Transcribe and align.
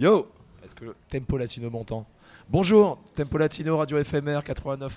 Yo 0.00 0.26
Est-ce 0.64 0.74
que 0.74 0.84
le 0.86 0.94
Tempo 1.10 1.36
Latino 1.36 1.68
m'entend 1.70 2.06
Bonjour, 2.48 2.98
Tempo 3.14 3.36
Latino, 3.38 3.76
Radio 3.76 4.02
FMR 4.02 4.40
89.1. 4.40 4.88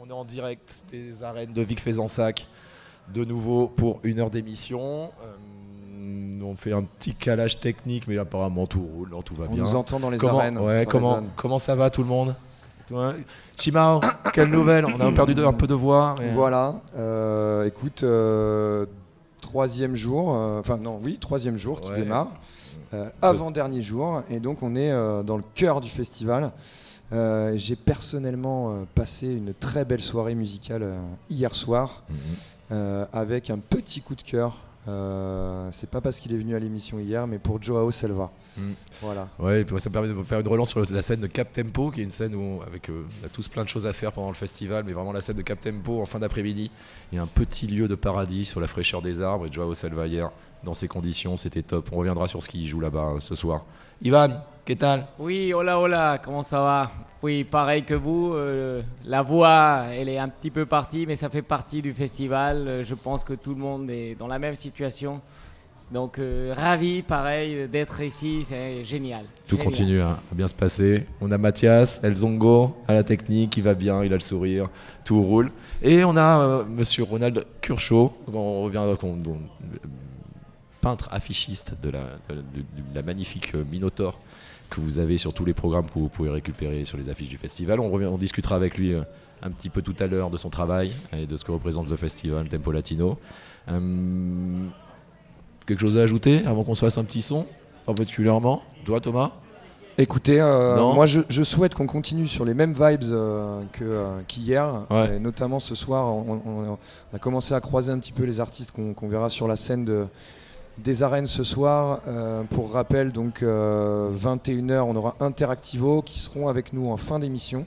On 0.00 0.08
est 0.08 0.12
en 0.12 0.24
direct 0.24 0.84
des 0.90 1.22
arènes 1.22 1.52
de 1.52 1.62
Vic 1.62 1.80
Fezensac. 1.80 2.46
De 3.12 3.24
nouveau 3.24 3.66
pour 3.66 3.98
une 4.04 4.20
heure 4.20 4.30
d'émission. 4.30 5.10
Euh, 5.24 6.40
on 6.44 6.54
fait 6.54 6.72
un 6.72 6.82
petit 6.84 7.14
calage 7.14 7.58
technique, 7.60 8.06
mais 8.06 8.16
apparemment 8.18 8.66
tout 8.66 8.82
roule, 8.84 9.08
non, 9.10 9.20
tout 9.22 9.34
va 9.34 9.46
On 9.50 9.54
bien. 9.54 9.64
nous 9.64 9.74
entend 9.74 9.98
dans 9.98 10.10
les 10.10 10.18
comment, 10.18 10.38
arènes. 10.38 10.58
ouais, 10.58 10.84
ça 10.84 10.84
comment, 11.36 11.58
ça 11.58 11.74
va 11.74 11.90
tout 11.90 12.02
le 12.02 12.08
monde? 12.08 12.34
Chimao, 13.56 13.98
quelle 14.32 14.48
nouvelle? 14.48 14.84
On 14.84 15.00
a 15.00 15.10
perdu 15.12 15.34
de- 15.34 15.44
un 15.44 15.52
peu 15.52 15.66
de 15.66 15.74
voix. 15.74 16.14
mais- 16.20 16.30
Voilà, 16.32 16.80
euh, 16.94 17.64
écoute, 17.66 18.04
euh, 18.04 18.86
troisième 19.40 19.96
jour, 19.96 20.32
euh, 20.36 20.60
enfin 20.60 20.76
non, 20.76 21.00
oui, 21.02 21.18
troisième 21.20 21.58
jour 21.58 21.80
qui 21.80 21.90
Ouais. 21.90 21.96
démarre, 21.96 22.28
euh, 22.28 22.36
avant-dernier 23.22 23.82
jour, 23.82 24.22
et 24.30 24.38
donc 24.40 24.62
on 24.62 24.74
est 24.76 24.90
euh, 24.90 25.22
dans 25.22 25.36
le 25.36 25.44
cœur 25.54 25.80
du 25.80 25.88
festival. 25.88 26.50
Euh, 27.12 27.52
J'ai 27.56 27.76
personnellement 27.76 28.70
euh, 28.72 28.84
passé 28.94 29.26
une 29.28 29.54
très 29.54 29.84
belle 29.84 30.02
soirée 30.02 30.34
musicale 30.34 30.82
euh, 30.82 30.98
hier 31.30 31.54
soir, 31.54 32.02
Mhm. 32.08 32.16
euh, 32.72 33.04
avec 33.12 33.50
un 33.50 33.58
petit 33.58 34.00
coup 34.00 34.14
de 34.14 34.22
cœur. 34.22 34.56
Euh, 34.88 35.68
C'est 35.72 35.90
pas 35.90 36.00
parce 36.00 36.18
qu'il 36.20 36.32
est 36.32 36.38
venu 36.38 36.54
à 36.56 36.58
l'émission 36.58 36.98
hier, 36.98 37.26
mais 37.26 37.38
pour 37.38 37.62
Joao 37.62 37.90
Selva. 37.90 38.30
Mm. 38.56 38.72
Voilà. 39.02 39.28
Ouais, 39.38 39.60
et 39.60 39.64
puis 39.64 39.78
ça 39.80 39.90
me 39.90 39.92
permet 39.92 40.08
de 40.08 40.22
faire 40.22 40.40
une 40.40 40.48
relance 40.48 40.70
sur 40.70 40.82
la 40.90 41.02
scène 41.02 41.20
de 41.20 41.26
Cap 41.26 41.52
Tempo, 41.52 41.90
qui 41.90 42.00
est 42.00 42.04
une 42.04 42.10
scène 42.10 42.34
où 42.34 42.60
avec, 42.66 42.88
euh, 42.88 43.04
on 43.22 43.26
a 43.26 43.28
tous 43.28 43.48
plein 43.48 43.64
de 43.64 43.68
choses 43.68 43.86
à 43.86 43.92
faire 43.92 44.12
pendant 44.12 44.28
le 44.28 44.34
festival, 44.34 44.84
mais 44.86 44.92
vraiment 44.92 45.12
la 45.12 45.20
scène 45.20 45.36
de 45.36 45.42
Cap 45.42 45.60
Tempo 45.60 46.00
en 46.00 46.06
fin 46.06 46.18
d'après-midi. 46.18 46.70
Il 47.12 47.16
y 47.16 47.18
a 47.18 47.22
un 47.22 47.26
petit 47.26 47.66
lieu 47.66 47.88
de 47.88 47.94
paradis 47.94 48.44
sur 48.44 48.60
la 48.60 48.66
fraîcheur 48.66 49.02
des 49.02 49.22
arbres, 49.22 49.46
et 49.46 49.52
Joao 49.52 49.74
Selva 49.74 50.06
hier, 50.06 50.30
dans 50.64 50.74
ces 50.74 50.88
conditions, 50.88 51.36
c'était 51.36 51.62
top. 51.62 51.88
On 51.92 51.96
reviendra 51.96 52.26
sur 52.28 52.42
ce 52.42 52.48
qu'il 52.48 52.66
joue 52.66 52.80
là-bas 52.80 53.14
euh, 53.16 53.20
ce 53.20 53.34
soir. 53.34 53.64
Ivan, 54.02 54.42
qu'est-ce 54.64 54.78
tal? 54.78 55.06
Oui, 55.18 55.52
hola, 55.54 55.78
hola, 55.78 56.20
comment 56.22 56.42
ça 56.42 56.60
va? 56.60 56.92
Oui, 57.22 57.44
pareil 57.44 57.82
que 57.82 57.94
vous, 57.94 58.34
euh, 58.34 58.82
la 59.04 59.22
voix, 59.22 59.86
elle 59.90 60.08
est 60.08 60.18
un 60.18 60.28
petit 60.28 60.50
peu 60.50 60.66
partie, 60.66 61.06
mais 61.06 61.16
ça 61.16 61.30
fait 61.30 61.42
partie 61.42 61.80
du 61.80 61.92
festival. 61.92 62.68
Euh, 62.68 62.84
Je 62.84 62.94
pense 62.94 63.24
que 63.24 63.32
tout 63.32 63.54
le 63.54 63.60
monde 63.60 63.90
est 63.90 64.14
dans 64.14 64.26
la 64.26 64.38
même 64.38 64.54
situation. 64.54 65.20
Donc, 65.92 66.18
euh, 66.18 66.52
ravi, 66.56 67.02
pareil, 67.02 67.68
d'être 67.68 68.00
ici, 68.00 68.42
c'est 68.42 68.82
génial. 68.84 69.24
Tout 69.46 69.54
Génial. 69.56 69.64
continue 69.64 70.00
à, 70.00 70.08
à 70.10 70.34
bien 70.34 70.48
se 70.48 70.54
passer. 70.54 71.06
On 71.20 71.30
a 71.30 71.38
Mathias, 71.38 72.00
El 72.02 72.16
Zongo 72.16 72.76
à 72.88 72.94
la 72.94 73.04
technique, 73.04 73.56
il 73.56 73.62
va 73.62 73.74
bien, 73.74 74.02
il 74.02 74.12
a 74.12 74.16
le 74.16 74.20
sourire, 74.20 74.68
tout 75.04 75.22
roule. 75.22 75.52
Et 75.82 76.02
on 76.04 76.16
a 76.16 76.40
euh, 76.40 76.64
Monsieur 76.64 77.04
Ronald 77.04 77.46
Curchot, 77.60 78.12
on 78.32 78.62
revient 78.62 78.78
on- 78.78 79.04
on- 79.04 79.38
peintre 80.80 81.08
affichiste 81.12 81.74
de 81.82 81.90
la, 81.90 82.00
de, 82.30 82.34
de- 82.34 82.40
de 82.40 82.94
la 82.94 83.02
magnifique 83.02 83.52
euh, 83.54 83.64
Minotaur 83.70 84.18
que 84.70 84.80
vous 84.80 84.98
avez 84.98 85.18
sur 85.18 85.32
tous 85.34 85.44
les 85.44 85.54
programmes 85.54 85.86
que 85.86 85.98
vous 85.98 86.08
pouvez 86.08 86.30
récupérer 86.30 86.84
sur 86.84 86.98
les 86.98 87.08
affiches 87.08 87.28
du 87.28 87.38
festival. 87.38 87.78
On, 87.78 87.90
revient, 87.90 88.06
on 88.06 88.18
discutera 88.18 88.56
avec 88.56 88.76
lui 88.76 88.92
euh, 88.92 89.02
un 89.42 89.50
petit 89.50 89.68
peu 89.70 89.82
tout 89.82 89.94
à 90.00 90.08
l'heure 90.08 90.30
de 90.30 90.36
son 90.36 90.50
travail 90.50 90.90
et 91.16 91.26
de 91.26 91.36
ce 91.36 91.44
que 91.44 91.52
représente 91.52 91.88
le 91.88 91.96
festival 91.96 92.48
Tempo 92.48 92.72
Latino. 92.72 93.18
Euh, 93.70 94.66
quelque 95.66 95.80
chose 95.80 95.96
à 95.98 96.02
ajouter 96.02 96.44
avant 96.46 96.64
qu'on 96.64 96.74
se 96.74 96.80
fasse 96.84 96.98
un 96.98 97.04
petit 97.04 97.22
son 97.22 97.46
particulièrement? 97.86 98.62
Toi 98.84 99.00
Thomas? 99.00 99.30
Écoutez, 99.98 100.40
euh, 100.42 100.76
moi 100.92 101.06
je, 101.06 101.20
je 101.30 101.42
souhaite 101.42 101.74
qu'on 101.74 101.86
continue 101.86 102.28
sur 102.28 102.44
les 102.44 102.52
mêmes 102.52 102.74
vibes 102.74 103.04
euh, 103.10 103.62
euh, 103.80 104.20
qu'hier, 104.28 104.82
Ouais. 104.90 105.18
Notamment 105.18 105.58
ce 105.58 105.74
soir. 105.74 106.06
On, 106.14 106.40
on- 106.46 106.78
on 107.12 107.16
a 107.16 107.18
commencé 107.18 107.54
à 107.54 107.60
croiser 107.60 107.92
un 107.92 107.98
petit 107.98 108.12
peu 108.12 108.24
les 108.24 108.38
artistes 108.40 108.72
qu'on, 108.72 109.08
verra 109.08 109.30
sur 109.30 109.48
la 109.48 109.56
scène 109.56 109.86
de, 109.86 110.06
des 110.76 111.02
arènes 111.02 111.24
ce 111.26 111.42
soir. 111.44 112.00
Pour 112.50 112.72
rappel, 112.72 113.10
donc 113.10 113.42
21h, 113.42 114.80
on 114.80 114.96
aura 114.96 115.14
Interactivo 115.20 116.02
qui 116.02 116.18
seront 116.18 116.48
avec 116.48 116.74
nous 116.74 116.90
en 116.90 116.98
fin 116.98 117.18
d'émission. 117.18 117.64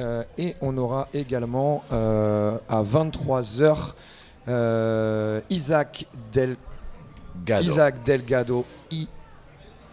Euh, 0.00 0.24
et 0.38 0.56
on 0.60 0.76
aura 0.76 1.06
également 1.14 1.84
à 1.92 2.82
23h 2.82 3.92
Isaac, 5.50 6.06
Del, 6.32 6.56
Isaac 7.48 8.02
Delgado 8.04 8.64
I 8.90 9.08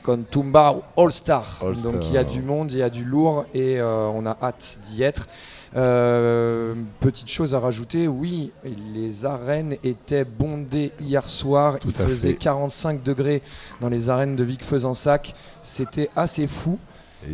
Contumba 0.04 0.76
All 0.98 1.12
Star. 1.12 1.60
All 1.62 1.78
Star. 1.78 1.92
Donc 1.92 2.06
il 2.08 2.14
y 2.14 2.18
a 2.18 2.24
du 2.24 2.42
monde, 2.42 2.72
il 2.74 2.80
y 2.80 2.84
a 2.84 2.90
du 2.90 3.04
lourd 3.04 3.46
et 3.54 3.80
euh, 3.80 4.08
on 4.08 4.26
a 4.26 4.38
hâte 4.42 4.78
d'y 4.84 5.04
être. 5.04 5.28
Euh, 5.76 6.76
petite 7.00 7.30
chose 7.30 7.56
à 7.56 7.60
rajouter, 7.60 8.08
oui, 8.08 8.52
les 8.94 9.26
arènes 9.26 9.78
étaient 9.84 10.26
bondées 10.26 10.92
hier 11.00 11.30
soir. 11.30 11.80
Tout 11.80 11.90
il 11.90 11.94
faisait 11.94 12.32
fait. 12.32 12.38
45 12.38 13.04
degrés 13.04 13.42
dans 13.80 13.90
les 13.90 14.10
arènes 14.10 14.36
de 14.36 14.44
Vic 14.44 14.64
Fezensac. 14.64 15.34
C'était 15.64 16.10
assez 16.16 16.48
fou. 16.48 16.78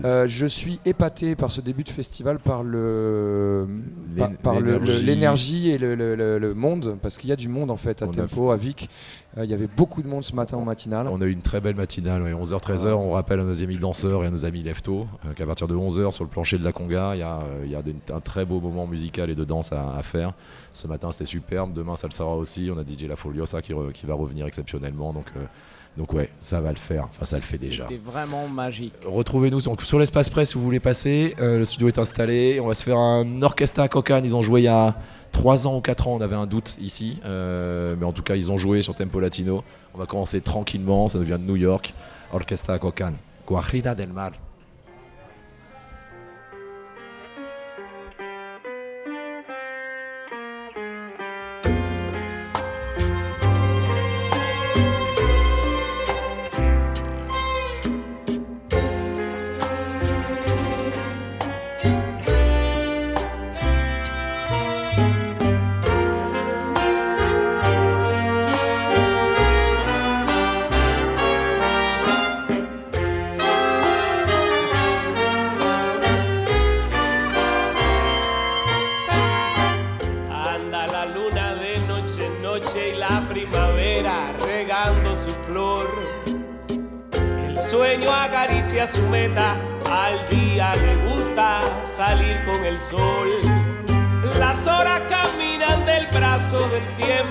Euh, 0.04 0.28
je 0.28 0.46
suis 0.46 0.80
épaté 0.86 1.36
par 1.36 1.52
ce 1.52 1.62
début 1.62 1.84
de 1.84 1.90
festival, 1.90 2.40
par 2.40 2.62
le 2.64 3.68
par, 4.44 4.60
l'énergie. 4.60 5.70
et 5.70 5.78
le, 5.78 5.96
le- 5.96 6.16
le- 6.16 6.40
le 6.40 6.54
monde, 6.54 6.98
parce 7.02 7.18
qu'il 7.18 7.30
y 7.30 7.34
a 7.34 7.36
du 7.38 7.48
monde 7.48 7.72
en 7.72 7.78
fait 7.78 8.02
à 8.02 8.08
On 8.08 8.12
a 8.12 8.14
Tempo, 8.16 8.52
à 8.52 8.58
Vic. 8.58 8.90
Euh, 9.38 9.46
Il 9.46 9.50
y 9.50 9.54
avait 9.54 9.68
beaucoup 9.78 10.02
de 10.02 10.08
monde 10.08 10.24
ce 10.24 10.36
matin 10.36 10.58
en 10.58 10.66
matinale. 10.66 11.08
On 11.08 11.22
a 11.22 11.26
eu 11.26 11.32
une 11.32 11.42
très 11.42 11.62
belle 11.62 11.76
matinale, 11.76 12.22
ouais, 12.24 12.34
11h-13h. 12.34 12.88
On 12.94 13.12
rappelle 13.12 13.40
à 13.40 13.44
nos 13.44 13.62
amis 13.64 13.78
danseurs 13.78 14.24
et 14.24 14.28
à 14.28 14.30
nos 14.32 14.46
amis 14.46 14.64
lefto 14.64 15.08
euh, 15.26 15.34
qu'à 15.34 15.46
partir 15.46 15.68
de 15.68 15.76
11h 15.76 16.12
sur 16.12 16.24
le 16.24 16.30
plancher 16.30 16.58
de 16.58 16.64
la 16.66 16.72
Conga, 16.74 17.16
il 17.16 17.20
y 17.20 17.24
a, 17.24 17.40
il 17.64 17.72
y 17.72 17.76
a 17.76 17.82
des- 17.82 17.96
un 18.14 18.20
très 18.20 18.46
beau 18.46 18.60
moment 18.60 18.88
musical 18.88 19.30
et 19.30 19.36
de 19.36 19.44
danse 19.46 19.72
à, 19.72 19.96
à 19.96 20.02
faire. 20.04 20.34
Ce 20.74 20.88
matin 20.88 21.12
c'était 21.12 21.26
superbe, 21.26 21.74
demain 21.74 21.96
ça 21.96 22.08
le 22.08 22.14
sera 22.14 22.36
aussi. 22.36 22.70
On 22.74 22.78
a 22.78 22.84
DJ 22.84 23.04
La 23.08 23.16
Foliosa 23.16 23.62
qui, 23.62 23.74
re- 23.74 23.92
qui 23.92 24.06
va 24.06 24.16
revenir 24.16 24.46
exceptionnellement. 24.48 25.14
Donc, 25.14 25.26
donc 25.98 26.14
ouais, 26.14 26.30
ça 26.40 26.62
va 26.62 26.70
le 26.70 26.78
faire. 26.78 27.06
Enfin, 27.10 27.26
ça 27.26 27.38
le 27.38 27.42
fait 27.42 27.58
déjà. 27.58 27.86
C'était 27.90 28.00
vraiment 28.04 28.48
magique. 28.48 28.94
Retrouvez-nous 29.04 29.62
sur, 29.62 29.82
sur 29.82 29.98
l'espace 29.98 30.30
presse 30.30 30.50
si 30.50 30.56
vous 30.56 30.64
voulez 30.64 30.80
passer. 30.80 31.36
Euh, 31.40 31.58
le 31.58 31.66
studio 31.66 31.88
est 31.88 31.98
installé. 31.98 32.60
On 32.62 32.68
va 32.68 32.76
se 32.76 32.84
faire 32.84 32.98
un 32.98 33.42
orchestra 33.42 33.84
à 33.84 33.88
Cocan. 33.88 34.22
Ils 34.24 34.36
ont 34.36 34.44
joué 34.44 34.62
il 34.62 34.66
y 34.66 34.68
a 34.68 34.96
3 35.32 35.66
ans 35.66 35.78
ou 35.78 35.82
4 35.82 36.08
ans. 36.08 36.16
On 36.16 36.22
avait 36.22 36.36
un 36.36 36.46
doute 36.46 36.78
ici. 36.80 37.20
Euh, 37.26 37.96
mais 38.00 38.06
en 38.06 38.12
tout 38.14 38.22
cas, 38.22 38.36
ils 38.36 38.52
ont 38.52 38.60
joué 38.60 38.84
sur 38.84 38.94
Tempo 38.94 39.20
Latino. 39.20 39.64
On 39.96 39.98
va 39.98 40.06
commencer 40.06 40.40
tranquillement. 40.40 41.10
Ça 41.10 41.18
nous 41.18 41.26
vient 41.26 41.40
de 41.40 41.46
New 41.46 41.56
York. 41.56 41.94
Orchestra 42.32 42.74
à 42.74 42.80
Cocan. 42.80 43.14
Guajira 43.48 43.96
del 43.96 44.14
Mar. 44.14 44.32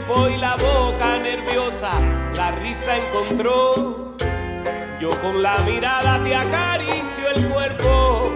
Tiempo 0.06 0.29
y 0.29 0.37
la 0.37 0.56
boca 0.56 1.19
nerviosa 1.19 1.91
la 2.35 2.53
risa 2.53 2.97
encontró. 2.97 4.14
Yo 5.00 5.11
con 5.20 5.43
la 5.43 5.58
mirada 5.58 6.23
te 6.23 6.35
acaricio 6.35 7.29
el 7.35 7.49
cuerpo, 7.49 8.32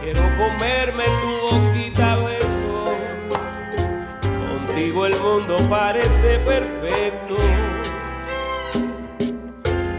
quiero 0.00 0.22
comerme 0.36 1.04
tu 1.20 1.56
boquita 1.56 2.16
besos. 2.16 2.90
Contigo 4.48 5.06
el 5.06 5.20
mundo 5.20 5.56
parece 5.68 6.38
perfecto. 6.40 7.36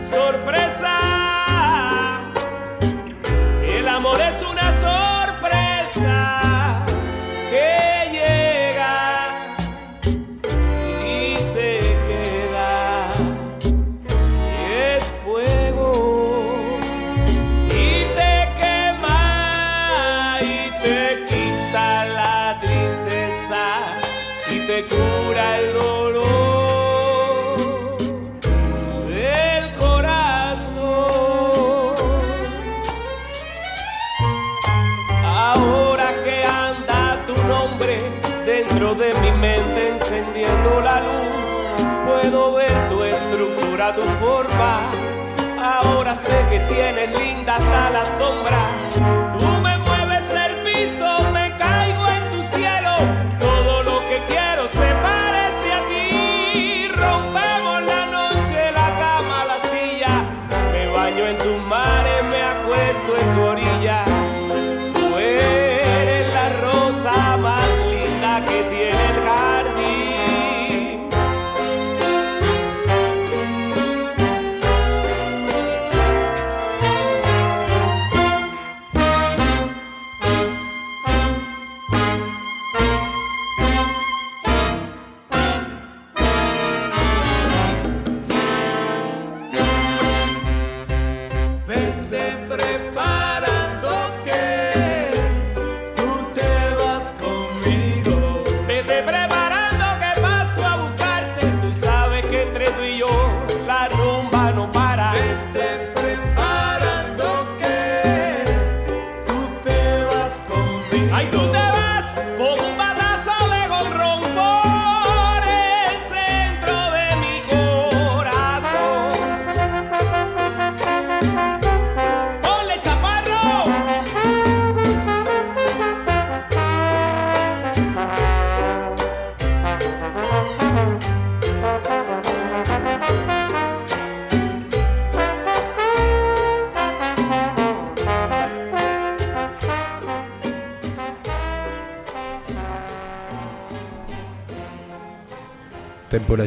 Sorpresa, 0.09 1.19
que 46.50 46.60
tienes 46.62 47.18
linda 47.19 47.57
hasta 47.57 47.90
la 47.92 48.06
sombra. 48.18 48.78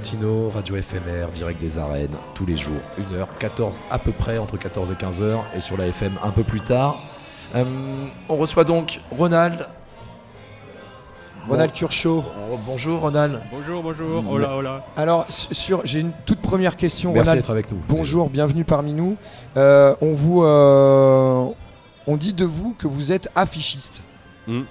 Latino, 0.06 0.50
radio 0.52 0.74
éphémère, 0.74 1.28
direct 1.28 1.60
des 1.60 1.78
arènes, 1.78 2.16
tous 2.34 2.44
les 2.44 2.56
jours, 2.56 2.80
1h, 2.98 3.24
14 3.38 3.80
à 3.88 4.00
peu 4.00 4.10
près, 4.10 4.36
entre 4.36 4.56
14 4.56 4.90
et 4.90 4.94
15h, 4.94 5.38
et 5.54 5.60
sur 5.60 5.76
la 5.76 5.86
FM 5.86 6.14
un 6.24 6.30
peu 6.32 6.42
plus 6.42 6.60
tard. 6.60 6.98
Euh, 7.54 8.06
on 8.28 8.36
reçoit 8.36 8.64
donc 8.64 9.00
Ronald. 9.16 9.64
Ronald 11.48 11.70
Bon-. 11.80 12.24
Oh, 12.52 12.58
bonjour 12.66 12.98
Ronald, 13.00 13.40
Bonjour, 13.52 13.80
bonjour, 13.80 14.28
hola, 14.28 14.56
hola. 14.56 14.84
Alors, 14.96 15.24
su- 15.28 15.54
sur, 15.54 15.82
j'ai 15.86 16.00
une 16.00 16.10
toute 16.26 16.40
première 16.40 16.76
question, 16.76 17.12
merci 17.12 17.28
Ronald. 17.28 17.38
d'être 17.44 17.50
avec 17.50 17.70
nous. 17.70 17.78
Bonjour, 17.88 18.28
bienvenue 18.28 18.64
parmi 18.64 18.94
nous. 18.94 19.16
Euh, 19.56 19.94
on 20.00 20.14
vous, 20.14 20.42
euh, 20.42 21.44
on 22.08 22.16
dit 22.16 22.32
de 22.32 22.44
vous 22.44 22.74
que 22.76 22.88
vous 22.88 23.12
êtes 23.12 23.28
affichiste. 23.36 24.02
Hmm. 24.48 24.62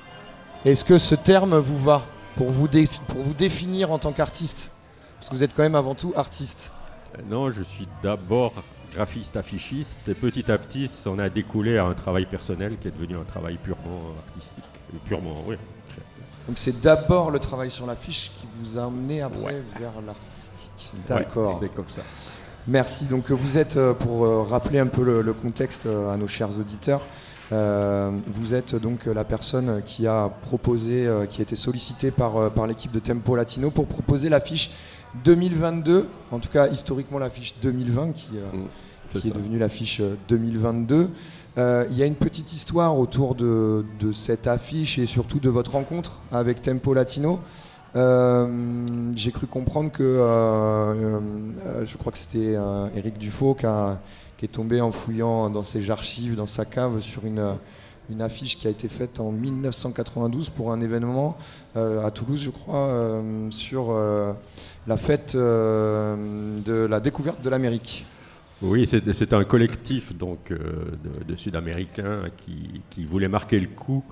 Est-ce 0.66 0.84
que 0.84 0.98
ce 0.98 1.16
terme 1.16 1.58
vous 1.58 1.78
va 1.80 2.02
pour 2.36 2.52
vous, 2.52 2.68
dé- 2.68 2.90
pour 3.08 3.22
vous 3.22 3.34
définir 3.34 3.94
en 3.94 3.98
tant 3.98 4.12
qu'artiste? 4.12 4.72
Parce 5.22 5.30
que 5.30 5.36
vous 5.36 5.44
êtes 5.44 5.54
quand 5.54 5.62
même 5.62 5.75
avant 5.75 5.94
tout 5.94 6.13
artiste. 6.16 6.74
Euh, 7.16 7.22
Non, 7.30 7.51
je 7.51 7.62
suis 7.62 7.88
d'abord 8.01 8.54
graphiste 8.96 9.38
affichiste 9.38 10.10
et 10.10 10.16
petit 10.16 10.51
à 10.51 10.58
petit, 10.58 10.88
ça 10.90 11.12
en 11.12 11.20
a 11.20 11.30
découlé 11.30 11.78
à 11.78 11.86
un 11.86 11.94
travail 11.94 12.25
personnel 12.25 12.78
qui 12.82 12.88
est 12.88 12.92
devenu 12.92 13.18
un 13.18 13.24
travail 13.24 13.58
purement 13.62 14.00
artistique. 14.28 14.63
Et 14.96 14.98
purement, 15.08 15.34
oui. 15.46 15.58
Donc 16.48 16.58
c'est 16.58 16.82
d'abord 16.82 17.30
le 17.30 17.38
travail 17.38 17.70
sur 17.70 17.86
l'affiche 17.86 18.32
qui 18.40 18.48
vous 18.60 18.80
a 18.80 18.86
amené 18.86 19.22
après 19.22 19.40
Ouais. 19.44 19.63
vers 19.80 19.94
l'artistique. 20.04 20.92
Ouais, 20.94 21.00
D'accord. 21.08 21.60
c'est 21.62 21.70
comme 21.74 21.88
ça. 21.88 22.01
Merci. 22.68 23.06
Donc 23.06 23.30
euh, 23.30 23.36
vous 23.36 23.60
êtes, 23.60 23.78
euh, 23.78 23.94
pour 23.94 24.25
euh, 24.25 24.42
rappeler 24.42 24.80
un 24.80 24.88
peu 24.88 25.04
le, 25.04 25.22
le 25.22 25.34
contexte 25.34 25.86
euh, 25.86 26.12
à 26.12 26.18
nos 26.18 26.28
chers 26.28 26.50
auditeurs, 26.60 27.01
euh, 27.51 28.10
vous 28.28 28.54
êtes 28.56 28.75
donc 28.75 29.08
euh, 29.08 29.13
la 29.13 29.24
personne 29.24 29.84
qui 29.86 30.08
a 30.08 30.30
proposé, 30.48 31.06
euh, 31.06 31.28
qui 31.28 31.42
a 31.42 31.44
été 31.44 31.56
sollicitée 31.56 32.10
par, 32.12 32.38
euh, 32.38 32.50
par 32.50 32.66
l'équipe 32.66 32.92
de 32.92 33.00
Tempo 33.00 33.36
Latino 33.36 33.70
pour 33.70 33.86
proposer 33.88 34.28
l'affiche 34.30 34.72
2022, 35.24 36.08
en 36.32 36.39
tout 36.39 36.50
cas 36.50 36.68
historiquement 36.70 37.20
l'affiche 37.20 37.53
2020 37.62 38.12
qui, 38.13 38.27
est 39.27 39.30
devenue 39.34 39.58
l'affiche 39.60 40.00
euh, 40.00 40.15
2022. 40.30 41.10
Euh, 41.58 41.86
Il 41.91 41.98
y 41.98 42.03
a 42.03 42.06
une 42.06 42.15
petite 42.15 42.53
histoire 42.53 42.98
autour 42.98 43.36
de, 43.36 43.84
de 44.00 44.12
cette 44.13 44.48
affiche 44.48 44.98
et 45.00 45.06
surtout 45.06 45.39
de 45.39 45.50
votre 45.50 45.72
rencontre 45.74 46.20
avec 46.32 46.62
Tempo 46.62 46.94
Latino. 46.94 47.39
Euh, 47.98 48.48
J'ai 49.15 49.32
cru 49.32 49.48
comprendre 49.48 49.91
que, 49.91 50.01
euh, 50.01 51.20
euh, 51.65 51.86
je 51.86 51.98
crois 51.98 52.13
que 52.13 52.18
c'était 52.18 52.56
Eric 52.96 53.18
Dufaux 53.18 53.53
qui, 53.53 53.65
a- 53.65 54.00
qui 54.38 54.46
est 54.46 54.50
tombé 54.50 54.80
en 54.80 54.94
fouillant 54.94 55.50
dans 55.50 55.63
ses 55.63 55.91
archives, 55.91 56.36
dans 56.36 56.46
sa 56.46 56.63
cave, 56.63 57.01
sur 57.01 57.25
une, 57.25 57.56
une 58.12 58.22
affiche 58.22 58.58
qui 58.58 58.68
a 58.68 58.70
été 58.70 58.88
faite 58.88 59.20
en 59.20 59.32
1992 59.32 60.50
pour 60.50 60.72
un 60.72 60.82
événement 60.82 61.38
euh, 61.75 62.03
à 62.06 62.12
Toulouse, 62.12 62.41
je 62.44 62.50
crois, 62.50 62.88
euh, 62.88 63.50
sur 63.51 63.91
euh, 63.91 64.34
la 64.88 64.98
fête 64.98 65.36
de 65.36 66.88
la 66.89 67.00
découverte 67.00 67.41
de 67.41 67.50
l'Amérique. 67.50 68.06
Oui, 68.62 68.88
c'est 68.88 69.34
un 69.34 69.44
collectif 69.44 70.15
donc 70.15 70.53
de, 70.53 71.36
Sud-Américains 71.36 72.25
qui, 72.38 73.06
voulait 73.06 73.27
marquer 73.27 73.60
le 73.60 73.68
coup 73.68 74.03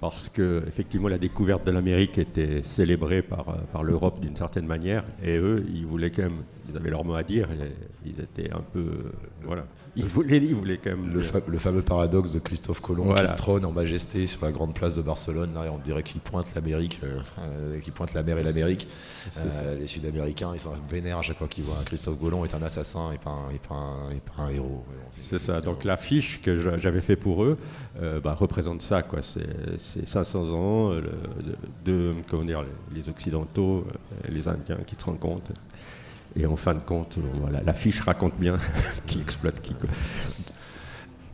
parce 0.00 0.28
que 0.28 0.62
effectivement 0.68 1.08
la 1.08 1.18
découverte 1.18 1.66
de 1.66 1.70
l'Amérique 1.70 2.18
était 2.18 2.62
célébrée 2.62 3.22
par, 3.22 3.46
par 3.72 3.82
l'Europe 3.82 4.20
d'une 4.20 4.36
certaine 4.36 4.66
manière, 4.66 5.04
et 5.24 5.38
eux, 5.38 5.66
ils 5.74 5.86
voulaient 5.86 6.10
quand 6.10 6.22
même, 6.22 6.42
ils 6.70 6.76
avaient 6.76 6.90
leur 6.90 7.04
mot 7.04 7.14
à 7.14 7.22
dire, 7.22 7.48
et 7.50 7.72
ils 8.04 8.20
étaient 8.22 8.52
un 8.52 8.60
peu, 8.60 9.12
voilà, 9.42 9.64
ils 9.98 10.06
voulaient, 10.06 10.38
ils 10.38 10.54
voulaient 10.54 10.76
quand 10.78 10.90
même 10.90 11.12
Le, 11.12 11.22
fa- 11.22 11.40
le 11.46 11.58
fameux 11.58 11.82
paradoxe 11.82 12.32
de 12.32 12.38
Christophe 12.38 12.80
Colomb 12.80 13.04
Voilà. 13.04 13.30
qui 13.30 13.36
trône 13.36 13.64
en 13.64 13.72
majesté 13.72 14.26
sur 14.26 14.44
la 14.44 14.52
grande 14.52 14.74
place 14.74 14.96
de 14.96 15.02
Barcelone. 15.02 15.52
Là, 15.54 15.66
et 15.66 15.68
on 15.68 15.78
dirait 15.78 16.02
qu'il 16.02 16.20
pointe 16.20 16.46
l'Amérique, 16.54 17.00
euh, 17.02 17.18
euh, 17.40 17.80
qu'il 17.80 17.92
pointe 17.92 18.14
la 18.14 18.22
mer 18.22 18.38
et 18.38 18.42
l'Amérique. 18.42 18.88
Euh, 19.36 19.78
les 19.78 19.86
Sud-Américains, 19.86 20.52
ils 20.54 20.60
sont 20.60 20.72
vénères 20.90 21.18
à 21.18 21.22
chaque 21.22 21.38
fois 21.38 21.48
qu'ils 21.48 21.64
voient 21.64 21.76
Christophe 21.84 22.18
Colomb 22.18 22.44
est 22.44 22.54
un 22.54 22.62
assassin 22.62 23.12
et 23.12 23.18
pas 23.18 23.30
un, 23.30 23.50
et 23.50 23.58
pas 23.58 23.74
un- 23.74 24.10
et 24.12 24.20
pas 24.20 24.42
un 24.44 24.48
héros. 24.50 24.84
C'est 25.12 25.38
ça. 25.38 25.60
Donc 25.60 25.84
l'affiche 25.84 26.40
que 26.40 26.58
j'a- 26.58 26.76
j'avais 26.78 27.00
fait 27.02 27.16
pour 27.16 27.44
eux 27.44 27.58
euh, 28.00 28.20
bah, 28.20 28.34
représente 28.34 28.82
ça. 28.82 29.02
Quoi. 29.02 29.20
C'est, 29.22 29.46
c'est 29.78 30.06
500 30.06 30.50
ans 30.50 30.90
le- 30.90 31.02
de, 31.02 31.56
de- 31.92 32.14
comment 32.30 32.44
dire, 32.44 32.62
les, 32.62 33.00
les 33.02 33.08
Occidentaux, 33.08 33.84
les 34.28 34.48
Indiens 34.48 34.78
qui 34.86 34.94
se 34.98 35.04
rencontrent. 35.04 35.52
Et 36.38 36.46
en 36.46 36.56
fin 36.56 36.74
de 36.74 36.80
compte, 36.80 37.18
voilà, 37.40 37.60
l'affiche 37.62 38.00
raconte 38.00 38.34
bien 38.38 38.58
qui 39.06 39.20
exploite 39.20 39.60
qui. 39.60 39.74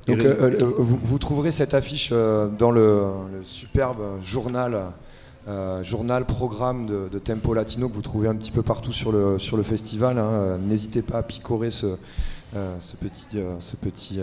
Donc, 0.07 0.23
euh, 0.23 0.51
euh, 0.63 0.75
vous, 0.79 0.99
vous 1.03 1.19
trouverez 1.19 1.51
cette 1.51 1.75
affiche 1.75 2.11
euh, 2.13 2.49
dans 2.49 2.71
le, 2.71 3.03
le 3.33 3.45
superbe 3.45 4.23
journal, 4.23 4.81
journal 5.83 6.25
programme 6.25 6.87
de, 6.87 7.09
de 7.09 7.19
Tempo 7.19 7.53
Latino 7.53 7.89
que 7.91 7.95
vous 7.95 8.03
trouvez 8.03 8.29
un 8.29 8.35
petit 8.35 8.51
peu 8.51 8.63
partout 8.63 8.93
sur 8.93 9.13
le, 9.13 9.39
sur 9.39 9.57
le 9.59 9.63
festival. 9.63 10.19
hein. 10.19 10.59
N'hésitez 10.59 11.03
pas 11.03 11.19
à 11.19 11.23
picorer 11.23 11.71
ce, 11.71 11.97
ce, 12.81 12.97
petit, 12.97 13.27
ce, 13.61 13.77
petit, 13.77 14.21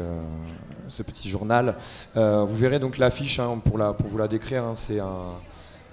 ce 0.87 1.03
petit 1.03 1.29
journal. 1.29 1.75
Vous 2.15 2.55
verrez 2.55 2.79
donc 2.79 2.97
l'affiche, 2.97 3.37
hein, 3.37 3.61
pour, 3.63 3.77
la, 3.77 3.93
pour 3.93 4.07
vous 4.09 4.17
la 4.17 4.27
décrire, 4.27 4.63
hein, 4.63 4.73
c'est 4.75 4.99
un, 4.99 5.35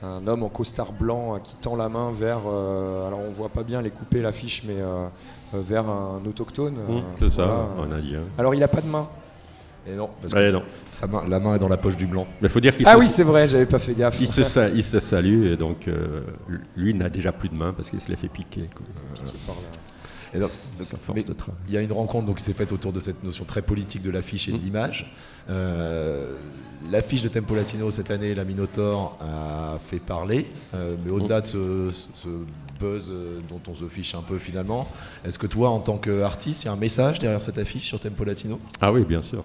un 0.02 0.26
homme 0.26 0.42
en 0.44 0.48
costard 0.48 0.92
blanc 0.92 1.34
euh, 1.34 1.38
qui 1.42 1.56
tend 1.56 1.74
la 1.76 1.88
main 1.88 2.12
vers, 2.12 2.40
euh, 2.46 3.06
alors 3.08 3.20
on 3.26 3.30
voit 3.32 3.48
pas 3.48 3.62
bien 3.64 3.82
les 3.82 3.90
couper 3.90 4.22
l'affiche, 4.22 4.62
mais 4.66 4.76
euh, 4.76 5.06
vers 5.52 5.88
un 5.88 6.20
autochtone. 6.26 6.74
Mmh, 6.74 7.00
c'est 7.18 7.30
ça, 7.30 7.46
voilà. 7.74 7.88
en 7.90 7.92
indien. 7.92 8.20
Alors 8.38 8.54
il 8.54 8.60
n'a 8.60 8.68
pas 8.68 8.80
de 8.80 8.86
main. 8.88 9.08
Et 9.90 9.94
non, 9.94 10.10
parce 10.20 10.34
Ouais, 10.34 10.48
que 10.48 10.52
non. 10.52 10.62
sa 10.90 11.06
main, 11.06 11.24
la 11.26 11.40
main 11.40 11.54
est 11.54 11.58
dans 11.58 11.68
la 11.68 11.78
poche 11.78 11.96
du 11.96 12.06
blanc. 12.06 12.26
Mais 12.42 12.48
faut 12.50 12.60
dire 12.60 12.76
qu'il 12.76 12.86
Ah 12.86 12.92
se, 12.94 12.98
oui, 12.98 13.08
c'est 13.08 13.22
vrai, 13.24 13.46
j'avais 13.46 13.64
pas 13.64 13.78
fait 13.78 13.94
gaffe. 13.94 14.20
il 14.20 14.28
se, 14.28 14.42
sa- 14.42 14.68
il 14.68 14.84
se 14.84 15.00
salue, 15.00 15.46
et 15.46 15.56
donc 15.56 15.88
euh, 15.88 16.20
lui 16.76 16.92
n'a 16.94 17.08
déjà 17.08 17.32
plus 17.32 17.48
de 17.48 17.54
main 17.56 17.72
parce 17.72 17.88
qu'il 17.88 18.00
se 18.00 18.08
l'est 18.10 18.16
fait 18.16 18.28
piquer. 18.28 18.68
quoi. 18.74 18.84
Et 20.34 20.38
donc- 20.38 20.50
donc- 20.78 20.88
mais 21.14 21.24
il 21.68 21.74
y 21.74 21.76
a 21.76 21.80
une 21.82 21.92
rencontre 21.92 22.26
donc, 22.26 22.36
qui 22.38 22.44
s'est 22.44 22.52
faite 22.52 22.72
autour 22.72 22.92
de 22.92 23.00
cette 23.00 23.22
notion 23.24 23.44
très 23.44 23.62
politique 23.62 24.02
de 24.02 24.10
l'affiche 24.10 24.48
et 24.48 24.52
de 24.52 24.58
l'image. 24.58 25.12
Euh, 25.50 26.34
l'affiche 26.90 27.22
de 27.22 27.28
Tempo 27.28 27.54
Latino 27.54 27.90
cette 27.90 28.10
année, 28.10 28.34
la 28.34 28.44
Minotaur, 28.44 29.16
a 29.20 29.78
fait 29.78 29.98
parler, 29.98 30.46
euh, 30.74 30.96
mais 31.04 31.10
au-delà 31.10 31.40
de 31.40 31.46
ce, 31.46 31.90
ce 32.14 32.28
buzz 32.78 33.08
euh, 33.10 33.40
dont 33.48 33.60
on 33.68 33.74
se 33.74 33.88
fiche 33.88 34.14
un 34.14 34.22
peu 34.22 34.38
finalement, 34.38 34.86
est-ce 35.24 35.38
que 35.38 35.46
toi, 35.46 35.70
en 35.70 35.80
tant 35.80 35.96
qu'artiste, 35.98 36.62
il 36.62 36.66
y 36.66 36.68
a 36.68 36.72
un 36.72 36.76
message 36.76 37.18
derrière 37.18 37.42
cette 37.42 37.58
affiche 37.58 37.86
sur 37.86 37.98
Tempo 37.98 38.22
Latino? 38.24 38.60
Ah 38.80 38.92
oui, 38.92 39.04
bien 39.04 39.22
sûr. 39.22 39.44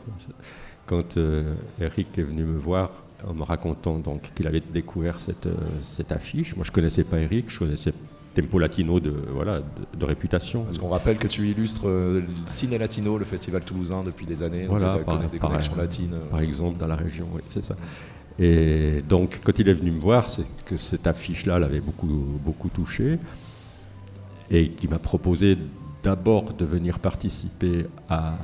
Quand 0.85 1.17
euh, 1.17 1.53
Eric 1.79 2.17
est 2.17 2.23
venu 2.23 2.43
me 2.43 2.57
voir 2.59 2.91
en 3.25 3.33
me 3.33 3.43
racontant 3.43 3.99
donc 3.99 4.33
qu'il 4.35 4.45
avait 4.47 4.59
découvert 4.73 5.19
cette, 5.21 5.45
euh, 5.45 5.55
cette 5.81 6.11
affiche, 6.11 6.55
moi 6.57 6.65
je 6.65 6.71
connaissais 6.71 7.05
pas 7.05 7.19
Eric, 7.19 7.49
je 7.49 7.57
connaissais 7.59 7.93
Tempo 8.33 8.57
Latino 8.59 8.99
de, 8.99 9.13
voilà, 9.31 9.59
de, 9.59 9.97
de 9.99 10.05
réputation. 10.05 10.63
Parce 10.63 10.77
qu'on 10.77 10.89
rappelle 10.89 11.17
que 11.17 11.27
tu 11.27 11.47
illustres 11.47 11.83
euh, 11.87 12.21
le 12.21 12.27
Ciné 12.45 12.77
Latino, 12.77 13.17
le 13.17 13.25
festival 13.25 13.63
toulousain, 13.63 14.03
depuis 14.03 14.25
des 14.25 14.41
années. 14.43 14.65
Voilà, 14.67 14.93
donc 14.93 14.99
tu 14.99 15.05
par- 15.05 15.19
des 15.29 15.37
par- 15.39 15.49
connexions 15.49 15.75
latines. 15.75 16.15
Par 16.31 16.39
exemple, 16.41 16.77
dans 16.79 16.87
la 16.87 16.95
région, 16.95 17.27
oui, 17.33 17.41
c'est 17.49 17.63
ça. 17.63 17.75
Et 18.39 19.03
donc, 19.07 19.39
quand 19.43 19.59
il 19.59 19.69
est 19.69 19.73
venu 19.75 19.91
me 19.91 19.99
voir, 19.99 20.27
c'est 20.27 20.45
que 20.65 20.75
cette 20.77 21.05
affiche-là 21.05 21.59
l'avait 21.59 21.81
beaucoup, 21.81 22.07
beaucoup 22.43 22.69
touché 22.69 23.19
et 24.49 24.69
qui 24.69 24.87
m'a 24.87 24.97
proposé 24.99 25.57
d'abord 26.01 26.53
de 26.53 26.65
venir 26.65 26.97
participer 26.99 27.85
à, 28.09 28.35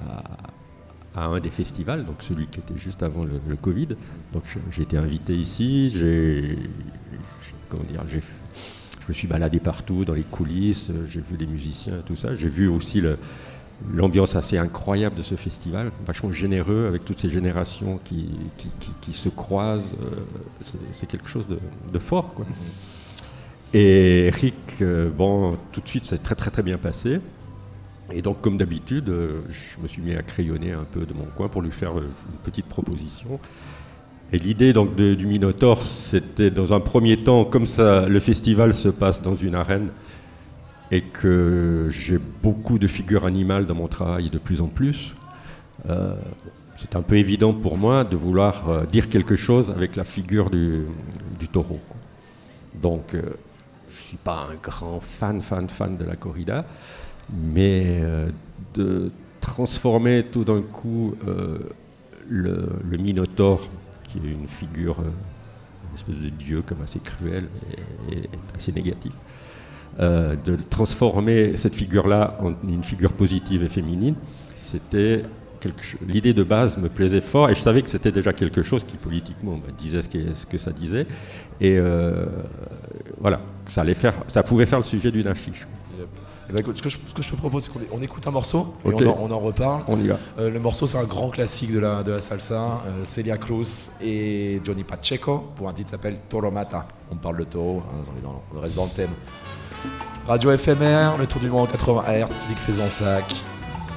à 1.15 1.25
un 1.25 1.39
des 1.39 1.49
festivals, 1.49 2.05
donc 2.05 2.17
celui 2.21 2.45
qui 2.47 2.59
était 2.59 2.77
juste 2.77 3.01
avant 3.01 3.23
le, 3.23 3.41
le 3.49 3.55
Covid. 3.55 3.87
Donc, 4.31 4.43
j'ai 4.71 4.83
été 4.83 4.95
invité 4.97 5.35
ici, 5.35 5.89
j'ai, 5.89 6.57
comment 7.67 7.83
dire, 7.83 8.03
j'ai, 8.07 8.21
me 9.09 9.13
suis 9.13 9.27
baladé 9.27 9.59
partout 9.59 10.05
dans 10.05 10.13
les 10.13 10.23
coulisses, 10.23 10.89
euh, 10.89 11.05
j'ai 11.05 11.19
vu 11.21 11.35
les 11.37 11.45
musiciens, 11.47 11.95
tout 12.05 12.15
ça. 12.15 12.35
J'ai 12.35 12.47
vu 12.49 12.67
aussi 12.67 13.01
l'ambiance 13.93 14.35
assez 14.35 14.57
incroyable 14.57 15.15
de 15.15 15.21
ce 15.21 15.35
festival, 15.35 15.91
vachement 16.05 16.31
généreux 16.31 16.85
avec 16.87 17.05
toutes 17.05 17.19
ces 17.19 17.29
générations 17.29 17.99
qui, 18.03 18.29
qui, 18.57 18.69
qui- 19.01 19.13
se 19.13 19.29
croisent. 19.29 19.93
euh, 20.03 20.21
c'est, 20.91 21.07
quelque 21.07 21.27
chose 21.27 21.47
de, 21.47 21.59
de 21.91 21.99
fort. 21.99 22.33
Quoi. 22.33 22.45
Et 23.73 24.27
Eric, 24.27 24.55
euh, 24.81 25.09
bon, 25.09 25.57
tout 25.71 25.81
de 25.81 25.87
suite, 25.87 26.05
c'est 26.05 26.21
très 26.21 26.35
très 26.35 26.51
très 26.51 26.63
bien 26.63 26.77
passé. 26.77 27.19
Et 28.11 28.21
donc, 28.21 28.41
comme 28.41 28.57
d'habitude, 28.57 29.11
je 29.49 29.81
me 29.81 29.87
suis 29.87 30.01
mis 30.01 30.15
à 30.15 30.23
crayonner 30.23 30.71
un 30.71 30.83
peu 30.83 31.05
de 31.05 31.13
mon 31.13 31.25
coin 31.25 31.47
pour 31.47 31.61
lui 31.61 31.71
faire 31.71 31.95
une 31.97 32.39
petite 32.43 32.65
proposition. 32.65 33.39
Et 34.31 34.37
l'idée 34.37 34.73
donc 34.73 34.95
du 34.95 35.25
Minotaur, 35.25 35.81
c'était 35.81 36.51
dans 36.51 36.71
un 36.73 36.79
premier 36.79 37.17
temps, 37.17 37.45
comme 37.45 37.65
ça, 37.65 38.07
le 38.07 38.19
festival 38.19 38.75
se 38.75 38.89
passe 38.89 39.21
dans 39.21 39.35
une 39.35 39.55
arène 39.55 39.89
et 40.91 41.01
que 41.01 41.87
j'ai 41.89 42.19
beaucoup 42.43 42.77
de 42.77 42.87
figures 42.87 43.25
animales 43.25 43.65
dans 43.65 43.75
mon 43.75 43.87
travail 43.87 44.29
de 44.29 44.37
plus 44.37 44.61
en 44.61 44.67
plus. 44.67 45.15
euh, 45.89 46.15
c'est 46.75 46.95
un 46.95 47.01
peu 47.01 47.17
évident 47.17 47.53
pour 47.53 47.77
moi 47.77 48.05
de 48.05 48.15
vouloir 48.15 48.69
euh, 48.69 48.85
dire 48.85 49.09
quelque 49.09 49.35
chose 49.35 49.69
avec 49.69 49.97
la 49.97 50.05
figure 50.05 50.49
du, 50.49 50.85
taureau. 51.51 51.79
Donc, 52.81 53.15
euh, 53.15 53.21
je 53.89 53.95
ne 53.95 54.01
suis 54.01 54.17
pas 54.17 54.47
un 54.49 54.55
grand 54.61 55.01
fan, 55.01 55.41
fan, 55.41 55.67
fan 55.67 55.97
de 55.97 56.05
la 56.05 56.15
corrida, 56.15 56.65
mais 57.33 58.01
de 58.75 59.11
transformer 59.41 60.25
tout 60.31 60.43
d'un 60.43 60.61
coup 60.61 61.15
le, 62.29 62.69
le 62.87 62.97
Minotaure, 62.97 63.67
qui 64.11 64.17
est 64.19 64.31
une 64.31 64.47
figure, 64.47 64.99
euh, 64.99 65.11
une 65.89 65.95
espèce 65.95 66.15
de 66.15 66.29
dieu 66.29 66.61
comme 66.61 66.81
assez 66.81 66.99
cruel 66.99 67.47
et, 68.11 68.29
assez 68.55 68.71
négatif, 68.71 69.11
euh, 69.99 70.35
de 70.35 70.55
transformer 70.55 71.55
cette 71.57 71.75
figure-là 71.75 72.37
en 72.41 72.53
une 72.67 72.83
figure 72.83 73.13
positive 73.13 73.63
et 73.63 73.69
féminine, 73.69 74.15
c'était 74.57 75.23
l'idée 76.07 76.33
de 76.33 76.43
base 76.43 76.77
me 76.77 76.87
plaisait 76.87 77.21
fort 77.21 77.49
et 77.49 77.55
je 77.55 77.59
savais 77.59 77.81
que 77.81 77.89
c'était 77.89 78.11
déjà 78.11 78.31
quelque 78.31 78.63
chose 78.63 78.83
qui 78.85 78.95
politiquement 78.95 79.57
bah, 79.57 79.73
disait 79.77 80.01
ce 80.01 80.07
que, 80.07 80.33
ce 80.33 80.45
que 80.45 80.57
ça 80.57 80.71
disait 80.71 81.05
et 81.59 81.77
euh, 81.77 82.25
voilà, 83.19 83.41
ça 83.67 83.81
allait 83.81 83.93
faire, 83.93 84.13
ça 84.27 84.43
pouvait 84.43 84.65
faire 84.65 84.79
le 84.79 84.85
sujet 84.85 85.11
d'une 85.11 85.27
affiche. 85.27 85.67
Eh 86.49 86.53
ben, 86.53 86.61
écoute, 86.61 86.77
ce, 86.77 86.81
que 86.81 86.89
je, 86.89 86.97
ce 86.97 87.13
que 87.13 87.21
je 87.21 87.29
te 87.29 87.35
propose, 87.35 87.63
c'est 87.63 87.71
qu'on 87.71 87.97
on 87.97 88.01
écoute 88.01 88.25
un 88.25 88.31
morceau 88.31 88.73
et 88.83 88.91
on, 88.91 89.07
en, 89.07 89.17
on 89.19 89.31
en 89.31 89.39
reparle. 89.39 89.83
On 89.87 89.99
y 89.99 90.07
va. 90.07 90.17
Euh, 90.39 90.49
le 90.49 90.59
morceau, 90.59 90.87
c'est 90.87 90.97
un 90.97 91.03
grand 91.03 91.29
classique 91.29 91.71
de 91.71 91.79
la, 91.79 92.01
de 92.01 92.13
la 92.13 92.19
salsa. 92.19 92.81
Euh, 92.87 93.05
Celia 93.05 93.37
Cruz 93.37 93.91
et 94.01 94.59
Johnny 94.63 94.83
Pacheco 94.83 95.51
pour 95.55 95.69
un 95.69 95.73
titre 95.73 95.89
qui 95.89 95.91
s'appelle 95.91 96.17
Toro 96.27 96.49
Mata. 96.49 96.87
On 97.11 97.15
parle 97.15 97.37
de 97.37 97.43
taureau, 97.43 97.83
hein, 97.91 98.01
on, 98.55 98.59
reste 98.59 98.75
dans 98.75 98.85
le 98.85 98.91
thème. 98.91 99.11
Radio 100.27 100.51
éphémère, 100.51 101.17
le 101.17 101.27
tour 101.27 101.39
du 101.39 101.49
monde 101.49 101.67
en 101.67 101.71
80 101.71 102.03
Hz, 102.07 102.45
Vic 102.47 102.57
Faisansac. 102.57 103.35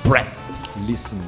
Brett. 0.05 0.27
Listen. 0.87 1.19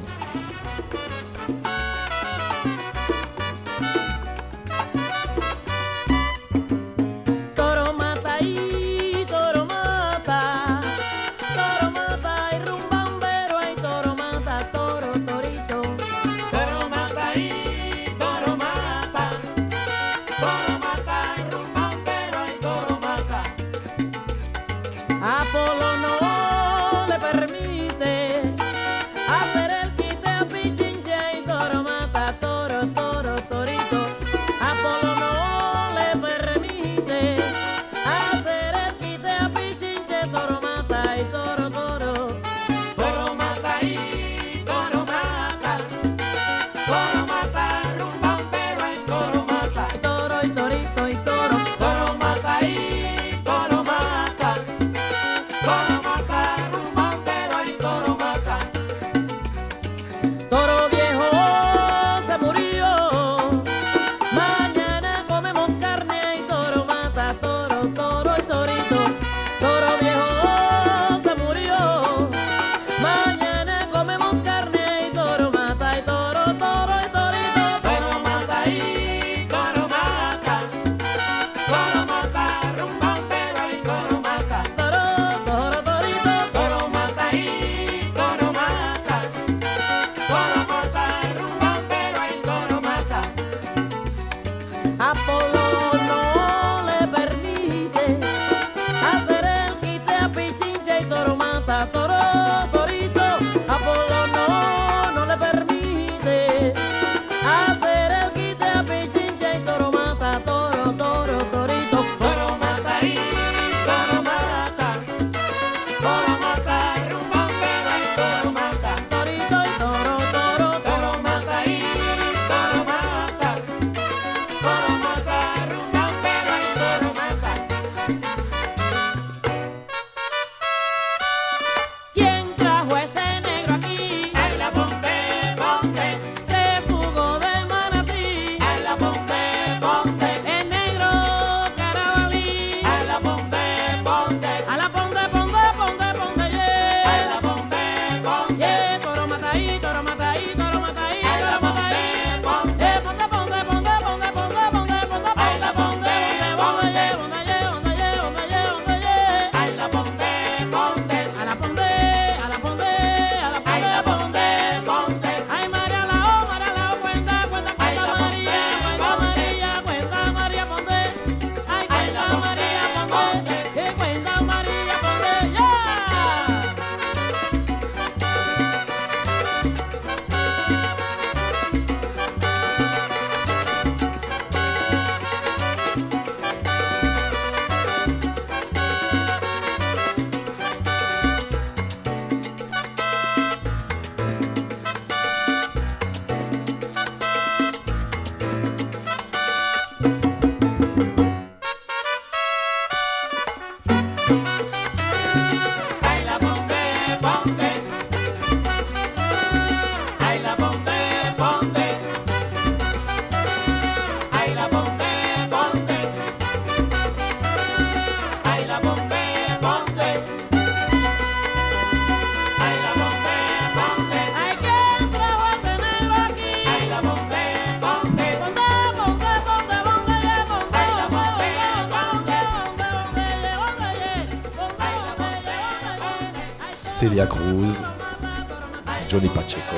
Pacheco, 239.29 239.75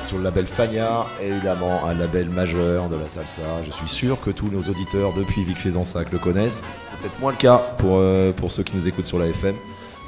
sur 0.00 0.18
le 0.18 0.24
label 0.24 0.46
Fania, 0.46 1.06
évidemment 1.22 1.86
un 1.86 1.94
label 1.94 2.28
majeur 2.30 2.88
de 2.88 2.96
la 2.96 3.08
salsa. 3.08 3.42
Je 3.64 3.70
suis 3.70 3.88
sûr 3.88 4.20
que 4.20 4.30
tous 4.30 4.48
nos 4.48 4.62
auditeurs 4.62 5.12
depuis 5.14 5.44
Vic 5.44 5.58
Fezensac 5.58 6.12
le 6.12 6.18
connaissent. 6.18 6.64
C'est 6.86 6.98
peut-être 6.98 7.18
moins 7.20 7.32
le 7.32 7.36
cas 7.38 7.58
pour, 7.78 7.98
euh, 7.98 8.32
pour 8.32 8.50
ceux 8.50 8.62
qui 8.62 8.76
nous 8.76 8.86
écoutent 8.86 9.06
sur 9.06 9.18
la 9.18 9.26
FM. 9.26 9.54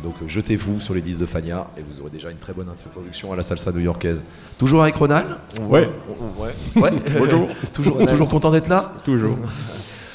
Donc 0.02 0.14
euh, 0.22 0.28
jetez-vous 0.28 0.78
sur 0.80 0.94
les 0.94 1.00
disques 1.00 1.20
de 1.20 1.26
Fania 1.26 1.66
et 1.76 1.82
vous 1.82 2.00
aurez 2.00 2.10
déjà 2.10 2.30
une 2.30 2.36
très 2.36 2.52
bonne 2.52 2.68
introduction 2.68 3.32
à 3.32 3.36
la 3.36 3.42
salsa 3.42 3.72
new-yorkaise. 3.72 4.22
Toujours 4.58 4.82
avec 4.82 4.94
Ronald 4.94 5.26
Ouais. 5.68 5.88
ouais. 6.38 6.80
Ouais. 6.80 6.92
Bonjour. 7.18 7.48
toujours, 7.72 8.06
toujours 8.06 8.28
content 8.28 8.50
d'être 8.50 8.68
là 8.68 8.92
Toujours. 9.04 9.36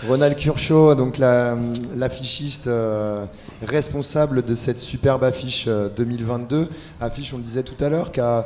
Ronald 0.08 0.36
Kurchaud, 0.38 0.96
donc 0.96 1.18
la- 1.18 1.56
l'affichiste 1.96 2.68
euh, 2.68 3.26
responsable 3.66 4.44
de 4.44 4.54
cette 4.56 4.80
superbe 4.80 5.24
affiche 5.24 5.66
euh, 5.68 5.88
2022, 5.96 6.68
affiche, 7.00 7.34
on 7.34 7.38
le 7.38 7.44
disait 7.44 7.64
tout 7.64 7.82
à 7.84 7.90
l'heure, 7.90 8.12
qui 8.12 8.20
a, 8.20 8.46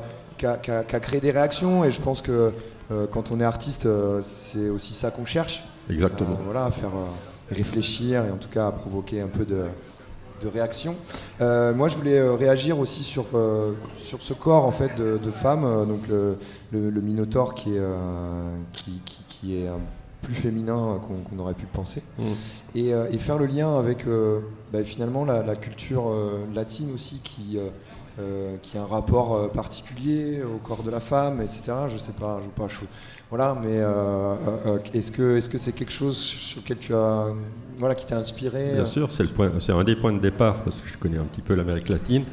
créé 1.00 1.20
des 1.20 1.32
réactions 1.32 1.84
et 1.84 1.92
je 1.92 2.00
pense 2.00 2.22
que 2.22 2.52
euh, 2.92 3.06
quand 3.12 3.32
on 3.32 3.40
est 3.40 3.44
artiste, 3.44 3.86
euh, 3.86 4.20
c'est 4.22 4.70
aussi 4.70 4.94
ça 4.94 5.10
qu'on 5.10 5.26
cherche. 5.26 5.64
Exactement. 5.90 6.32
Euh, 6.34 6.44
voilà, 6.46 6.66
à 6.66 6.72
faire 6.72 6.90
euh, 6.90 7.54
réfléchir 7.56 8.24
et 8.26 8.32
en 8.32 8.38
tout 8.38 8.50
cas 8.50 8.68
à 8.68 8.72
provoquer 8.72 9.22
un 9.22 9.28
peu 9.28 9.44
de, 9.46 9.64
de 10.42 10.48
réaction. 10.48 10.96
Euh, 11.42 11.74
moi, 11.74 11.88
je 11.88 11.96
voulais 11.98 12.20
euh, 12.20 12.34
réagir 12.36 12.78
aussi 12.78 13.04
sur, 13.04 13.26
euh, 13.34 13.72
sur 14.00 14.22
ce 14.22 14.34
corps 14.34 14.66
en 14.66 14.72
fait 14.72 14.92
de, 14.96 15.18
de 15.18 15.32
femme, 15.32 15.64
euh, 15.66 15.86
donc 15.86 16.08
le, 16.08 16.38
le, 16.72 16.90
le 16.92 17.02
Minotaure 17.02 17.56
qui 17.56 17.74
est, 17.76 17.80
euh, 17.80 17.96
qui, 18.74 19.02
qui- 19.06 19.24
qui 19.28 19.58
est 19.58 19.68
euh, 19.68 19.72
plus 20.22 20.34
féminin 20.36 20.78
euh, 20.78 20.98
qu'on 21.30 21.40
aurait 21.40 21.54
pu 21.54 21.66
penser, 21.66 22.02
Mm. 22.18 22.24
et, 22.76 22.94
euh, 22.94 23.06
et 23.12 23.18
faire 23.18 23.38
le 23.38 23.46
lien 23.46 23.78
avec 23.78 24.06
euh, 24.08 24.40
bah, 24.74 24.84
finalement 24.84 25.24
la, 25.26 25.44
la 25.44 25.56
culture 25.56 26.12
latine 26.54 26.90
aussi 26.94 27.20
qui 27.24 27.58
qui 28.64 28.80
a 28.80 28.82
un 28.82 28.86
rapport 28.88 29.52
particulier 29.52 30.42
au 30.42 30.58
corps 30.58 30.82
de 30.82 30.90
la 30.90 31.00
femme, 31.00 31.40
etc. 31.40 31.72
Je 31.88 32.00
sais 32.00 32.14
pas, 32.14 32.40
je 32.42 32.46
veux 32.46 32.52
pas, 32.52 32.68
je- 32.68 32.84
voilà, 33.30 33.56
mais 33.64 33.78
est-ce 34.98 35.12
que 35.12 35.38
est-ce 35.38 35.48
que 35.48 35.60
c'est 35.60 35.72
quelque 35.74 35.92
chose 35.92 36.18
sur 36.18 36.62
lequel 36.64 36.78
tu 36.80 36.96
as, 36.96 37.28
voilà, 37.78 37.94
qui 37.94 38.08
t'a 38.08 38.18
inspiré 38.18 38.72
Bien 38.74 38.86
sûr, 38.86 39.12
c'est 39.12 39.26
c'est 39.60 39.72
un 39.72 39.84
des 39.84 39.96
points 39.96 40.14
de 40.14 40.20
départ 40.20 40.64
parce 40.64 40.80
que 40.82 40.90
je 40.90 40.98
connais 40.98 41.20
un 41.20 41.26
petit 41.26 41.42
peu 41.42 41.54
l'Amérique 41.54 41.90
latine 41.90 42.24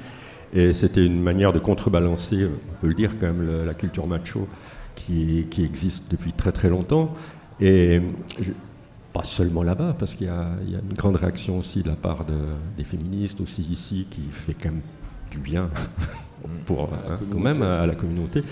et 0.54 0.72
c'était 0.72 1.04
une 1.04 1.20
manière 1.20 1.52
de 1.52 1.58
contrebalancer, 1.58 2.46
on 2.46 2.80
peut 2.80 2.86
le 2.88 2.94
dire 2.94 3.10
quand 3.20 3.26
même, 3.26 3.42
le- 3.46 3.66
la 3.66 3.74
culture 3.74 4.06
macho 4.06 4.48
qui, 4.94 5.46
qui 5.50 5.64
existe 5.64 6.10
depuis 6.10 6.32
très 6.32 6.52
très 6.52 6.70
longtemps 6.70 7.12
et 7.60 8.00
je- 8.40 8.52
pas 9.12 9.22
seulement 9.24 9.62
là-bas 9.62 9.94
parce 9.98 10.14
qu'il 10.14 10.26
y, 10.26 10.30
a 10.30 10.48
il 10.66 10.72
y 10.72 10.74
a 10.74 10.80
une 10.80 10.92
grande 10.96 11.16
réaction 11.16 11.58
aussi 11.58 11.82
de 11.82 11.88
la 11.88 11.94
part 11.96 12.24
de- 12.24 12.32
des 12.76 12.82
féministes 12.84 13.40
aussi 13.40 13.62
ici 13.62 14.06
qui 14.10 14.22
fait 14.32 14.54
quand 14.54 14.70
même 14.70 14.80
du 15.30 15.38
bien 15.38 15.70
pour 16.66 16.90
hein, 16.92 17.18
quand 17.30 17.38
même 17.38 17.62
à 17.62 17.86
la 17.86 17.94
communauté. 17.94 18.42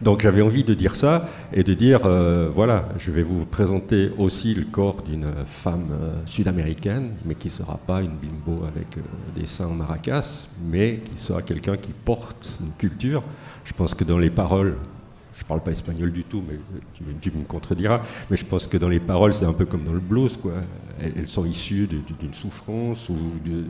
Donc 0.00 0.20
j'avais 0.20 0.40
envie 0.42 0.62
de 0.64 0.72
dire 0.74 0.94
ça 0.96 1.28
et 1.52 1.62
de 1.64 1.74
dire 1.74 2.00
euh, 2.04 2.48
voilà, 2.52 2.88
je 2.98 3.10
vais 3.10 3.22
vous 3.24 3.44
présenter 3.44 4.10
aussi 4.18 4.54
le 4.54 4.64
corps 4.64 5.02
d'une 5.02 5.26
femme 5.46 5.88
euh, 5.92 6.14
sud-américaine, 6.26 7.10
mais 7.24 7.34
qui 7.34 7.48
ne 7.48 7.52
sera 7.52 7.76
pas 7.78 8.00
une 8.00 8.16
bimbo 8.16 8.64
avec 8.66 8.98
euh, 8.98 9.00
des 9.38 9.46
seins 9.46 9.66
en 9.66 9.74
maracas, 9.74 10.46
mais 10.70 11.00
qui 11.04 11.16
sera 11.20 11.42
quelqu'un 11.42 11.76
qui 11.76 11.90
porte 12.04 12.58
une 12.60 12.70
culture. 12.78 13.22
Je 13.64 13.72
pense 13.72 13.94
que 13.94 14.04
dans 14.04 14.18
les 14.18 14.30
paroles, 14.30 14.76
je 15.34 15.42
ne 15.42 15.48
parle 15.48 15.62
pas 15.62 15.72
espagnol 15.72 16.12
du 16.12 16.22
tout, 16.22 16.42
mais 16.46 16.58
tu, 17.20 17.30
me 17.32 17.44
contrediras, 17.44 18.02
mais 18.30 18.36
je 18.36 18.44
pense 18.44 18.66
que 18.66 18.76
dans 18.76 18.88
les 18.88 19.00
paroles, 19.00 19.34
c'est 19.34 19.44
un 19.44 19.52
peu 19.52 19.66
comme 19.66 19.84
dans 19.84 19.92
le 19.92 20.00
blues, 20.00 20.38
quoi. 20.40 20.52
Elles, 21.00 21.26
sont 21.26 21.44
issues 21.44 21.88
d'une 21.88 22.32
souffrance 22.32 23.08
ou 23.08 23.16
de, 23.44 23.64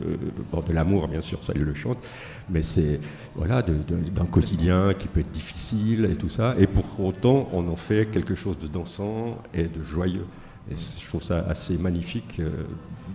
euh, 0.55 0.61
de 0.61 0.73
l'amour, 0.73 1.07
bien 1.07 1.21
sûr, 1.21 1.43
ça 1.43 1.53
ils 1.55 1.63
le 1.63 1.73
chantent, 1.73 2.03
mais 2.51 2.61
c'est 2.61 2.99
voilà 3.33 3.63
d'un 3.63 4.25
quotidien 4.25 4.93
qui 4.93 5.07
peut 5.07 5.21
être 5.21 5.31
difficile 5.31 6.05
et 6.05 6.15
tout 6.15 6.29
ça, 6.29 6.53
et 6.59 6.67
pour 6.67 6.85
autant, 6.99 7.49
on 7.51 7.67
en 7.67 7.75
fait 7.75 8.05
quelque 8.11 8.35
chose 8.35 8.59
de 8.59 8.67
dansant 8.67 9.39
et 9.53 9.63
de 9.63 9.83
joyeux. 9.83 10.27
Et 10.69 10.75
je 10.75 11.07
trouve 11.07 11.23
ça 11.23 11.45
assez 11.47 11.77
magnifique 11.77 12.39
euh, 12.39 12.65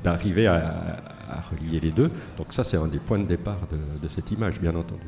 d'arriver 0.03 0.47
à, 0.49 0.97
relier 1.53 1.79
les 1.79 1.93
deux. 1.93 2.11
Donc 2.37 2.53
ça, 2.53 2.65
c'est 2.65 2.77
un 2.77 2.89
des 2.89 2.99
points 2.99 3.19
de 3.19 3.25
départ 3.25 3.61
de 4.03 4.09
cette 4.09 4.33
image, 4.33 4.61
bien 4.61 4.75
entendu. 4.75 5.07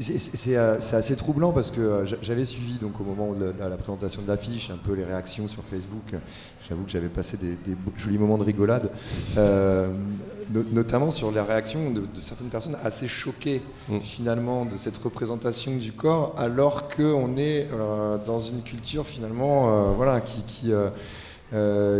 C'est- 0.00 0.56
euh, 0.56 0.78
c'est 0.80 0.96
assez 0.96 1.16
troublant 1.16 1.52
parce 1.52 1.70
que 1.70 1.80
euh, 1.80 2.06
j'a- 2.06 2.16
j'avais 2.22 2.46
suivi 2.46 2.74
donc 2.78 2.98
au 3.00 3.04
moment 3.04 3.32
de 3.34 3.52
la, 3.58 3.68
la 3.68 3.76
présentation 3.76 4.22
de 4.22 4.28
l'affiche 4.28 4.70
un 4.70 4.78
peu 4.78 4.94
les 4.94 5.04
réactions 5.04 5.48
sur 5.48 5.62
Facebook. 5.64 6.14
J'avoue 6.68 6.84
que 6.84 6.90
j'avais 6.90 7.08
passé 7.08 7.36
des, 7.36 7.50
des 7.66 7.76
jolis 7.98 8.16
moments 8.16 8.38
de 8.38 8.44
rigolade, 8.44 8.90
euh, 9.36 9.88
no- 10.50 10.62
notamment 10.72 11.10
sur 11.10 11.30
les 11.30 11.40
réactions 11.40 11.90
de, 11.90 12.00
de 12.00 12.20
certaines 12.20 12.48
personnes 12.48 12.76
assez 12.82 13.06
choquées 13.08 13.60
Mm. 13.88 13.98
finalement 14.00 14.64
de 14.64 14.76
cette 14.78 14.96
représentation 14.96 15.76
du 15.76 15.92
corps, 15.92 16.34
alors 16.38 16.88
qu'on 16.88 17.36
est 17.36 17.68
euh, 17.72 18.16
dans 18.24 18.38
une 18.40 18.62
culture 18.62 19.06
finalement 19.06 19.68
euh, 19.68 19.92
voilà 19.96 20.20
qui 20.22 20.42
qui, 20.44 20.72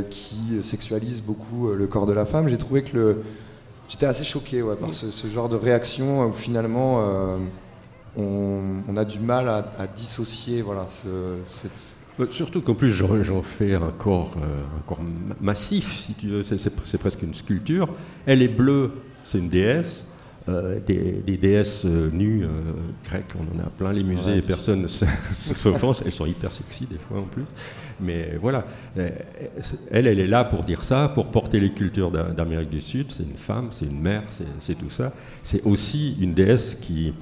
qui 0.09 0.62
sexualise 0.62 1.20
beaucoup 1.20 1.68
le 1.72 1.87
corps 1.87 2.07
de 2.07 2.12
la 2.14 2.24
femme. 2.24 2.48
J'ai 2.48 2.57
trouvé 2.59 2.83
que 2.83 2.96
le 2.96 3.22
J'étais 3.88 4.07
assez 4.07 4.24
choqué 4.24 4.62
ouais, 4.62 4.76
par 4.76 4.94
ce, 4.94 5.11
ce 5.11 5.26
genre 5.26 5.50
de 5.50 5.57
réaction 5.57 6.24
où 6.26 6.33
finalement 6.33 7.37
on, 8.16 8.61
on 8.88 8.96
a 8.96 9.05
du 9.05 9.18
mal 9.18 9.48
à, 9.48 9.72
à 9.79 9.87
dissocier 9.87 10.62
voilà, 10.62 10.87
ce, 10.88 11.09
cette- 11.46 11.96
Euh, 12.20 12.27
Surtout 12.31 12.61
qu'en 12.61 12.75
plus 12.75 12.92
j'en 12.92 13.42
fais 13.42 13.75
un 13.75 13.90
corps, 13.90 14.35
euh, 14.37 14.79
un 14.79 14.83
corps 14.87 15.01
ma- 15.03 15.35
massif, 15.40 15.98
si 16.01 16.12
tu 16.14 16.29
veux, 16.29 16.42
c'est- 16.42 16.98
presque 16.98 17.22
une 17.22 17.33
sculpture. 17.35 17.88
Elle 18.27 18.42
est 18.42 18.48
bleue, 18.48 18.90
c'est 19.25 19.38
une 19.38 19.48
déesse. 19.48 20.07
Euh, 20.48 20.81
des, 20.85 21.22
des 21.25 21.37
déesses 21.37 21.85
nues 21.85 22.42
euh, 22.44 22.48
grecques, 23.05 23.33
on 23.38 23.44
en 23.57 23.61
a 23.64 23.70
plein 23.70 23.92
les 23.92 24.03
musées, 24.03 24.38
et 24.38 24.42
personne 24.42 24.83
ne 24.83 24.88
se- 24.98 25.05
se 25.38 25.55
s'offense. 25.55 26.03
Elles 26.05 26.11
sont 26.11 26.27
hyper 26.27 26.53
sexy 26.53 26.85
des 26.87 26.98
fois 26.98 27.20
en 27.20 27.27
plus. 27.27 27.44
Mais 28.01 28.37
voilà, 28.40 28.66
elle, 28.96 30.07
elle 30.09 30.18
est 30.18 30.27
là 30.27 30.42
pour 30.44 30.64
dire 30.64 30.83
ça, 30.83 31.09
pour 31.14 31.29
porter 31.31 31.61
les 31.61 31.70
cultures 31.72 32.11
d'A- 32.11 32.31
d'Amérique 32.33 32.70
du 32.70 32.81
Sud. 32.81 33.12
C'est 33.12 33.22
une 33.22 33.37
femme, 33.37 33.68
c'est 33.70 33.87
une 33.87 34.01
mère, 34.01 34.25
c'est 34.59 34.75
tout 34.75 34.90
ça. 34.90 35.12
C'est 35.44 35.62
aussi 35.64 36.16
une 36.20 36.35
déesse 36.35 36.75
qui, 36.75 37.12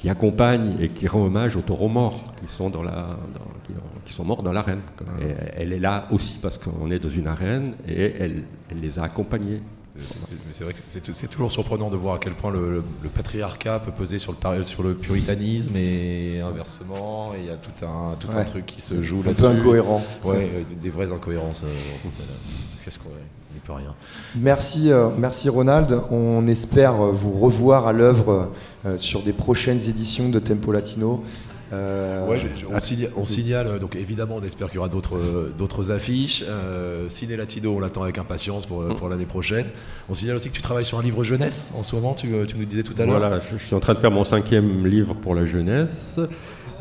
qui 0.00 0.08
accompagne 0.08 0.76
et 0.80 0.88
qui 0.90 1.08
rend 1.08 1.22
hommage 1.24 1.56
aux 1.56 1.60
taureaux 1.60 1.88
morts 1.88 2.22
qui 2.40 2.52
sont, 2.52 2.70
dans 2.70 2.82
la, 2.82 2.92
dans- 2.92 3.52
qui, 3.66 3.72
qui 4.06 4.12
sont 4.12 4.24
morts 4.24 4.42
dans 4.44 4.52
l'arène. 4.52 4.80
Et 5.20 5.26
elle 5.56 5.72
est 5.72 5.80
là 5.80 6.06
aussi 6.12 6.38
parce 6.40 6.56
qu'on 6.56 6.90
est 6.90 7.00
dans 7.00 7.10
une 7.10 7.26
arène 7.26 7.74
et 7.86 8.14
elle, 8.20 8.44
elle 8.70 8.80
les 8.80 8.98
a 8.98 9.02
accompagnés. 9.02 9.60
C'est- 10.00 10.16
mais 10.30 10.52
C'est 10.52 10.62
vrai 10.62 10.72
que 10.72 10.78
c'est 10.88 11.26
toujours 11.28 11.50
surprenant 11.50 11.90
de 11.90 11.96
voir 11.96 12.14
à 12.14 12.18
quel 12.20 12.34
point 12.34 12.52
le, 12.52 12.70
le- 12.70 12.84
le 13.02 13.08
patriarcat 13.08 13.80
peut 13.80 13.90
peser 13.90 14.20
sur 14.20 14.32
le, 14.32 14.62
sur 14.62 14.84
le 14.84 14.94
puritanisme 14.94 15.74
et 15.76 16.40
inversement. 16.40 17.34
Et 17.34 17.40
il 17.40 17.46
y 17.46 17.50
a 17.50 17.56
tout 17.56 17.84
un, 17.84 18.14
tout 18.20 18.28
un 18.32 18.44
truc 18.44 18.66
qui 18.66 18.80
se 18.80 19.02
joue 19.02 19.18
un 19.18 19.22
peu 19.22 19.28
là-dessus. 19.30 19.46
incohérent. 19.46 20.02
Ouais, 20.24 20.64
des, 20.80 20.90
vraies 20.90 21.10
incohérences. 21.10 21.62
euh, 21.64 21.74
Qu'est-ce 22.84 23.00
qu'on 23.00 23.08
on 23.08 23.37
n'y 23.58 23.66
peut 23.66 23.72
rien. 23.72 23.94
Merci, 24.36 24.90
euh, 24.92 25.08
merci 25.18 25.48
Ronald. 25.48 26.00
On 26.10 26.46
espère 26.46 26.92
euh, 27.00 27.10
vous 27.12 27.32
revoir 27.32 27.86
à 27.86 27.92
l'œuvre 27.92 28.50
euh, 28.86 28.96
sur 28.98 29.22
des 29.22 29.32
prochaines 29.32 29.80
éditions 29.88 30.28
de 30.28 30.38
Tempo 30.38 30.72
Latino. 30.72 31.22
Euh, 31.70 32.26
Ouais, 32.26 32.38
on, 32.72 32.78
signa- 32.78 33.08
on 33.16 33.24
signale, 33.26 33.78
donc 33.78 33.94
évidemment, 33.94 34.36
on 34.40 34.42
espère 34.42 34.68
qu'il 34.68 34.76
y 34.76 34.78
aura 34.78 34.88
d'autres 34.88 35.18
d'autres 35.58 35.90
affiches. 35.90 36.42
Euh, 36.48 37.08
Ciné 37.10 37.36
Latino, 37.36 37.74
on 37.76 37.80
l'attend 37.80 38.02
avec 38.04 38.16
impatience 38.16 38.64
pour, 38.64 38.86
pour 38.96 39.08
l'année 39.10 39.26
prochaine. 39.26 39.66
On 40.08 40.14
signale 40.14 40.36
aussi 40.36 40.48
que 40.48 40.54
tu 40.54 40.62
travailles 40.62 40.86
sur 40.86 40.98
un 40.98 41.02
livre 41.02 41.24
jeunesse 41.24 41.72
en 41.78 41.82
ce 41.82 41.94
moment, 41.94 42.14
tu, 42.14 42.28
tu 42.46 42.56
nous 42.56 42.64
disais 42.64 42.82
tout 42.82 42.94
à 42.96 43.04
l'heure. 43.04 43.18
Voilà, 43.18 43.38
je, 43.40 43.58
je 43.58 43.64
suis 43.66 43.74
en 43.74 43.80
train 43.80 43.92
de 43.92 43.98
faire 43.98 44.10
mon 44.10 44.24
cinquième 44.24 44.86
livre 44.86 45.14
pour 45.14 45.34
la 45.34 45.44
jeunesse. 45.44 46.18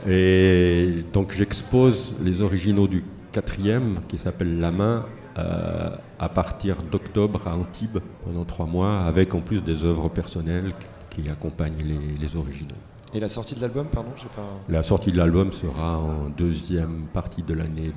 Et 0.08 1.04
donc 1.12 1.34
j'expose 1.36 2.16
les 2.24 2.42
originaux 2.42 2.88
du 2.88 3.04
quatrième 3.34 4.00
qui 4.08 4.18
s'appelle 4.18 4.58
La 4.60 4.72
main 4.72 5.06
euh, 5.38 5.90
à 6.19 6.30
partir 6.30 6.77
d'octobre 6.91 7.41
à 7.47 7.56
Antibes 7.56 7.99
pendant 8.25 8.43
trois 8.45 8.65
mois, 8.65 8.99
avec 9.01 9.34
en 9.36 9.39
plus 9.41 9.63
des 9.63 9.84
œuvres 9.84 10.10
personnelles 10.10 10.73
qui 11.10 11.30
accompagnent 11.30 11.77
les, 11.84 12.17
les 12.19 12.36
originaux. 12.36 12.75
Et 13.13 13.19
la 13.19 13.30
sortie 13.30 13.56
de 13.56 13.62
l'album, 13.62 13.86
pardon, 13.88 14.10
pas. 14.36 14.43
La 14.69 14.84
sortie 14.84 15.12
de 15.12 15.17
l'album 15.17 15.51
sera 15.51 15.97
en 15.99 16.30
deuxième 16.38 17.06
partie 17.13 17.41
de 17.41 17.53
l'année 17.53 17.91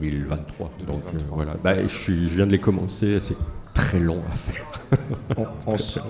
2023. 0.00 0.70
Donc 0.86 1.02
euh, 1.08 1.12
2023. 1.12 1.36
voilà, 1.36 1.54
Bah, 1.62 1.82
je, 1.82 1.88
suis- 1.88 2.28
je 2.28 2.36
viens 2.36 2.46
de 2.46 2.52
les 2.52 2.60
commencer, 2.60 3.18
c'est 3.20 3.36
très 3.74 3.98
long 3.98 4.22
à 4.32 4.36
faire. 4.36 4.66
On, 5.36 5.46
on 5.72 5.78
su- 5.78 6.00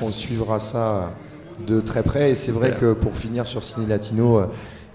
on 0.00 0.10
suivra 0.10 0.58
ça 0.60 1.10
de 1.66 1.80
très 1.80 2.02
près. 2.02 2.30
Et 2.30 2.34
c'est 2.34 2.52
vrai 2.52 2.74
que 2.78 2.92
pour 2.92 3.14
finir 3.16 3.46
sur 3.46 3.64
Ciné 3.64 3.86
Latino, 3.86 4.38
euh, 4.38 4.46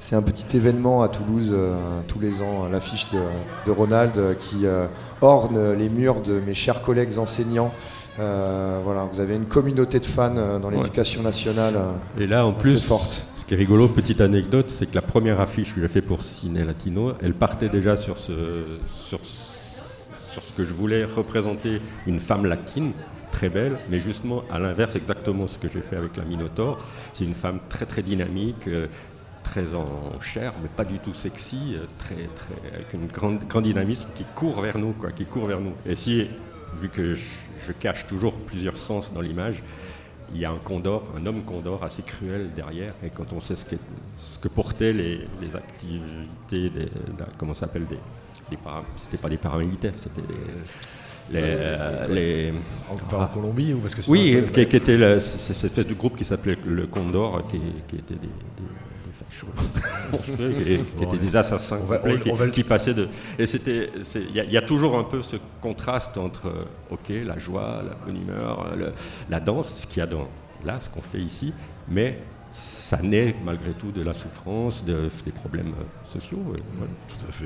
c'est 0.04 0.18
un 0.18 0.22
petit 0.22 0.58
événement 0.58 1.02
à 1.02 1.08
Toulouse 1.08 1.50
euh, 1.54 1.78
tous 2.10 2.20
les 2.20 2.42
ans, 2.42 2.68
l'affiche 2.70 3.08
de, 3.12 3.20
de 3.66 3.72
Ronald 3.72 4.18
euh, 4.18 4.34
qui 4.34 4.66
euh, 4.66 4.86
orne 5.22 5.72
les 5.74 5.88
murs 5.88 6.20
de 6.22 6.42
mes 6.46 6.54
chers 6.54 6.82
collègues 6.82 7.18
enseignants. 7.18 7.74
Euh, 8.20 8.82
voilà, 8.84 9.06
vous 9.10 9.22
avez 9.22 9.36
une 9.36 9.46
communauté 9.46 10.02
de 10.02 10.06
fans 10.06 10.36
euh, 10.36 10.60
dans 10.60 10.68
Ouais. 10.68 10.76
l'éducation 10.76 11.22
nationale. 11.24 11.76
euh, 11.78 12.22
Et 12.22 12.28
là, 12.28 12.46
en 12.46 12.52
plus, 12.52 12.84
forte. 12.86 13.26
ce 13.38 13.46
qui 13.46 13.54
est 13.54 13.58
rigolo, 13.58 13.88
petite 13.88 14.20
anecdote, 14.20 14.70
c'est 14.70 14.88
que 14.88 14.96
la 14.96 15.02
première 15.02 15.40
affiche 15.40 15.74
que 15.74 15.80
j'ai 15.80 15.88
fait 15.88 16.02
pour 16.02 16.22
Ciné 16.26 16.66
Latino, 16.66 17.14
elle 17.22 17.34
partait 17.34 17.70
déjà 17.70 17.96
sur, 17.96 18.20
ce, 18.20 18.34
sur, 19.08 19.20
sur 19.24 20.44
ce 20.44 20.52
que 20.52 20.66
je 20.66 20.74
voulais 20.74 21.06
représenter 21.06 21.82
une 22.08 22.20
femme 22.20 22.46
latine. 22.46 22.92
très 23.32 23.50
belle, 23.50 23.78
mais 23.90 24.00
justement 24.00 24.44
à 24.52 24.60
l'inverse, 24.60 24.96
exactement 24.96 25.48
ce 25.48 25.58
que 25.58 25.68
j'ai 25.74 25.82
fait 25.82 25.96
avec 25.96 26.18
la 26.18 26.24
Minotaur. 26.24 26.78
C'est 27.14 27.24
une 27.26 27.34
femme 27.34 27.60
très 27.68 27.88
très 27.88 28.04
dynamique, 28.04 28.68
euh, 28.68 28.86
très 29.44 29.74
en 29.74 30.20
chair, 30.22 30.54
mais 30.62 30.70
pas 30.70 30.86
du 30.86 31.00
tout 31.00 31.14
sexy, 31.14 31.76
euh, 31.76 31.86
très, 31.98 32.16
très, 32.36 32.56
avec 32.76 32.94
une 32.94 33.08
grande, 33.08 33.40
grand 33.48 33.62
dynamisme 33.62 34.08
qui 34.16 34.24
court 34.36 34.62
vers 34.62 34.78
nous, 34.78 34.94
quoi, 34.94 35.12
qui 35.12 35.26
court 35.26 35.46
vers 35.48 35.60
nous. 35.60 35.74
Et 35.86 35.96
si, 35.96 36.28
vu 36.82 36.90
que 36.90 37.14
je, 37.14 37.26
je 37.68 37.72
cache 37.74 38.06
toujours 38.08 38.36
plusieurs 38.36 38.78
sens 38.78 39.14
dans 39.14 39.22
l'image, 39.22 39.62
il 40.34 40.40
y 40.40 40.46
a 40.46 40.52
un 40.52 40.58
condor, 40.58 41.04
un 41.16 41.26
homme 41.28 41.44
condor 41.44 41.84
assez 41.84 42.02
cruel 42.02 42.50
derrière, 42.56 42.94
et 43.06 43.10
quand 43.10 43.34
on 43.34 43.40
sait 43.40 43.56
ce 43.56 43.66
que, 43.66 43.76
ce 44.18 44.40
que 44.40 44.48
portaient 44.48 44.94
les, 44.94 45.26
les 45.42 45.56
activités, 45.56 46.70
des, 46.70 46.86
la- 47.20 47.28
comment 47.38 47.54
ça 47.54 47.62
s'appelle, 47.62 47.86
des, 47.86 48.00
des 48.50 48.58
c'était 48.98 49.18
pas 49.18 49.30
des 49.30 49.38
paramilitaires, 49.38 49.94
c'était 49.98 50.22
les, 50.28 51.40
les, 51.40 51.46
euh, 51.46 52.08
les- 52.08 52.54
En, 52.90 53.16
en 53.24 53.28
Colombie 53.28 53.74
ou 53.74 53.80
parce 53.80 53.94
que 53.96 54.02
oui, 54.10 54.44
qui, 54.54 54.66
qui 54.66 54.76
était 54.76 55.20
cette 55.20 55.64
espèce 55.66 55.88
de 55.88 55.94
groupe 55.94 56.16
qui 56.18 56.26
s'appelait 56.26 56.58
le 56.66 56.88
Condor, 56.88 57.46
qui, 57.48 57.60
qui 57.88 57.98
était 57.98 58.16
des, 58.16 58.22
des, 58.28 58.64
monstrueux, 60.12 60.52
qui, 60.52 60.78
qui 60.98 61.04
étaient 61.04 61.18
des 61.18 61.36
assassins 61.36 61.80
On 61.82 61.86
va- 61.86 61.98
complets, 61.98 62.20
qui, 62.20 62.30
le- 62.32 62.50
qui 62.52 62.64
passaient 62.64 62.94
de. 62.94 63.08
Et 63.40 63.46
c'était, 63.46 63.90
il 64.16 64.36
y, 64.36 64.40
a- 64.40 64.44
il 64.44 64.52
y 64.52 64.58
a 64.58 64.62
toujours 64.62 64.98
un 64.98 65.04
peu 65.04 65.22
ce 65.22 65.38
contraste 65.62 66.18
entre, 66.18 66.48
euh, 66.48 66.66
ok, 66.92 67.10
la 67.26 67.38
joie, 67.38 67.84
la 67.88 67.96
bonne 68.06 68.22
humeur, 68.22 68.74
le- 68.78 68.94
la 69.30 69.40
danse, 69.40 69.72
ce 69.76 69.88
qu'il 69.88 70.00
y 70.00 70.02
a 70.02 70.08
dans 70.08 70.28
là, 70.66 70.78
ce 70.82 70.90
qu'on 70.90 71.02
fait 71.02 71.20
ici, 71.20 71.54
mais 71.90 72.20
ça 72.98 73.02
naît 73.04 73.36
malgré 73.44 73.72
tout 73.72 73.92
de 73.92 74.02
la 74.02 74.14
souffrance, 74.14 74.84
de- 74.86 75.10
des 75.26 75.32
problèmes 75.32 75.74
euh, 75.80 76.10
sociaux. 76.12 76.40
voilà. 76.46 76.62
Tout 77.10 77.26
à 77.28 77.32
fait. 77.32 77.46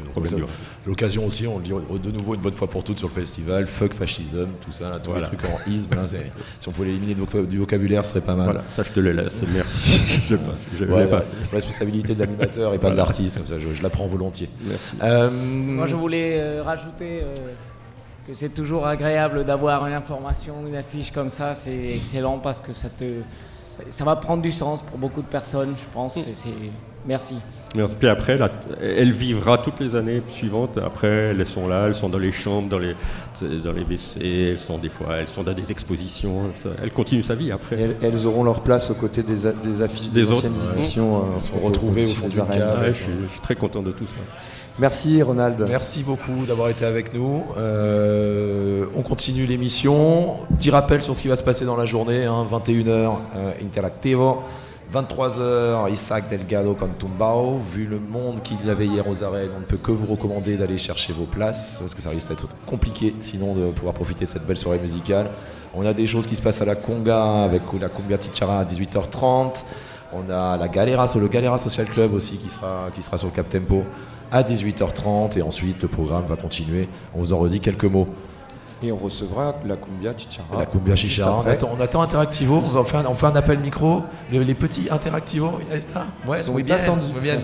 L'occasion 0.86 1.26
aussi, 1.26 1.48
on 1.48 1.58
le 1.60 1.64
dit 1.64 1.72
de 1.72 2.12
nouveau 2.12 2.36
une 2.36 2.42
bonne 2.42 2.54
fois 2.54 2.70
pour 2.70 2.84
toutes 2.84 2.98
sur 2.98 3.08
le 3.08 3.14
festival, 3.14 3.68
fuck 3.68 3.94
fascisme, 3.94 4.48
tout 4.66 4.72
ça, 4.72 4.90
là, 4.90 5.00
tous 5.00 5.12
Voilà. 5.12 5.28
les 5.30 5.38
trucs 5.38 5.44
en 5.50 5.72
isme. 5.72 5.96
là, 5.96 6.08
c'est- 6.08 6.32
si 6.60 6.68
on 6.68 6.72
pouvait 6.72 6.88
l'éliminer 6.88 7.16
du 7.16 7.22
voca- 7.22 7.46
du 7.46 7.58
vocabulaire, 7.58 8.04
ce 8.06 8.12
serait 8.12 8.22
pas 8.26 8.36
mal. 8.36 8.46
Voilà, 8.46 8.64
ça 8.72 8.84
je 8.84 8.92
te 8.92 9.00
le 9.00 9.12
laisse, 9.12 9.34
merci. 9.54 10.00
je 10.28 10.34
l'ai 10.36 10.40
pas 10.42 10.52
je 10.78 10.86
Ouais, 10.86 11.08
pas 11.08 11.22
fait. 11.22 11.56
responsabilité 11.56 12.14
de 12.16 12.20
l'animateur 12.20 12.74
et 12.74 12.80
pas 12.80 12.90
de 12.92 12.96
l'artiste, 12.96 13.38
comme 13.38 13.46
ça 13.48 13.60
je, 13.60 13.74
je 13.74 13.84
la 13.84 13.90
prends 13.90 14.08
volontiers. 14.08 14.50
Merci. 14.62 14.96
Euh, 15.04 15.30
Moi, 15.32 15.86
je 15.86 15.96
voulais 15.96 16.40
euh, 16.40 16.64
rajouter 16.64 17.22
euh, 17.24 17.34
que 18.28 18.34
c'est 18.34 18.50
toujours 18.50 18.86
agréable 18.88 19.46
d'avoir 19.46 19.86
une 19.88 19.94
information, 19.94 20.56
une 20.68 20.76
affiche 20.76 21.12
comme 21.12 21.30
ça. 21.30 21.56
C'est 21.56 21.86
excellent 21.96 22.40
parce 22.40 22.60
que 22.60 22.74
ça 22.74 22.90
te, 22.90 23.06
ça 23.90 24.04
va 24.04 24.16
prendre 24.16 24.42
du 24.42 24.52
sens 24.52 24.82
pour 24.82 24.98
beaucoup 24.98 25.22
de 25.22 25.28
personnes, 25.28 25.74
je 25.78 25.84
pense. 25.94 26.18
et 26.18 26.34
c'est- 26.34 26.50
Merci. 27.06 27.36
Merci. 27.74 27.96
Puis 27.98 28.10
après, 28.10 28.38
là, 28.38 28.50
elle 28.82 29.13
vivra 29.13 29.58
toutes 29.60 29.80
les 29.80 29.96
années 29.96 30.22
suivantes. 30.28 30.78
Après, 30.78 31.08
elles 31.08 31.48
sont 31.48 31.66
là, 31.66 31.86
elles 31.88 31.96
sont 31.96 32.10
dans 32.10 32.18
les 32.18 32.34
chambres, 32.34 32.68
dans 32.68 32.80
les, 32.80 32.96
dans 33.63 33.72
les 33.72 33.86
WC, 33.86 34.50
elles 34.52 34.60
sont 34.60 34.78
des 34.78 34.90
fois, 34.90 35.16
elles 35.18 35.30
sont 35.30 35.44
dans 35.44 35.54
des 35.54 35.72
expositions. 35.72 36.52
Ça- 36.62 36.70
Elle 36.84 36.92
continue 36.92 37.24
sa 37.24 37.36
vie 37.36 37.50
après. 37.50 37.80
Elles, 37.80 37.96
elles 38.02 38.28
auront 38.28 38.44
leur 38.44 38.62
place 38.62 38.92
aux 38.92 38.96
côtés 38.96 39.24
des, 39.24 39.46
a- 39.48 39.54
des 39.54 39.82
affiches 39.82 40.10
des, 40.10 40.24
Des 40.24 40.28
autres, 40.28 40.38
anciennes 40.48 40.54
ouais. 40.70 40.74
éditions. 40.76 41.18
euh, 41.18 41.22
Elles 41.38 41.44
seront 41.44 41.60
retrouvées 41.66 42.06
au 42.08 42.10
fond 42.13 42.28
des 42.28 42.34
du 42.34 42.40
arènes. 42.42 42.62
Ouais, 42.82 42.94
je 42.94 43.28
suis 43.32 43.42
très 43.42 43.56
content 43.56 43.82
de 43.82 43.92
tout 43.94 44.08
ça. 44.08 44.13
Merci 44.80 45.24
Ronald. 45.24 45.66
Merci 45.68 46.04
beaucoup 46.04 46.46
d'avoir 46.48 46.70
été 46.70 46.86
avec 46.86 47.12
nous. 47.12 47.46
Euh, 47.58 48.86
on 48.96 49.02
continue 49.02 49.48
l'émission. 49.48 50.38
Petit 50.56 50.70
rappel 50.70 51.02
sur 51.02 51.18
ce 51.18 51.24
qui 51.24 51.28
va 51.28 51.36
se 51.36 51.42
passer 51.42 51.66
dans 51.66 51.76
la 51.76 51.86
journée. 51.86 52.26
hein, 52.26 52.46
21h, 52.52 53.16
euh, 53.36 53.52
Interactivo. 53.63 54.44
23h, 54.94 55.92
Isaac 55.92 56.30
Delgado 56.30 56.76
Cantumbao. 56.76 57.60
Vu 57.74 57.88
le 57.88 58.00
monde 58.00 58.44
qu'il 58.44 58.70
avait 58.70 58.86
hier 58.86 59.08
aux 59.10 59.24
arènes, 59.24 59.50
on 59.58 59.62
ne 59.62 59.66
peut 59.66 59.78
que 59.78 59.92
vous 59.92 60.06
recommander 60.06 60.58
d'aller 60.58 60.78
chercher 60.78 61.12
vos 61.12 61.26
places, 61.26 61.78
parce 61.80 61.96
que 61.96 62.02
ça 62.02 62.12
risque 62.12 62.30
d'être 62.30 62.48
compliqué 62.68 63.16
sinon 63.20 63.56
de 63.56 63.72
pouvoir 63.72 63.96
profiter 63.96 64.26
de 64.26 64.30
cette 64.30 64.46
belle 64.46 64.58
soirée 64.58 64.80
musicale. 64.80 65.32
On 65.74 65.86
a 65.88 65.94
des 65.94 66.06
choses 66.06 66.28
qui 66.28 66.36
se 66.36 66.42
passent 66.42 66.62
à 66.62 66.66
la 66.66 66.76
Conga 66.76 67.44
avec 67.46 67.63
la 67.82 67.90
Cumbia 67.90 68.20
Tichara 68.20 68.60
à 68.60 68.63
18h30. 68.63 69.63
On 70.13 70.30
a 70.32 70.56
la 70.56 70.68
Galera, 70.68 71.08
le 71.20 71.28
Galera 71.28 71.58
Social 71.58 71.88
Club 71.88 72.13
aussi 72.13 72.38
qui 72.38 72.50
sera, 72.50 72.90
qui 72.96 73.02
sera 73.02 73.18
sur 73.18 73.28
le 73.28 73.34
Cap 73.34 73.50
Tempo 73.50 73.84
à 74.32 74.44
18h30 74.44 75.38
et 75.38 75.42
ensuite 75.42 75.82
le 75.82 75.88
programme 75.88 76.26
va 76.26 76.36
continuer. 76.36 76.88
On 77.16 77.20
vous 77.20 77.34
en 77.34 77.40
redit 77.40 77.60
quelques 77.60 77.86
mots. 77.86 78.08
Et 78.84 78.92
on 78.92 78.98
recevra 78.98 79.56
la 79.66 79.76
Cumbia 79.76 80.13
Chichara. 80.16 80.60
la 80.60 80.68
Cumbia 80.68 80.96
Chichara, 80.96 81.42
on 81.44 81.50
attend, 81.50 81.70
on 81.76 81.82
attend 81.82 82.00
Interactivo, 82.04 82.62
on, 82.63 82.84
faire 82.84 83.00
un, 83.00 83.06
on 83.08 83.16
fait 83.16 83.26
un 83.26 83.36
appel 83.36 83.58
micro. 83.58 84.04
Les, 84.32 84.44
les 84.44 84.54
petits 84.54 84.88
Interactivo, 84.92 85.60
está. 85.72 86.06
Ouais, 86.28 86.44
sont 86.44 86.54
oui, 86.54 86.62
bien, 86.62 86.78
bien, 87.24 87.40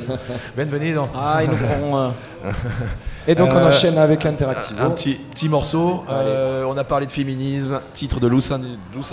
bien, 0.56 0.66
venez 0.66 0.94
dans. 0.94 1.10
Ah, 1.16 1.40
ils 1.44 1.50
nous 1.50 1.56
feront. 1.56 1.98
euh, 1.98 2.10
Et 3.28 3.34
donc 3.34 3.50
on 3.52 3.58
Euh, 3.58 3.68
enchaîne 3.70 3.98
avec 3.98 4.24
Interactivo. 4.28 4.80
Un 4.80 4.92
petit, 4.92 5.16
petit 5.16 5.50
morceau. 5.50 6.04
Euh, 6.08 6.66
on 6.68 6.78
a 6.78 6.84
parlé 6.84 7.08
de 7.08 7.12
féminisme. 7.12 7.80
Titre 7.94 8.20
de 8.20 8.28
Loose 8.28 8.52
and 8.52 8.60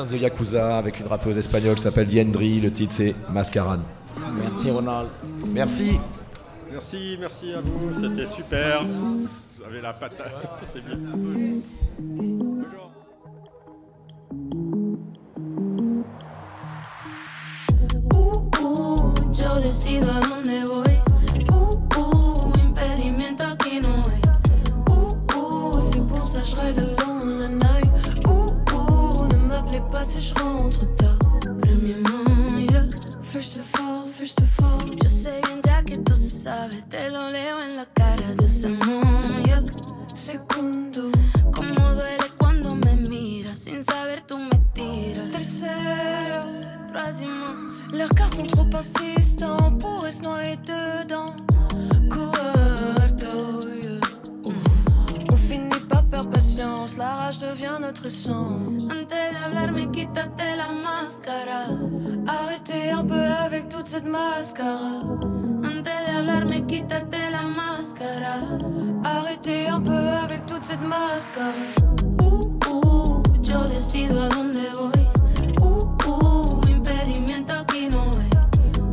the 0.06 0.20
Yakuza 0.20 0.76
avec 0.76 1.00
une 1.00 1.06
rappeuse 1.06 1.38
espagnole 1.38 1.76
qui 1.76 1.82
s'appelle 1.82 2.06
Diendri. 2.06 2.60
Le 2.60 2.70
titre 2.70 2.92
c'est 2.94 3.14
Mascaran. 3.32 3.78
Merci, 4.38 4.70
Ronald. 4.70 5.08
Merci. 5.46 5.98
Merci, 6.70 7.16
merci 7.18 7.52
à 7.52 7.60
vous, 7.60 7.92
c'était 8.00 8.26
super. 8.26 8.84
Vous 8.84 9.64
avez 9.64 9.80
la 9.80 9.92
patate, 9.92 10.48
c'est 10.72 10.84
bien. 10.86 10.96
Uh, 18.12 18.48
uh, 18.60 19.14
yo 19.32 19.58
decido 19.60 20.10
a 20.12 20.20
dónde 20.20 20.64
voy. 20.66 20.98
Uh, 21.50 21.80
uh, 21.96 22.52
impedimento 22.62 23.42
aquí 23.44 23.80
no 23.80 24.02
hay. 24.08 24.22
Uh, 24.88 25.16
uh, 25.34 25.80
c'est 25.80 26.06
pour 26.06 26.24
ça 26.24 26.42
je 26.44 26.54
ride 26.56 26.78
alone 26.78 27.40
la 27.40 27.48
night. 27.48 27.90
Uh, 28.26 28.52
uh, 28.72 29.28
ne 29.28 29.48
m'appelez 29.48 29.82
pas 29.90 30.04
si 30.04 30.20
je 30.20 30.34
rentre 30.34 30.86
tard. 30.94 31.18
Premièrement, 31.62 32.58
yeah. 32.70 32.86
First 33.22 33.58
of 33.58 33.74
all, 33.80 34.06
first 34.06 34.40
of 34.40 34.60
all, 34.60 34.70
ya 34.88 34.96
que 34.96 35.08
tú 35.08 35.69
sabes, 36.42 36.88
te 36.88 37.10
lo 37.10 37.30
leo 37.30 37.62
en 37.62 37.76
la 37.76 37.84
cara 37.84 38.34
de 38.34 38.44
ese 38.44 38.68
yeah. 39.44 39.62
Segundo, 40.14 41.10
cómo 41.54 41.94
duele 41.94 42.30
cuando 42.38 42.74
me 42.74 42.96
miras 43.08 43.58
sin 43.58 43.84
saber 43.84 44.22
tú 44.26 44.38
me 44.38 44.58
tiras. 44.72 45.32
Tercero, 45.32 46.44
troisièmement, 46.88 47.56
leurs 47.92 48.08
cars 48.10 48.34
sont 48.34 48.46
trop 48.46 48.66
insistants 48.74 49.76
pour 49.78 50.10
se 50.10 50.22
noyer 50.22 50.56
dedans. 50.64 51.49
La 57.00 57.14
rage 57.16 57.38
devient 57.38 57.78
notre 57.80 58.06
essence. 58.06 58.84
Antes 58.90 59.08
de 59.08 59.44
hablarme, 59.44 59.90
quítate 59.90 60.48
la 60.62 60.68
máscara. 60.86 61.62
Arrêtez 62.26 62.90
un 62.90 63.04
peu 63.04 63.24
avec 63.46 63.68
toute 63.70 63.86
cette 63.86 64.04
mascara. 64.04 65.00
Antes 65.64 65.84
de 65.84 66.18
hablarme, 66.18 66.66
quítate 66.66 67.22
la 67.36 67.42
máscara. 67.60 68.36
Arrêtez 69.02 69.68
un 69.68 69.80
peu 69.80 70.02
avec 70.24 70.44
toute 70.44 70.62
cette 70.62 70.82
mascara. 70.82 71.64
Uh, 72.20 72.58
uh, 72.68 73.22
yo 73.42 73.60
decido 73.64 74.22
a 74.22 74.28
dónde 74.28 74.68
voy. 74.74 75.02
Uh, 75.62 75.86
uh, 76.06 76.60
impedimento 76.68 77.54
aquí 77.54 77.88
no 77.88 78.02
hay. 78.18 78.30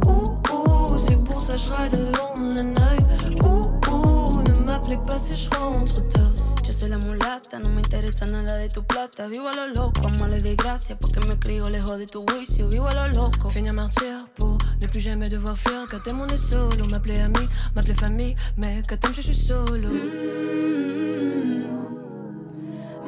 Uh, 0.06 0.38
uh, 0.54 0.98
c'est 0.98 1.22
pour 1.26 1.42
ça 1.42 1.58
je 1.58 1.70
ride 1.74 1.96
alone 1.96 2.56
la 2.56 2.64
night. 2.64 3.06
Uh, 3.44 3.68
uh, 3.92 4.44
ne 4.48 4.66
m'appelez 4.66 5.00
pas 5.06 5.20
si 5.20 5.36
je 5.36 5.50
rentre 5.50 6.08
tard. 6.08 6.37
Soy 6.78 6.90
la 6.90 7.00
mulata, 7.00 7.58
no 7.58 7.72
me 7.72 7.82
interesa 7.82 8.28
nada 8.28 8.56
de 8.56 8.70
tu 8.70 8.84
plata. 8.84 9.28
Vivo 9.28 9.50
a 9.50 9.54
lo 9.56 9.68
loco, 9.70 10.06
amo 10.06 10.28
les 10.28 10.44
desgracias 10.44 10.96
porque 11.02 11.20
me 11.22 11.40
crio 11.40 11.64
lejos 11.72 11.98
de 11.98 12.06
tu 12.06 12.24
juicio. 12.24 12.70
Vivo 12.70 12.88
a 12.88 12.94
lo 12.94 13.08
loco. 13.08 13.50
Finir 13.50 13.74
martyr 13.74 14.28
pour 14.36 14.60
ne 14.80 14.88
plus 14.88 15.00
jamais 15.00 15.28
devoir 15.28 15.58
fuir. 15.58 15.88
Quand 15.90 16.04
t'aimes, 16.04 16.22
on 16.22 16.28
est 16.28 16.38
solo. 16.38 16.86
M'appeler 16.86 17.22
ami, 17.22 17.50
m'appeler 17.74 17.96
famille. 17.96 18.36
Mais 18.58 18.84
quand 18.88 18.96
t'aimes, 19.00 19.16
je 19.16 19.22
suis 19.22 19.34
solo. 19.34 19.90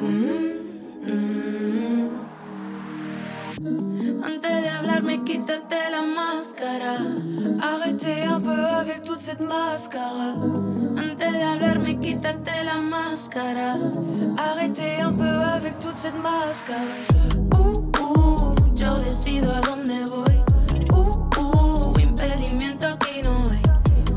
mm, 0.00 0.56
mm, 1.06 2.08
Antes 3.62 4.62
de 4.62 4.68
hablarme, 4.68 5.22
quítate 5.22 5.90
la 5.90 6.00
máscara. 6.00 6.96
Arrêtez 7.60 8.22
un 8.24 8.40
peu 8.40 8.64
avec 8.64 9.02
toute 9.02 9.20
cette 9.20 9.40
mascara. 9.40 10.32
Antes 10.96 11.18
de 11.18 11.44
hablarme, 11.44 12.00
quítate 12.00 12.64
la 12.64 12.80
máscara. 12.80 13.76
Arrêtez 14.38 15.02
un 15.02 15.12
peu 15.12 15.42
avec 15.54 15.78
toute 15.78 15.96
cette 15.96 16.16
mascara. 16.22 16.80
Uh, 17.52 17.84
uh, 18.00 18.54
yo 18.74 18.94
decido 18.94 19.52
a 19.52 19.60
dónde 19.60 20.06
voy. 20.08 20.36
Uh, 20.90 21.28
uh, 21.38 21.92
impedimento 22.00 22.86
aquí 22.86 23.20
no 23.22 23.42
hay. 23.50 23.60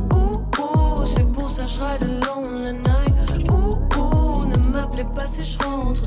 Uh, 0.09 0.39
uh, 0.57 1.05
c'est 1.05 1.29
pour 1.33 1.49
ça 1.49 1.67
je 1.67 1.79
ride 1.81 2.03
alone 2.21 2.63
la 2.63 2.71
night. 2.71 3.49
Uh, 3.51 3.75
uh, 3.97 4.45
ne 4.47 4.57
m'appelez 4.71 5.05
pas 5.13 5.27
si 5.27 5.43
je 5.43 5.59
rentre 5.59 6.03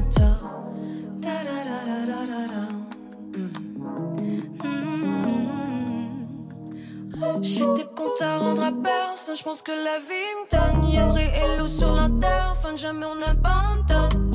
J'ai 7.43 7.65
des 7.75 7.87
à 8.21 8.39
rendre 8.39 8.63
à 8.63 8.73
personne, 8.73 9.37
je 9.37 9.43
pense 9.43 9.63
que 9.63 9.73
la 9.73 9.99
vie 9.99 10.33
me 10.39 10.47
donne. 10.51 10.93
Yandri 10.93 11.23
et 11.23 11.59
Lou 11.59 11.67
sur 11.69 11.93
l'inter, 11.93 12.55
fin 12.61 12.73
de 12.73 12.79
jamais 12.79 13.07
on 13.07 13.23
abandonne. 13.23 14.33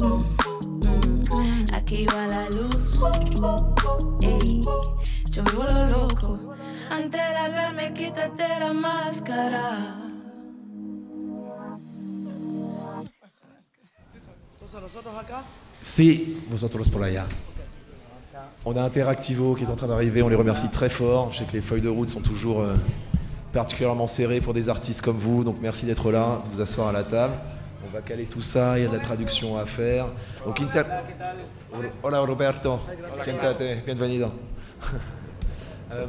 I 1.73 1.83
que 1.85 1.95
iba 1.95 2.27
la 2.27 2.49
luz. 2.49 2.99
Ey, 4.21 4.59
yo 5.31 5.43
vivo 5.43 5.63
lo 5.63 5.85
loco. 5.89 6.39
Antes 6.91 7.11
de 7.11 7.37
hablarme, 7.37 7.93
quítate 7.93 8.59
la 8.59 8.73
máscara. 8.73 9.97
Si, 15.81 16.43
vosotros 16.49 16.89
por 16.89 17.03
allá. 17.03 17.27
On 18.63 18.75
a 18.75 18.81
Interactivo 18.83 19.55
qui 19.55 19.63
est 19.63 19.67
en 19.67 19.75
train 19.75 19.87
d'arriver, 19.87 20.21
on 20.21 20.29
les 20.29 20.35
remercie 20.35 20.69
très 20.69 20.89
fort. 20.89 21.31
Je 21.33 21.39
sais 21.39 21.45
que 21.45 21.53
les 21.53 21.61
feuilles 21.61 21.81
de 21.81 21.89
route 21.89 22.09
sont 22.09 22.21
toujours 22.21 22.61
euh, 22.61 22.75
particulièrement 23.51 24.05
serrées 24.05 24.39
pour 24.39 24.53
des 24.53 24.69
artistes 24.69 25.01
comme 25.01 25.17
vous, 25.17 25.43
donc 25.43 25.55
merci 25.59 25.87
d'être 25.87 26.11
là, 26.11 26.43
de 26.45 26.55
vous 26.55 26.61
asseoir 26.61 26.89
à 26.89 26.91
la 26.91 27.03
table. 27.03 27.33
On 27.83 27.91
va 27.91 28.01
caler 28.01 28.25
tout 28.25 28.43
ça, 28.43 28.77
il 28.77 28.83
y 28.83 28.85
a 28.85 28.87
de 28.87 28.93
la 28.93 28.99
traduction 28.99 29.57
à 29.57 29.65
faire. 29.65 30.05
Donc 30.45 30.61
Inter... 30.61 30.83
Hola 32.03 32.19
Roberto, 32.19 32.79
siéntate, 33.19 33.83
bienvenido. 33.85 34.27
Euh, 35.93 36.05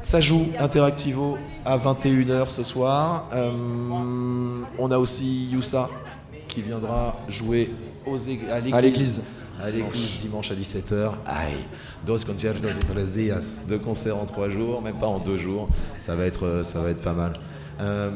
ça 0.00 0.18
joue 0.18 0.46
Interactivo 0.58 1.36
à 1.66 1.76
21h 1.76 2.48
ce 2.48 2.64
soir. 2.64 3.28
Euh, 3.34 3.52
on 4.78 4.90
a 4.90 4.96
aussi 4.96 5.50
Youssa 5.50 5.90
qui 6.48 6.62
viendra 6.62 7.20
jouer 7.28 7.70
à 8.50 8.80
l'église. 8.80 9.22
L'église 9.72 10.20
dimanche 10.22 10.50
à 10.50 10.54
17h. 10.54 11.10
Aïe, 11.26 11.54
dos 12.06 12.16
conciertos 12.26 12.66
en 12.68 12.92
tres 12.94 13.04
días. 13.14 13.62
Deux 13.68 13.78
concerts 13.78 14.16
en 14.16 14.24
trois 14.24 14.48
jours, 14.48 14.80
même 14.82 14.96
pas 14.98 15.06
en 15.08 15.18
deux 15.18 15.36
jours. 15.38 15.68
Ça 15.98 16.14
va 16.14 16.24
être, 16.24 16.44
euh, 16.46 16.64
ça 16.64 16.80
va 16.80 16.90
être 16.90 17.00
pas 17.02 17.12
mal. 17.12 17.32
Euh, 17.80 18.10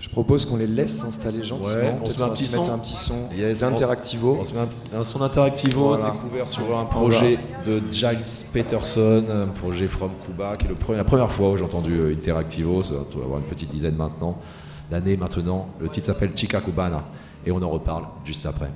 Je 0.00 0.08
propose 0.08 0.46
qu'on 0.46 0.56
les 0.56 0.68
laisse 0.68 0.96
s'installer 0.98 1.42
gentiment. 1.42 1.66
Ouais, 1.74 1.92
on 2.00 2.08
se 2.08 2.16
met 2.18 2.22
un 2.22 2.28
petit 2.28 2.46
son. 2.46 2.70
un 2.72 2.78
petit 2.78 2.94
son 2.94 3.30
Yes, 3.36 3.58
d'Interactivo. 3.60 4.38
On 4.40 4.44
se 4.44 4.52
met 4.52 4.60
un, 4.94 5.00
un 5.00 5.02
son 5.02 5.20
Interactivo 5.22 5.88
Voilà. 5.88 6.12
découvert 6.12 6.46
sur 6.46 6.78
un 6.78 6.84
projet 6.84 7.36
de 7.66 7.82
Giles 7.90 8.18
Peterson, 8.52 9.24
un 9.28 9.48
projet 9.48 9.88
from 9.88 10.12
Cuba, 10.24 10.56
qui 10.56 10.66
est 10.66 10.68
le 10.68 10.76
premier- 10.76 10.98
la 10.98 11.04
première 11.04 11.32
fois 11.32 11.50
où 11.50 11.56
j'ai 11.56 11.64
entendu 11.64 11.98
euh, 11.98 12.12
Interactivo, 12.12 12.80
ça 12.84 12.94
doit 13.12 13.24
avoir 13.24 13.38
une 13.40 13.46
petite 13.46 13.72
dizaine 13.72 13.96
maintenant, 13.96 14.38
d'années 14.88 15.16
maintenant. 15.16 15.66
Le 15.80 15.88
titre 15.88 16.06
s'appelle 16.06 16.30
Chica 16.36 16.60
Cubana 16.60 17.02
et 17.44 17.50
on 17.50 17.60
en 17.60 17.68
reparle 17.68 18.04
juste 18.24 18.46
après. 18.46 18.70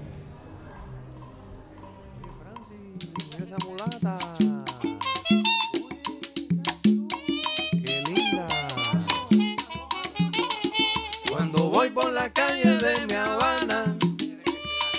De 12.83 13.07
mi 13.07 13.15
Habana, 13.15 13.97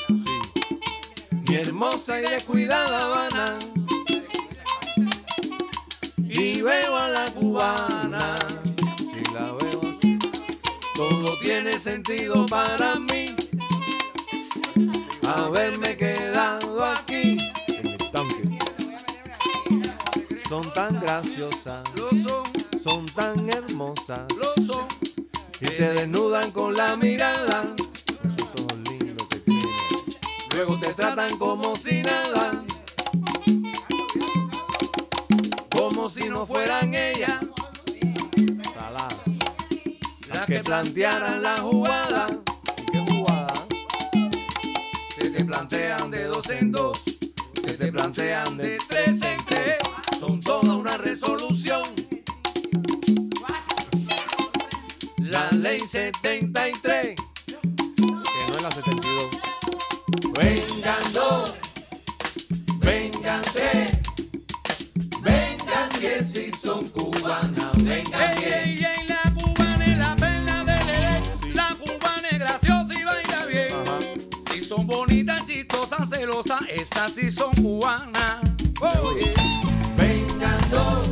sí, 0.07 0.37
mi 1.47 1.55
hermosa 1.55 2.19
y 2.19 2.21
descuidada 2.21 3.05
Habana, 3.05 3.59
y 6.17 6.61
veo 6.61 6.95
a 6.95 7.09
la 7.09 7.25
cubana, 7.31 8.37
si 8.97 9.33
la 9.33 9.51
veo 9.51 9.81
así, 9.81 10.17
todo 10.95 11.37
tiene 11.41 11.77
sentido 11.77 12.45
para 12.45 12.95
mí. 12.95 13.35
Haberme 15.27 15.97
quedado 15.97 16.85
aquí. 16.85 17.37
En 17.67 17.87
el 17.87 18.11
tanque. 18.11 18.59
Son 20.47 20.71
tan 20.73 21.01
graciosas, 21.01 21.83
lo 21.97 22.09
son, 22.11 22.43
son 22.81 23.05
tan 23.07 23.49
hermosas, 23.49 24.25
lo 24.37 24.53
son, 24.65 24.87
y 25.63 25.65
te 25.65 25.93
desnudan 25.93 26.51
con 26.51 26.73
la 26.73 26.97
mirada, 26.97 27.73
esos 28.25 28.61
ojos 28.61 28.77
lindos 28.89 29.27
que 29.29 29.37
tienen. 29.37 29.69
Luego 30.53 30.77
te 30.77 30.93
tratan 30.93 31.37
como 31.37 31.77
si 31.77 32.01
nada, 32.01 32.65
como 35.71 36.09
si 36.09 36.27
no 36.27 36.45
fueran 36.45 36.93
ellas, 36.93 37.39
las 40.27 40.45
que 40.47 40.59
plantearan 40.59 41.41
la 41.41 41.57
jugada. 41.61 42.27
¿Y 42.77 42.91
qué 42.91 42.99
jugada? 43.13 43.67
Se 45.15 45.29
te 45.29 45.45
plantean 45.45 46.11
de 46.11 46.25
dos 46.25 46.49
en 46.49 46.73
dos, 46.73 47.01
se 47.65 47.77
te 47.77 47.89
plantean 47.89 48.57
de 48.57 48.79
tres 48.89 49.21
en 49.21 49.45
tres, 49.45 49.77
son 50.19 50.41
toda 50.41 50.75
una 50.75 50.97
resolución. 50.97 52.02
Ley 55.55 55.79
73, 55.79 57.15
que 57.15 57.55
no 58.47 58.55
es 58.55 58.61
la 58.61 58.71
72. 58.71 59.25
Vengan 60.37 61.13
dos, 61.13 61.53
vengan 62.79 63.41
tres, 63.53 63.91
vengan 65.21 65.89
diez 65.99 66.31
si 66.31 66.51
son 66.51 66.87
cubanas, 66.89 67.71
vengan 67.83 68.35
diez. 68.35 69.07
la 69.07 69.33
cubana 69.33 69.85
es 69.85 69.97
la 69.97 70.15
perla 70.15 70.63
de 70.65 70.75
ley. 70.85 71.53
La 71.53 71.75
cubana 71.75 72.29
es 72.31 72.39
graciosa 72.39 72.99
y 72.99 73.03
baila 73.03 73.45
bien. 73.45 73.75
Si 74.49 74.63
son 74.63 74.87
bonitas, 74.87 75.45
chistosas, 75.45 76.09
celosas, 76.09 76.61
esas 76.69 77.13
sí 77.13 77.31
son 77.31 77.53
cubanas. 77.55 78.41
Vengan 79.97 80.57
dos, 80.71 81.02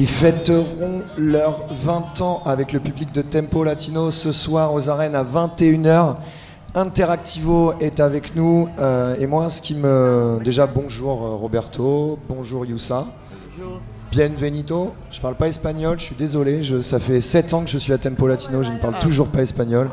Ils 0.00 0.06
fêteront 0.06 1.02
leurs 1.16 1.58
20 1.72 2.20
ans 2.20 2.42
avec 2.46 2.72
le 2.72 2.78
public 2.78 3.10
de 3.12 3.20
Tempo 3.20 3.64
Latino 3.64 4.12
ce 4.12 4.30
soir 4.30 4.72
aux 4.72 4.88
arènes 4.88 5.16
à 5.16 5.24
21h. 5.24 6.14
Interactivo 6.76 7.72
est 7.80 7.98
avec 7.98 8.36
nous 8.36 8.68
euh, 8.78 9.16
et 9.18 9.26
moi 9.26 9.50
ce 9.50 9.60
qui 9.60 9.74
me... 9.74 10.38
Déjà 10.44 10.68
bonjour 10.68 11.24
euh, 11.26 11.34
Roberto, 11.34 12.16
bonjour 12.28 12.64
Youssa. 12.64 13.06
Bienvenido, 14.12 14.92
je 15.10 15.20
parle 15.20 15.34
pas 15.34 15.48
espagnol, 15.48 15.98
je 15.98 16.04
suis 16.04 16.14
désolé, 16.14 16.62
je- 16.62 16.80
ça 16.80 16.98
fait 17.00 17.20
7 17.20 17.52
ans 17.54 17.64
que 17.64 17.68
je 17.70 17.76
suis 17.76 17.92
à 17.92 17.98
Tempo 17.98 18.26
Latino, 18.28 18.62
je 18.62 18.70
ne 18.70 18.78
parle 18.78 18.98
toujours 19.00 19.26
pas 19.28 19.42
espagnol. 19.42 19.90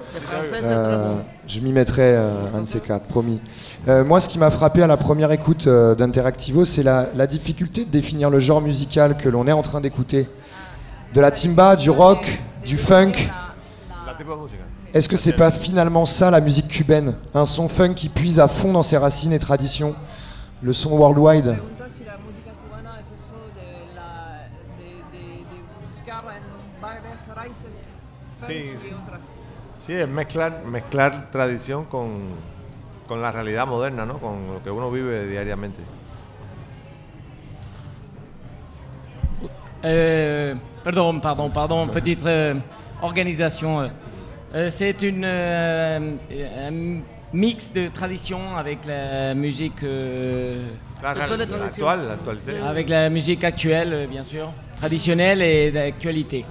Euh, 0.63 1.15
je 1.47 1.59
m'y 1.59 1.71
mettrai 1.71 2.15
euh, 2.15 2.31
un 2.55 2.61
de 2.61 2.65
ces 2.65 2.79
quatre, 2.79 3.05
promis. 3.05 3.39
Euh, 3.87 4.03
moi, 4.03 4.19
ce 4.19 4.29
qui 4.29 4.39
m'a 4.39 4.49
frappé 4.49 4.81
à 4.81 4.87
la 4.87 4.97
première 4.97 5.31
écoute 5.31 5.67
euh, 5.67 5.95
d'Interactivo, 5.95 6.65
c'est 6.65 6.83
la, 6.83 7.27
difficulté 7.27 7.85
de 7.85 7.89
définir 7.91 8.29
le 8.29 8.39
genre 8.39 8.61
musical 8.61 9.17
que 9.17 9.29
l'on 9.29 9.47
est 9.47 9.51
en 9.51 9.61
train 9.61 9.81
d'écouter. 9.81 10.27
de 11.13 11.21
la 11.21 11.31
timba, 11.31 11.75
du 11.75 11.89
rock, 11.89 12.39
du 12.65 12.77
funk. 12.77 13.13
Est-ce 14.93 15.09
que 15.09 15.17
c'est 15.17 15.33
pas 15.33 15.51
finalement 15.51 16.05
ça 16.05 16.31
la 16.31 16.41
musique 16.41 16.67
cubaine? 16.67 17.15
Un 17.33 17.45
son 17.45 17.67
funk 17.67 17.93
qui 17.93 18.09
puise 18.09 18.39
à 18.39 18.47
fond 18.47 18.71
dans 18.71 18.83
ses 18.83 18.97
racines 18.97 19.33
et 19.33 19.39
traditions 19.39 19.93
Le 20.61 20.73
son 20.73 20.91
worldwide 20.91 21.55
Sí. 29.85 29.93
es 29.93 30.07
mezclar, 30.07 30.63
mezclar 30.65 31.29
tradición 31.31 31.85
con, 31.85 32.13
con 33.07 33.21
la 33.21 33.31
realidad 33.31 33.67
moderna, 33.67 34.05
¿no? 34.05 34.17
Con 34.19 34.53
lo 34.53 34.63
que 34.63 34.71
uno 34.71 34.89
vive 34.91 35.27
diariamente. 35.27 35.81
Euh, 39.83 40.55
pardon, 40.83 41.19
pardon, 41.21 41.49
pardon, 41.51 41.87
petite 41.89 42.25
euh, 42.25 42.55
organisation. 43.01 43.81
euh. 44.53 44.69
C'est 44.69 45.01
une 45.03 45.23
euh, 45.25 45.99
un 46.67 47.01
mix 47.33 47.71
de 47.73 47.89
tradition 47.89 48.57
avec 48.57 48.85
la 48.85 49.35
musique 49.35 49.83
euh, 49.83 50.69
La, 51.03 51.13
la 51.13 51.25
actual, 51.65 52.07
la 52.07 52.13
actualité. 52.13 52.53
avec 52.65 52.89
la 52.89 53.09
musique 53.09 53.43
actuelle, 53.43 54.07
bien 54.09 54.23
sûr, 54.23 54.51
traditionnelle 54.79 55.41
et 55.41 55.71
d'actualité. 55.71 56.45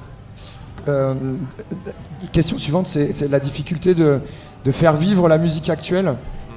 Question 2.33 2.59
suivante, 2.59 2.87
c'est 2.89 3.29
la 3.29 3.39
difficulté 3.41 3.95
de, 3.95 4.20
de 4.64 4.72
faire 4.72 4.95
vivre 4.97 5.29
la 5.29 5.39
musique 5.39 5.68
actuelle, 5.68 6.14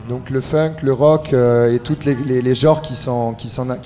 donc 0.09 0.30
le 0.30 0.41
funk, 0.41 0.76
le 0.82 0.93
rock 0.93 1.34
euh, 1.34 1.74
et 1.74 1.80
tous 1.80 1.97
les, 2.05 2.15
les- 2.15 2.41
les 2.41 2.55
genres 2.55 2.82
qui 2.82 2.95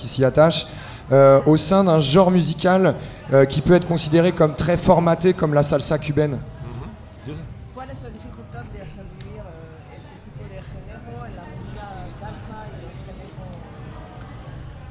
s'y 0.08 0.26
attachent, 0.26 0.68
euh, 1.12 1.42
au 1.46 1.58
sein 1.58 1.84
d'un 1.84 2.00
genre 2.00 2.32
musical 2.32 2.96
euh, 3.34 3.46
qui 3.46 3.62
peut 3.62 3.74
être 3.74 3.88
considéré 3.88 4.32
comme 4.32 4.56
très 4.56 4.78
formaté 4.78 5.34
comme 5.34 5.54
la 5.54 5.64
salsa 5.64 5.98
cubaine. 5.98 6.38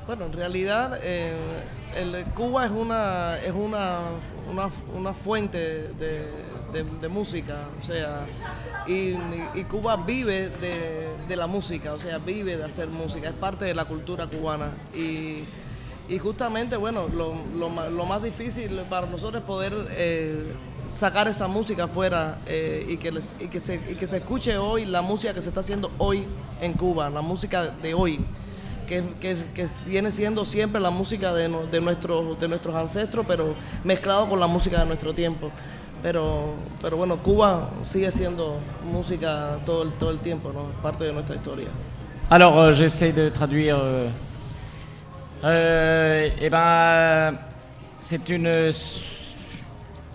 Bueno, 0.06 0.24
en 0.26 0.32
realidad 0.32 0.98
eh, 1.02 1.32
el 1.96 2.24
Cuba 2.34 2.64
es 2.64 2.72
una 2.72 3.38
es 3.38 3.52
una, 3.52 4.00
una, 4.50 4.68
una 4.96 5.14
fuente 5.14 5.58
de, 5.98 6.26
de- 6.72 7.08
música, 7.08 7.66
o 7.80 7.84
sea, 7.86 8.26
y, 8.86 9.14
Cuba 9.64 9.96
vive 9.96 10.48
de, 10.48 11.08
de 11.28 11.36
la 11.36 11.46
música, 11.46 11.92
o 11.92 11.98
sea, 11.98 12.18
vive 12.18 12.56
de 12.56 12.64
hacer 12.64 12.88
música, 12.88 13.28
es 13.28 13.34
parte 13.34 13.64
de 13.64 13.74
la 13.74 13.84
cultura 13.84 14.26
cubana 14.26 14.72
y, 14.94 15.44
y 16.08 16.18
justamente, 16.18 16.76
bueno, 16.76 17.08
lo, 17.08 17.34
lo 17.90 18.04
más 18.06 18.22
difícil 18.22 18.80
para 18.88 19.06
nosotros 19.06 19.42
es 19.42 19.46
poder 19.46 19.72
eh, 19.90 20.52
sacar 20.90 21.28
esa 21.28 21.46
música 21.46 21.84
afuera 21.84 22.38
eh, 22.46 22.84
y, 22.88 22.96
que 22.96 23.12
les- 23.12 23.34
y, 23.38 23.46
que 23.48 23.60
se, 23.60 23.76
y 23.88 23.94
que 23.96 24.06
se 24.06 24.16
escuche 24.18 24.58
hoy 24.58 24.84
la 24.86 25.02
música 25.02 25.32
que 25.34 25.40
se 25.40 25.48
está 25.50 25.60
haciendo 25.60 25.90
hoy 25.98 26.24
en 26.60 26.72
Cuba, 26.74 27.10
la 27.10 27.20
música 27.20 27.66
de 27.82 27.94
hoy 27.94 28.20
que, 28.88 29.04
que- 29.20 29.36
que 29.54 29.68
viene 29.86 30.10
siendo 30.10 30.44
siempre 30.44 30.80
la 30.80 30.90
música 30.90 31.32
de, 31.32 31.48
de, 31.70 31.80
nuestros, 31.80 32.40
de 32.40 32.48
nuestros 32.48 32.74
ancestros, 32.74 33.24
pero 33.28 33.54
mezclado 33.84 34.28
con 34.28 34.40
la 34.40 34.48
música 34.48 34.80
de 34.80 34.86
nuestro 34.86 35.14
tiempo. 35.14 35.52
Pero, 36.02 36.54
pero 36.80 36.96
bueno, 36.96 37.18
Cuba 37.18 37.68
sigue 37.84 38.10
siendo 38.10 38.58
música 38.90 39.58
todo 39.66 39.82
el, 39.82 39.92
todo 39.92 40.10
el 40.10 40.18
tiempo, 40.20 40.50
¿no? 40.52 40.62
Parte 40.82 41.04
de 41.04 41.12
nuestra 41.12 41.36
historia. 41.36 41.68
Alors, 42.30 42.58
euh, 42.58 42.72
j'essaie 42.72 43.12
de 43.12 43.28
traduire. 43.28 43.76
euh, 43.78 44.08
euh, 45.44 46.30
eh 46.40 46.48
ben, 46.48 47.36
c'est 48.00 48.28
une, 48.30 48.70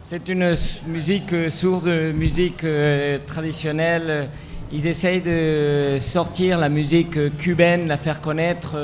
c'est 0.02 0.28
une 0.28 0.56
musique 0.88 1.34
euh, 1.34 1.50
source 1.50 1.84
de 1.84 2.12
musique 2.14 2.64
euh, 2.64 3.20
traditionnelle. 3.28 4.30
Ils 4.72 4.88
essayent 4.88 5.22
de 5.22 5.98
sortir 6.00 6.58
la 6.58 6.70
musique 6.70 7.18
euh, 7.18 7.30
cubaine, 7.38 7.88
la 7.88 7.98
faire 7.98 8.22
connaître 8.22 8.76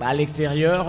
à 0.00 0.14
l'extérieur. 0.14 0.86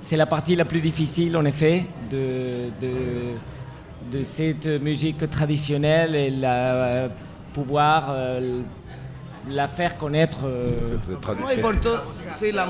Euh. 0.00 0.02
C'est 0.02 0.16
la 0.16 0.26
partie 0.26 0.56
la 0.56 0.64
plus 0.64 0.80
difficile, 0.80 1.36
en 1.36 1.44
effet, 1.44 1.84
de, 2.10 2.70
de, 2.80 4.18
de 4.18 4.22
cette 4.24 4.66
musique 4.66 5.28
traditionnelle 5.30 6.14
et 6.14 6.30
la, 6.30 7.08
pouvoir 7.52 8.08
euh, 8.10 8.62
la 9.48 9.68
faire 9.68 9.96
connaître. 9.96 10.38
euh, 10.44 10.66
sí, 12.32 12.52
la 12.52 12.66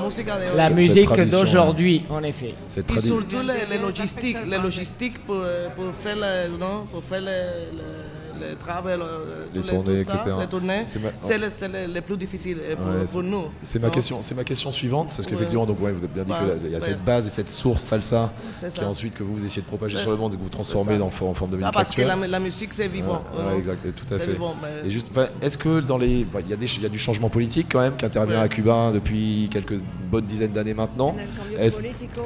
hoy. 0.51 0.57
la 0.57 0.69
musique 0.69 1.09
d'aujourd'hui, 1.31 2.03
en 2.09 2.23
effet. 2.23 2.53
Tradi- 2.69 3.01
surtout 3.07 3.41
les, 3.41 3.65
les 3.69 3.81
logistiques, 3.81 4.37
les 4.47 4.57
logistiques 4.57 5.19
pour, 5.25 5.43
pour 5.75 5.93
faire 6.01 6.15
le, 6.17 6.57
non, 6.57 6.85
pour 6.91 7.03
faire 7.03 7.21
le, 7.21 7.77
le- 7.77 8.10
le 8.49 8.55
travel, 8.55 8.99
euh, 9.01 9.45
Les 9.53 9.61
tournées, 9.61 9.99
etc. 10.01 10.17
les 10.39 10.47
tournées, 10.47 10.81
C'est 10.85 11.01
ma- 11.01 11.09
c'est 11.17 11.37
le, 11.37 11.49
c'est 11.49 11.67
le- 11.67 11.93
le 11.93 12.01
plus 12.01 12.17
difficile 12.17 12.57
euh, 12.61 12.75
pour, 12.75 12.85
Ouais, 12.87 12.99
pour 12.99 13.07
c'est- 13.07 13.21
nous. 13.27 13.43
C'est 13.63 13.81
ma 13.81 13.89
question, 13.89 14.17
c'est 14.21 14.35
ma 14.35 14.43
question 14.43 14.71
suivante, 14.71 15.07
parce 15.07 15.19
Ouais. 15.19 15.25
qu'effectivement, 15.25 15.65
donc 15.65 15.81
ouais, 15.81 15.91
vous 15.91 16.03
avez 16.03 16.13
bien 16.13 16.23
dit 16.23 16.31
Ouais, 16.31 16.57
qu'il 16.61 16.71
y 16.71 16.75
a 16.75 16.79
ouais. 16.79 16.83
cette 16.85 17.03
base 17.03 17.27
et 17.27 17.29
cette 17.29 17.49
source 17.49 17.83
salsa 17.83 18.31
qui 18.73 18.83
ensuite 18.83 19.15
que 19.15 19.23
vous, 19.23 19.35
vous 19.35 19.45
essayez 19.45 19.61
de 19.61 19.67
propager 19.67 19.95
C'est- 19.97 20.03
sur 20.03 20.11
le 20.11 20.17
monde 20.17 20.33
et 20.33 20.37
que 20.37 20.41
vous 20.43 20.49
transformez 20.49 20.99
en 21.01 21.09
forme 21.09 21.51
de 21.51 21.55
Ça, 21.55 21.61
musique 21.61 21.73
parce 21.73 21.89
que 21.95 22.01
actuelle. 22.01 22.19
la, 22.21 22.27
la 22.27 22.39
musique 22.39 22.73
c'est 22.73 22.87
vivant. 22.87 23.21
Ouais, 23.35 23.43
non 23.43 23.49
ouais, 23.51 23.57
exact, 23.59 23.81
tout 23.95 24.13
à 24.13 24.17
C'est 24.17 24.25
fait. 24.25 24.31
vivant, 24.33 24.55
mais- 24.61 24.87
Et 24.87 24.91
juste, 24.91 25.07
enfin, 25.11 25.27
est-ce 25.41 25.57
que 25.57 25.79
dans 25.81 25.97
les, 25.97 26.23
bah, 26.25 26.39
il 26.41 26.49
y 26.49 26.53
a 26.53 26.55
des, 26.55 26.65
il 26.75 26.83
y 26.83 26.85
a 26.85 26.89
du 26.89 26.99
changement 26.99 27.29
politique 27.29 27.67
quand 27.71 27.79
même 27.81 27.95
qui 27.95 28.05
intervient 28.05 28.37
Ouais. 28.37 28.43
à 28.43 28.47
Cuba 28.47 28.91
depuis 28.93 29.47
quelques 29.51 29.79
bonnes 30.11 30.25
dizaines 30.25 30.51
d'années 30.53 30.73
maintenant? 30.73 31.15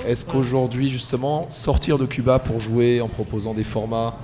Est-ce 0.05 0.25
qu'aujourd'hui 0.25 0.89
justement 0.89 1.47
sortir 1.49 1.97
de 1.97 2.05
Cuba 2.05 2.39
pour 2.39 2.59
jouer 2.59 3.01
en 3.01 3.07
proposant 3.07 3.53
des 3.53 3.63
formats 3.63 4.15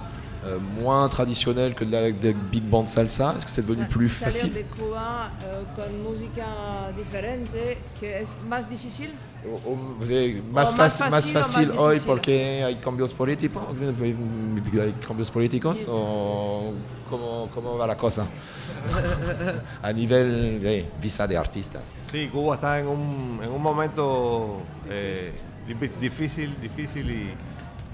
euh, 0.44 0.58
moins 0.82 1.08
traditionnels 1.10 1.76
que 1.76 1.86
de 1.86 1.92
la 1.92 2.12
de 2.12 2.34
big 2.52 2.64
band 2.64 2.88
salsa, 2.88 3.34
est-ce 3.38 3.46
que 3.46 3.52
c'est 3.52 3.66
devenu 3.68 3.86
plus 3.88 4.10
facile 4.10 4.52
de 4.54 4.64
Cuba 4.64 5.30
eh, 5.44 5.64
con 5.76 6.02
música 6.04 6.92
diferente, 6.98 7.78
que 8.00 8.20
es 8.22 8.36
más 8.50 8.68
difícil? 8.68 9.12
O- 9.46 9.72
o- 9.72 9.76
más, 10.52 10.74
O 10.74 10.78
más 10.78 10.98
fácil 10.98 11.10
más 11.12 11.32
fácil 11.32 11.72
hoy 11.78 12.00
porque 12.06 12.64
hay 12.64 12.76
cambios 12.78 13.14
políticos, 13.14 13.64
hay 14.82 14.94
cambios 15.08 15.30
políticos? 15.32 15.86
O 15.90 16.74
cómo, 17.10 17.50
cómo 17.54 17.78
va 17.78 17.86
la 17.88 17.98
cosa? 17.98 18.26
A 19.84 19.92
nivel 19.94 20.60
de 20.62 20.86
visa 21.02 21.28
de 21.28 21.38
artistas. 21.38 21.84
Sí, 22.10 22.30
Cuba 22.32 22.56
está 22.56 22.80
en 22.80 22.88
un, 22.88 23.40
en 23.44 23.52
un 23.52 23.62
momento 23.62 24.62
eh, 24.90 25.32
difí- 25.68 25.92
difícil, 26.00 26.56
difícil 26.62 27.10
y, 27.10 27.34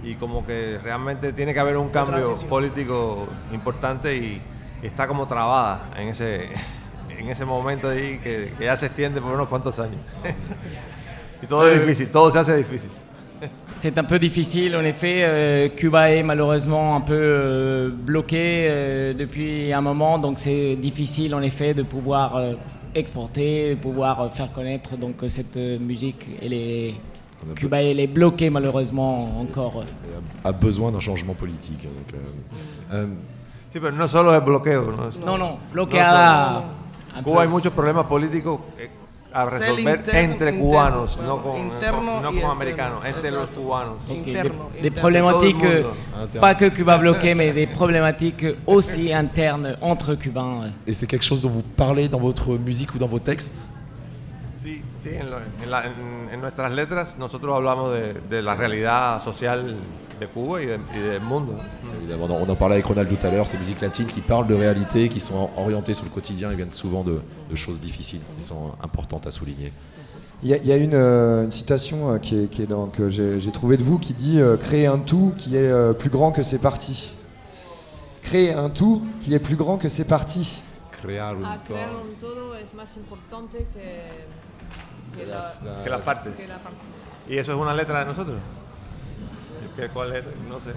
y 0.04 0.16
como 0.16 0.46
que 0.46 0.80
realmente 0.84 1.34
tiene 1.34 1.54
que 1.54 1.60
haber 1.60 1.78
un 1.78 1.90
cambio 1.90 2.18
transición. 2.18 2.50
político 2.50 3.28
importante 3.52 4.16
y, 4.16 4.42
y 4.84 4.86
está 4.88 5.08
como 5.08 5.28
trabada 5.28 5.90
en 5.98 6.10
ese, 6.10 6.50
en 7.10 7.30
ese 7.30 7.46
momento 7.46 7.90
ahí 7.90 8.20
que, 8.24 8.54
que 8.58 8.66
ya 8.66 8.76
se 8.76 8.86
extiende 8.88 9.22
por 9.22 9.32
unos 9.34 9.48
cuantos 9.48 9.80
años. 9.80 10.00
y 11.42 11.48
todo 11.48 11.68
es 11.70 11.80
difícil, 11.80 12.10
todo 12.10 12.32
se 12.32 12.40
hace 12.40 12.56
difícil. 12.58 12.90
C'est 13.76 13.96
un 14.00 14.04
peu 14.06 14.18
difficile, 14.18 14.76
en 14.76 14.84
effet. 14.86 15.22
euh, 15.24 15.70
Cuba 15.70 16.10
est 16.10 16.24
malheureusement 16.24 16.96
un 16.96 17.02
peu 17.02 17.14
euh, 17.14 17.92
bloqué 17.94 18.66
euh, 18.68 19.14
depuis 19.14 19.72
un 19.72 19.82
moment, 19.82 20.18
donc 20.18 20.40
c'est 20.40 20.76
difficile, 20.76 21.36
en 21.36 21.44
effet, 21.44 21.76
de 21.76 21.84
pouvoir 21.84 22.36
euh, 22.36 22.54
exporter, 22.96 23.76
de 23.76 23.80
pouvoir 23.80 24.22
euh, 24.22 24.30
faire 24.30 24.52
connaître 24.52 24.98
donc 24.98 25.22
euh, 25.22 25.30
cette 25.30 25.56
euh, 25.56 25.78
musique. 25.78 26.26
On 26.42 26.48
a 26.48 26.94
Cuba 27.56 27.82
elle 27.82 28.00
est 28.00 28.08
bloquée 28.08 28.50
malheureusement 28.50 29.40
encore. 29.40 29.84
a 30.44 30.52
besoin 30.52 30.92
d'un 30.92 31.00
changement 31.00 31.34
politique. 31.34 31.84
donc, 31.84 32.14
euh, 32.14 32.94
euh, 32.94 33.08
Sí, 33.72 33.80
pero 33.80 33.92
no 33.92 34.08
solo 34.08 34.34
es 34.34 34.44
bloqueo. 34.44 34.82
No, 34.92 35.10
Non, 35.26 35.38
non, 35.38 35.38
No 35.38 35.58
bloqueada. 35.74 36.64
un 37.18 37.24
Cuba 37.24 37.42
hay 37.44 37.48
muchos 37.48 37.74
problemas 37.74 38.06
políticos 38.06 38.60
eh, 38.80 38.90
a 39.34 39.46
resolver 39.46 40.00
interno- 40.00 40.20
entre 40.20 40.50
interno, 40.50 40.60
cubanos, 40.60 41.18
bueno, 41.18 41.36
no 41.36 41.44
con, 41.44 41.58
interno 41.58 42.22
no 42.22 42.32
y 42.32 42.40
con 42.42 42.50
americanos, 42.52 43.04
entre 43.06 43.30
los 43.32 43.50
cubanos. 43.50 43.96
Ok, 44.10 44.16
Interno, 44.28 44.34
des, 44.34 44.46
interno. 44.46 44.82
des 44.82 44.92
problématiques. 44.92 45.64
Interne. 46.24 46.40
pas 46.40 46.56
que 46.56 46.70
Cuba 46.70 46.98
bloqué, 46.98 47.36
mais 47.36 47.52
des 47.54 47.68
problématiques 47.68 48.46
aussi 48.66 49.12
internes 49.14 49.76
entre 49.82 50.16
Cubains. 50.16 50.72
et 50.88 50.94
c'est 50.94 51.08
quelque 51.08 51.26
chose 51.26 51.42
dont 51.42 51.50
vous 51.50 51.62
parlez 51.62 52.08
dans 52.08 52.20
votre 52.20 52.58
musique 52.58 52.96
ou 52.96 52.98
dans 52.98 53.08
vos 53.08 53.20
textes? 53.20 53.70
Sí, 55.10 55.16
en, 55.22 55.30
lo- 55.30 55.38
en 55.64 55.70
la- 55.70 55.86
en- 55.86 56.34
en 56.34 56.42
nuestras 56.42 56.72
letras 56.72 57.18
nosotros 57.18 57.56
hablamos 57.56 57.92
de, 57.94 58.14
de 58.30 58.42
la 58.42 58.56
realidad 58.56 59.22
social 59.24 59.76
de 60.20 60.28
Cuba 60.28 60.62
y, 60.62 60.66
de- 60.66 60.80
y 60.96 61.00
del 61.00 61.22
mundo. 61.22 61.54
Évidemment, 62.00 62.26
on 62.26 62.50
en- 62.50 62.56
parlait 62.56 62.76
avec 62.76 62.86
Ronald 62.86 63.10
tout 63.10 63.26
à 63.28 63.30
l'heure, 63.32 63.48
ces 63.48 63.58
musiques 63.58 63.82
latines 63.82 64.08
qui 64.08 64.22
parlent 64.22 64.48
de 64.48 64.56
réalité, 64.56 65.10
qui 65.10 65.20
sont 65.20 65.50
orientées 65.58 65.94
sur 65.94 66.06
le 66.06 66.10
quotidien 66.12 66.52
et 66.52 66.56
viennent 66.56 66.72
souvent 66.72 67.04
de, 67.04 67.22
de 67.50 67.56
choses 67.56 67.80
difficiles, 67.80 68.22
qui 68.38 68.44
sont 68.44 68.72
importantes 68.82 69.28
à 69.28 69.32
souligner. 69.32 69.72
Il 70.44 70.50
y 70.50 70.54
a, 70.54 70.58
il 70.58 70.66
y 70.68 70.72
a 70.72 70.78
une, 70.78 70.94
euh, 70.94 71.44
une 71.46 71.52
citation 71.52 72.14
euh, 72.14 72.18
qui 72.20 72.44
est, 72.44 72.48
qui 72.48 72.62
est 72.64 72.68
dans- 72.68 72.88
que 72.88 73.10
j'ai 73.10 73.40
j'ai 73.40 73.52
trouvée 73.52 73.78
de 73.78 73.84
vous 73.84 73.98
qui 73.98 74.14
dit 74.14 74.40
euh, 74.40 74.56
Créer 74.58 74.86
un 74.88 75.00
tout 75.00 75.34
qui 75.38 75.56
est 75.56 75.72
euh, 75.72 75.94
plus 75.94 76.10
grand 76.12 76.32
que 76.32 76.44
ses 76.44 76.60
parties. 76.60 77.14
Créer 78.22 78.54
un 78.54 78.70
tout 78.70 79.02
qui 79.22 79.34
est 79.34 79.40
plus 79.40 79.56
grand 79.56 79.78
que 79.78 79.90
ses 79.90 80.04
parties. 80.04 80.62
Crear 80.92 81.36
un 81.36 81.44
A 81.44 81.58
todo. 81.58 81.76
crear 81.76 81.90
un 81.90 82.20
todo 82.20 82.56
es 82.56 82.74
más 82.76 82.98
importante 82.98 83.52
que, 83.74 83.80
que, 85.16 85.26
la, 85.26 85.42
Que 85.84 85.90
las 85.90 86.02
partes. 86.02 86.36
que 86.36 86.48
la 86.48 86.58
parte. 86.58 86.78
¿Y 87.30 87.38
eso 87.38 87.52
es 87.52 87.58
una 87.58 87.74
letra 87.74 88.00
de 88.00 88.06
nosotros? 88.06 88.38
¿Qué, 89.76 89.90
¿Cuál 89.90 90.16
es? 90.16 90.24
No 90.50 90.56
sé. 90.56 90.72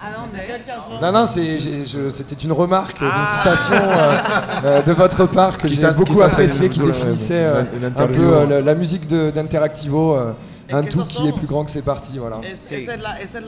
¿A 0.00 0.12
dónde? 0.12 0.46
Quelle 0.46 0.64
chanson 0.64 0.98
Non, 1.00 1.12
non, 1.12 1.26
c'est- 1.26 1.58
j'ai- 1.58 1.84
je- 1.84 2.10
c'était 2.10 2.36
une 2.42 2.52
remarque, 2.52 2.96
Ah. 3.02 3.20
une 3.20 3.26
citation 3.26 3.74
euh, 3.74 4.18
euh, 4.64 4.82
de 4.82 4.92
votre 4.94 5.26
part 5.26 5.58
que 5.58 5.66
Qui 5.68 5.76
j'ai 5.76 5.90
beaucoup 5.92 6.22
appréciée, 6.22 6.70
qui 6.70 6.80
définissait 6.80 7.44
euh, 7.44 7.64
un 7.84 8.06
peu 8.06 8.22
euh, 8.34 8.62
la, 8.62 8.74
musique 8.74 9.06
de- 9.06 9.30
d'Interactivo, 9.30 10.14
euh, 10.16 10.32
un 10.72 10.82
que 10.82 10.90
tout 10.90 11.04
qui 11.04 11.28
est 11.28 11.32
plus 11.32 11.46
grand 11.46 11.64
que 11.66 11.70
ses 11.70 11.82
parties. 11.82 12.18
Voilà. 12.18 12.38
Es 12.42 12.64
es 12.72 12.88
ese 12.88 13.38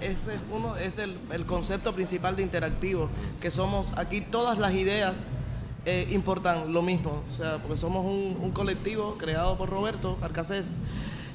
es 0.00 0.28
es 0.80 0.98
el, 0.98 1.16
el 1.30 1.44
concepto 1.44 1.92
principal 1.92 2.34
de 2.34 2.42
Interactivo, 2.42 3.10
que 3.42 3.50
somos 3.50 3.86
aquí 3.96 4.22
todas 4.22 4.56
las 4.58 4.72
ideas 4.72 5.14
eh, 5.86 6.08
importan 6.12 6.72
lo 6.72 6.82
mismo, 6.82 7.22
o 7.30 7.36
sea, 7.36 7.58
porque 7.58 7.76
somos 7.76 8.04
un, 8.04 8.38
un 8.40 8.50
colectivo 8.52 9.16
creado 9.18 9.56
por 9.56 9.68
Roberto 9.70 10.16
Arcacés, 10.22 10.76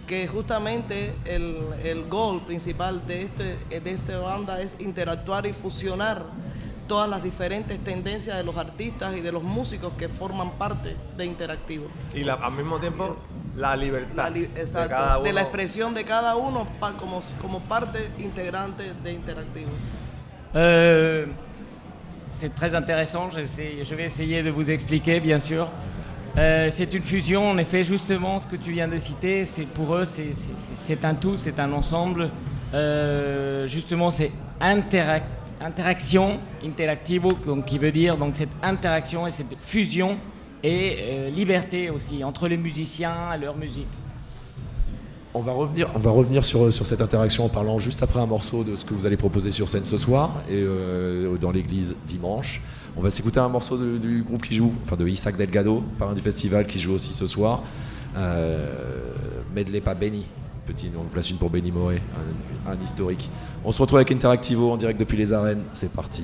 que 0.08 0.28
justamente 0.28 1.14
el, 1.26 1.60
el 1.84 2.10
goal 2.10 2.42
principal 2.42 3.06
de 3.06 3.22
este 3.24 3.58
de 3.80 3.92
esta 3.92 4.18
banda 4.20 4.60
es 4.62 4.76
interactuar 4.80 5.46
y 5.46 5.54
fusionar 5.54 6.24
todas 6.88 7.08
las 7.08 7.22
diferentes 7.22 7.78
tendencias 7.84 8.36
de 8.36 8.44
los 8.44 8.58
artistas 8.58 9.16
y 9.16 9.22
de 9.22 9.32
los 9.32 9.44
músicos 9.44 9.94
que 10.00 10.10
forman 10.10 10.54
parte 10.54 10.96
de 11.16 11.26
Interactivo. 11.26 11.86
Y 12.16 12.24
la- 12.24 12.34
al 12.34 12.54
mismo 12.54 12.80
tiempo, 12.80 13.16
la 13.56 13.76
libertad 13.76 14.16
La 14.16 14.30
li- 14.32 14.48
de 14.48 14.62
exacto, 14.62 15.22
de 15.22 15.32
la 15.32 15.42
expresión 15.42 15.94
de 15.94 16.04
cada 16.06 16.36
uno 16.36 16.68
pa- 16.80 16.94
como, 16.98 17.22
como 17.40 17.60
parte 17.60 18.10
integrante 18.18 18.94
de 19.04 19.14
Interactivo. 19.14 19.70
Euh, 20.56 21.28
c'est 22.40 22.56
très 22.56 22.74
intéressant, 22.74 23.30
je 23.32 23.96
vais 23.96 24.06
essayer 24.06 24.42
de 24.42 24.50
vous 24.50 24.72
expliquer 24.72 25.20
bien 25.20 25.40
sûr. 25.40 25.68
Euh, 26.38 26.70
c'est 26.70 26.94
une 26.94 27.02
fusion, 27.02 27.50
en 27.50 27.58
effet, 27.58 27.84
justement 27.84 28.40
ce 28.40 28.48
que 28.48 28.56
tu 28.56 28.72
viens 28.72 28.88
de 28.88 28.98
citer, 28.98 29.44
c'est 29.44 29.66
pour 29.68 29.94
eux 29.94 30.06
c'est- 30.06 31.04
un 31.04 31.16
tout, 31.16 31.36
c'est 31.36 31.60
un 31.60 31.74
ensemble. 31.74 32.30
Euh, 32.74 33.68
justement, 33.68 34.10
c'est 34.10 34.32
interac- 34.62 35.24
interaction, 35.60 36.40
interactivo, 36.64 37.34
donc, 37.46 37.66
qui 37.66 37.78
veut 37.78 37.92
dire 37.92 38.16
donc 38.16 38.36
cette 38.36 38.56
interaction 38.64 39.28
et 39.28 39.32
cette 39.32 39.58
fusion 39.60 40.18
et 40.64 40.96
euh, 41.00 41.30
liberté 41.32 41.90
aussi 41.90 42.24
entre 42.24 42.48
les 42.48 42.58
musiciens 42.58 43.34
et 43.36 43.38
leur 43.38 43.58
musique. 43.58 43.88
On 45.36 45.42
va 45.42 45.52
revenir, 45.52 46.44
sur, 46.44 46.74
cette 46.74 47.02
interaction 47.02 47.46
en 47.46 47.50
parlant 47.50 47.78
juste 47.78 48.02
après 48.02 48.20
un 48.20 48.26
morceau 48.26 48.64
de 48.64 48.76
ce 48.76 48.84
que 48.84 48.94
vous 48.96 49.06
allez 49.06 49.18
proposer 49.18 49.52
sur 49.52 49.70
scène 49.70 49.86
ce 49.86 49.98
soir 49.98 50.42
et 50.50 50.54
euh, 50.56 51.38
dans 51.38 51.52
l'église 51.52 51.96
dimanche. 52.08 52.62
On 52.98 53.02
va 53.02 53.12
s'écouter 53.12 53.40
un 53.40 53.48
morceau 53.50 53.78
de- 53.78 53.98
du 54.00 54.24
groupe 54.24 54.42
qui 54.42 54.56
joue, 54.56 54.74
enfin 54.84 54.96
de 54.96 55.08
Isaac 55.08 55.38
Delgado, 55.38 55.84
parrain 56.00 56.14
du 56.14 56.22
festival, 56.22 56.66
qui 56.66 56.80
joue 56.80 56.94
aussi 56.94 57.14
ce 57.14 57.28
soir. 57.28 57.62
Euh, 58.18 59.14
Medley 59.56 59.82
pas 59.82 59.94
Benny, 59.94 60.26
petit, 60.66 60.90
on 61.00 61.04
place 61.04 61.30
une 61.30 61.38
pour 61.38 61.52
Benny 61.52 61.72
Moré, 61.72 62.02
un, 62.68 62.72
un 62.72 62.78
historique. 62.84 63.30
On 63.64 63.72
se 63.72 63.80
retrouve 63.82 64.00
avec 64.00 64.12
Interactivo 64.12 64.72
en 64.72 64.78
direct 64.78 65.00
depuis 65.00 65.18
les 65.18 65.32
arènes. 65.32 65.62
C'est 65.72 65.92
parti. 65.94 66.24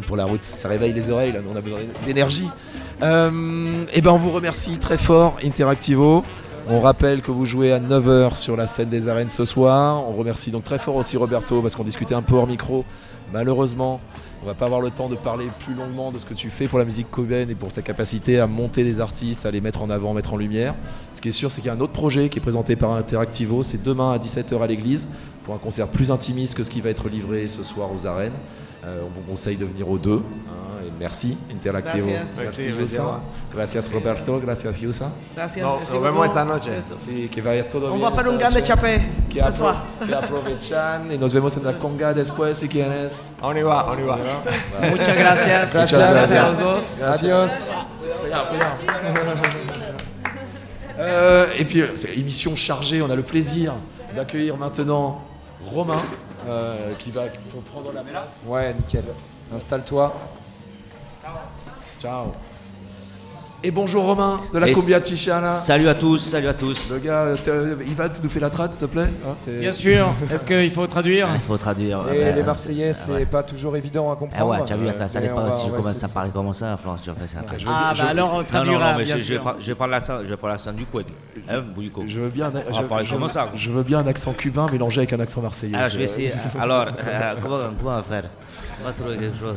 Pour 0.00 0.16
la 0.16 0.24
route. 0.24 0.42
Ça 0.42 0.68
réveille 0.68 0.92
les 0.92 1.10
oreilles, 1.10 1.32
là. 1.32 1.40
On 1.50 1.56
a 1.56 1.60
besoin 1.60 1.80
d'énergie. 2.04 2.48
Euh, 3.02 3.84
et 3.92 4.00
ben, 4.00 4.12
on 4.12 4.16
vous 4.16 4.30
remercie 4.30 4.78
très 4.78 4.98
fort, 4.98 5.36
Interactivo. 5.44 6.24
On 6.68 6.80
rappelle 6.80 7.22
que 7.22 7.32
vous 7.32 7.44
jouez 7.44 7.72
à 7.72 7.80
9h 7.80 8.36
sur 8.36 8.56
la 8.56 8.66
scène 8.66 8.88
des 8.88 9.08
arènes 9.08 9.30
ce 9.30 9.44
soir. 9.44 10.08
On 10.08 10.12
remercie 10.12 10.50
donc 10.52 10.62
très 10.64 10.78
fort 10.78 10.94
aussi 10.94 11.16
Roberto 11.16 11.60
parce 11.60 11.74
qu'on 11.74 11.82
discutait 11.82 12.14
un 12.14 12.22
peu 12.22 12.36
hors 12.36 12.46
micro. 12.46 12.84
Malheureusement, 13.32 14.00
on 14.42 14.46
va 14.46 14.54
pas 14.54 14.66
avoir 14.66 14.80
le 14.80 14.90
temps 14.90 15.08
de 15.08 15.14
parler 15.14 15.46
plus 15.60 15.74
longuement 15.74 16.10
de 16.10 16.18
ce 16.18 16.26
que 16.26 16.34
tu 16.34 16.50
fais 16.50 16.66
pour 16.66 16.78
la 16.78 16.84
musique 16.84 17.10
cubaine 17.10 17.48
et 17.50 17.54
pour 17.54 17.72
ta 17.72 17.80
capacité 17.80 18.40
à 18.40 18.46
monter 18.48 18.82
des 18.82 18.98
artistes, 19.00 19.46
à 19.46 19.50
les 19.52 19.60
mettre 19.60 19.82
en 19.82 19.90
avant, 19.90 20.14
mettre 20.14 20.34
en 20.34 20.36
lumière. 20.36 20.74
Ce 21.12 21.20
qui 21.20 21.28
est 21.28 21.32
sûr, 21.32 21.52
c'est 21.52 21.60
qu'il 21.60 21.68
y 21.68 21.70
a 21.70 21.74
un 21.76 21.80
autre 21.80 21.92
projet 21.92 22.28
qui 22.28 22.40
est 22.40 22.42
présenté 22.42 22.74
par 22.74 22.90
Interactivo. 22.92 23.62
C'est 23.62 23.82
demain 23.82 24.12
à 24.12 24.18
17h 24.18 24.60
à 24.60 24.66
l'église 24.66 25.06
pour 25.44 25.54
un 25.54 25.58
concert 25.58 25.86
plus 25.88 26.10
intimiste 26.10 26.56
que 26.56 26.64
ce 26.64 26.70
qui 26.70 26.80
va 26.80 26.90
être 26.90 27.08
livré 27.08 27.46
ce 27.46 27.62
soir 27.62 27.90
aux 27.92 28.06
arènes. 28.06 28.32
Euh, 28.84 29.02
on 29.06 29.10
vous 29.10 29.24
conseille 29.28 29.56
de 29.56 29.64
venir 29.64 29.88
aux 29.88 29.98
deux. 29.98 30.22
hein, 30.48 30.81
merci 30.98 31.36
Interactivo. 31.50 32.06
Gracias. 32.06 32.36
Merci, 32.36 32.62
Merci, 32.62 32.78
Yusa. 32.80 33.02
Gracias 33.52 33.92
Roberto. 33.92 34.40
Gracias 34.40 34.76
Yusa. 34.80 35.10
Gracias. 35.34 35.64
No, 35.66 35.76
merci 35.76 35.92
nos 35.92 36.02
vemos 36.02 36.26
esta 36.26 36.44
noche. 36.44 36.76
Eso. 36.78 36.96
Sí, 36.98 37.28
que 37.28 37.40
vaya 37.42 37.68
todo 37.68 37.88
On 37.92 37.96
bien. 37.98 38.02
va 38.10 38.10
faire 38.12 38.28
un 38.28 38.34
esta 38.36 38.48
grande 38.48 38.62
chapé 38.62 39.00
Que, 39.28 39.40
ce 39.40 39.44
apro- 39.48 39.52
soir. 39.52 39.76
que 40.06 40.14
aprovechan 40.14 41.12
y 41.12 41.18
nos 41.18 41.32
vemos 41.32 41.56
en 41.56 41.64
la 41.64 41.72
conga 41.78 42.12
después 42.12 42.58
si 42.58 42.68
quieres. 42.68 43.32
On 43.42 43.56
y 43.56 43.62
va, 43.62 43.86
on 43.90 43.98
y 43.98 44.02
va. 44.02 44.18
Muchas 44.90 45.16
gracias. 45.16 45.74
Muchas 45.74 45.92
Gracias 45.92 46.30
a 46.32 46.50
gracias. 46.50 46.58
los 46.58 46.58
dos. 46.58 47.02
Adios. 47.02 47.52
Euh, 50.98 51.46
et 51.58 51.64
puis, 51.64 51.80
euh, 51.80 51.96
c'est 51.96 52.14
émission 52.16 52.54
chargée, 52.54 53.00
on 53.02 53.10
a 53.10 53.16
le 53.16 53.22
plaisir 53.22 53.72
d'accueillir 54.14 54.56
maintenant 54.56 55.22
Romain 55.64 56.02
euh, 56.46 56.92
qui 56.98 57.10
va 57.10 57.28
qui 57.28 57.38
va 57.48 57.60
prendre 57.72 57.92
la 57.92 58.02
place. 58.02 58.36
Ouais, 58.46 58.74
nickel. 58.74 59.04
Installe-toi. 59.54 60.14
Ciao. 61.98 62.32
Et 63.64 63.70
bonjour 63.70 64.02
Romain 64.04 64.40
de 64.52 64.58
la 64.58 64.68
Et 64.68 64.72
Cumbia 64.72 65.00
Chichana. 65.00 65.52
Salut 65.52 65.86
à 65.88 65.94
tous, 65.94 66.18
salut 66.18 66.48
à 66.48 66.54
tous. 66.54 66.90
Le 66.90 66.98
gars, 66.98 67.22
euh, 67.26 67.36
t'as- 67.44 67.84
Ivan, 67.84 68.08
tu 68.12 68.20
nous 68.20 68.28
fais 68.28 68.40
la 68.40 68.50
trad 68.50 68.72
s'il 68.72 68.88
te 68.88 68.92
plaît 68.92 69.06
hein, 69.24 69.36
c'est- 69.40 69.60
Bien 69.60 69.72
sûr. 69.72 70.12
Est-ce 70.34 70.44
qu'il 70.44 70.72
faut 70.72 70.84
traduire 70.88 71.28
Il 71.32 71.40
faut 71.40 71.56
traduire. 71.56 72.00
Et 72.12 72.18
ouais, 72.18 72.32
les 72.32 72.40
ouais. 72.40 72.42
Marseillais, 72.42 72.92
c'est 72.92 73.12
ouais. 73.12 73.24
pas 73.24 73.44
toujours 73.44 73.76
évident 73.76 74.10
à 74.10 74.14
Ah 74.14 74.16
comprendre. 74.16 74.50
ouais, 74.50 74.64
tu 74.64 74.72
as 74.72 74.76
vu, 74.76 74.88
attends, 74.88 75.06
ça 75.06 75.20
Mais 75.20 75.28
n'est 75.28 75.32
pas 75.32 75.44
va- 75.44 75.52
si 75.52 75.66
je 75.68 75.70
va 75.70 75.78
commence 75.78 76.02
à 76.02 76.08
parler 76.08 76.30
comme 76.32 76.52
ça, 76.54 76.76
Florence, 76.76 77.02
tu 77.02 77.10
vas 77.10 77.14
faire 77.14 77.28
ça. 77.28 77.36
Ah, 77.68 77.92
bah 77.92 77.94
je- 77.94 78.02
alors 78.02 78.28
on 78.30 78.32
Non, 78.32 78.38
non, 78.38 78.44
traduira, 78.46 78.92
non, 78.92 78.98
mais 78.98 79.04
bien 79.04 79.16
je, 79.16 79.22
sûr. 79.22 79.40
prendre, 79.40 79.56
je 79.60 79.66
vais 79.68 79.74
prendre 79.76 79.90
l'accent, 79.92 80.14
je 80.24 80.26
vais 80.28 80.36
prendre 80.36 80.52
l'accent 80.54 80.72
du 80.72 80.84
couette. 80.86 81.06
Hein, 81.48 81.60
Boulico. 81.72 82.02
Je 82.08 82.18
veux 82.18 82.30
bien, 82.30 82.50
va 82.50 82.60
je, 82.68 83.12
comme 83.12 83.28
ça. 83.28 83.48
je 83.54 83.70
veux 83.70 83.82
bien 83.84 84.00
un 84.00 84.06
accent 84.08 84.32
cubain 84.32 84.66
mélangé 84.72 84.98
avec 84.98 85.12
un 85.12 85.20
accent 85.20 85.40
marseillais. 85.40 85.76
Alors, 85.76 85.88
je 85.88 85.98
vais 85.98 86.04
essayer. 86.04 86.32
Alors, 86.60 86.88
euh, 86.88 87.34
comment, 87.40 87.58
comment 87.78 87.90
on 87.92 87.96
va 87.96 88.02
faire? 88.02 88.24
On 88.80 88.84
va 88.84 88.92
trouver 88.92 89.16
quelque 89.16 89.36
chose. 89.38 89.56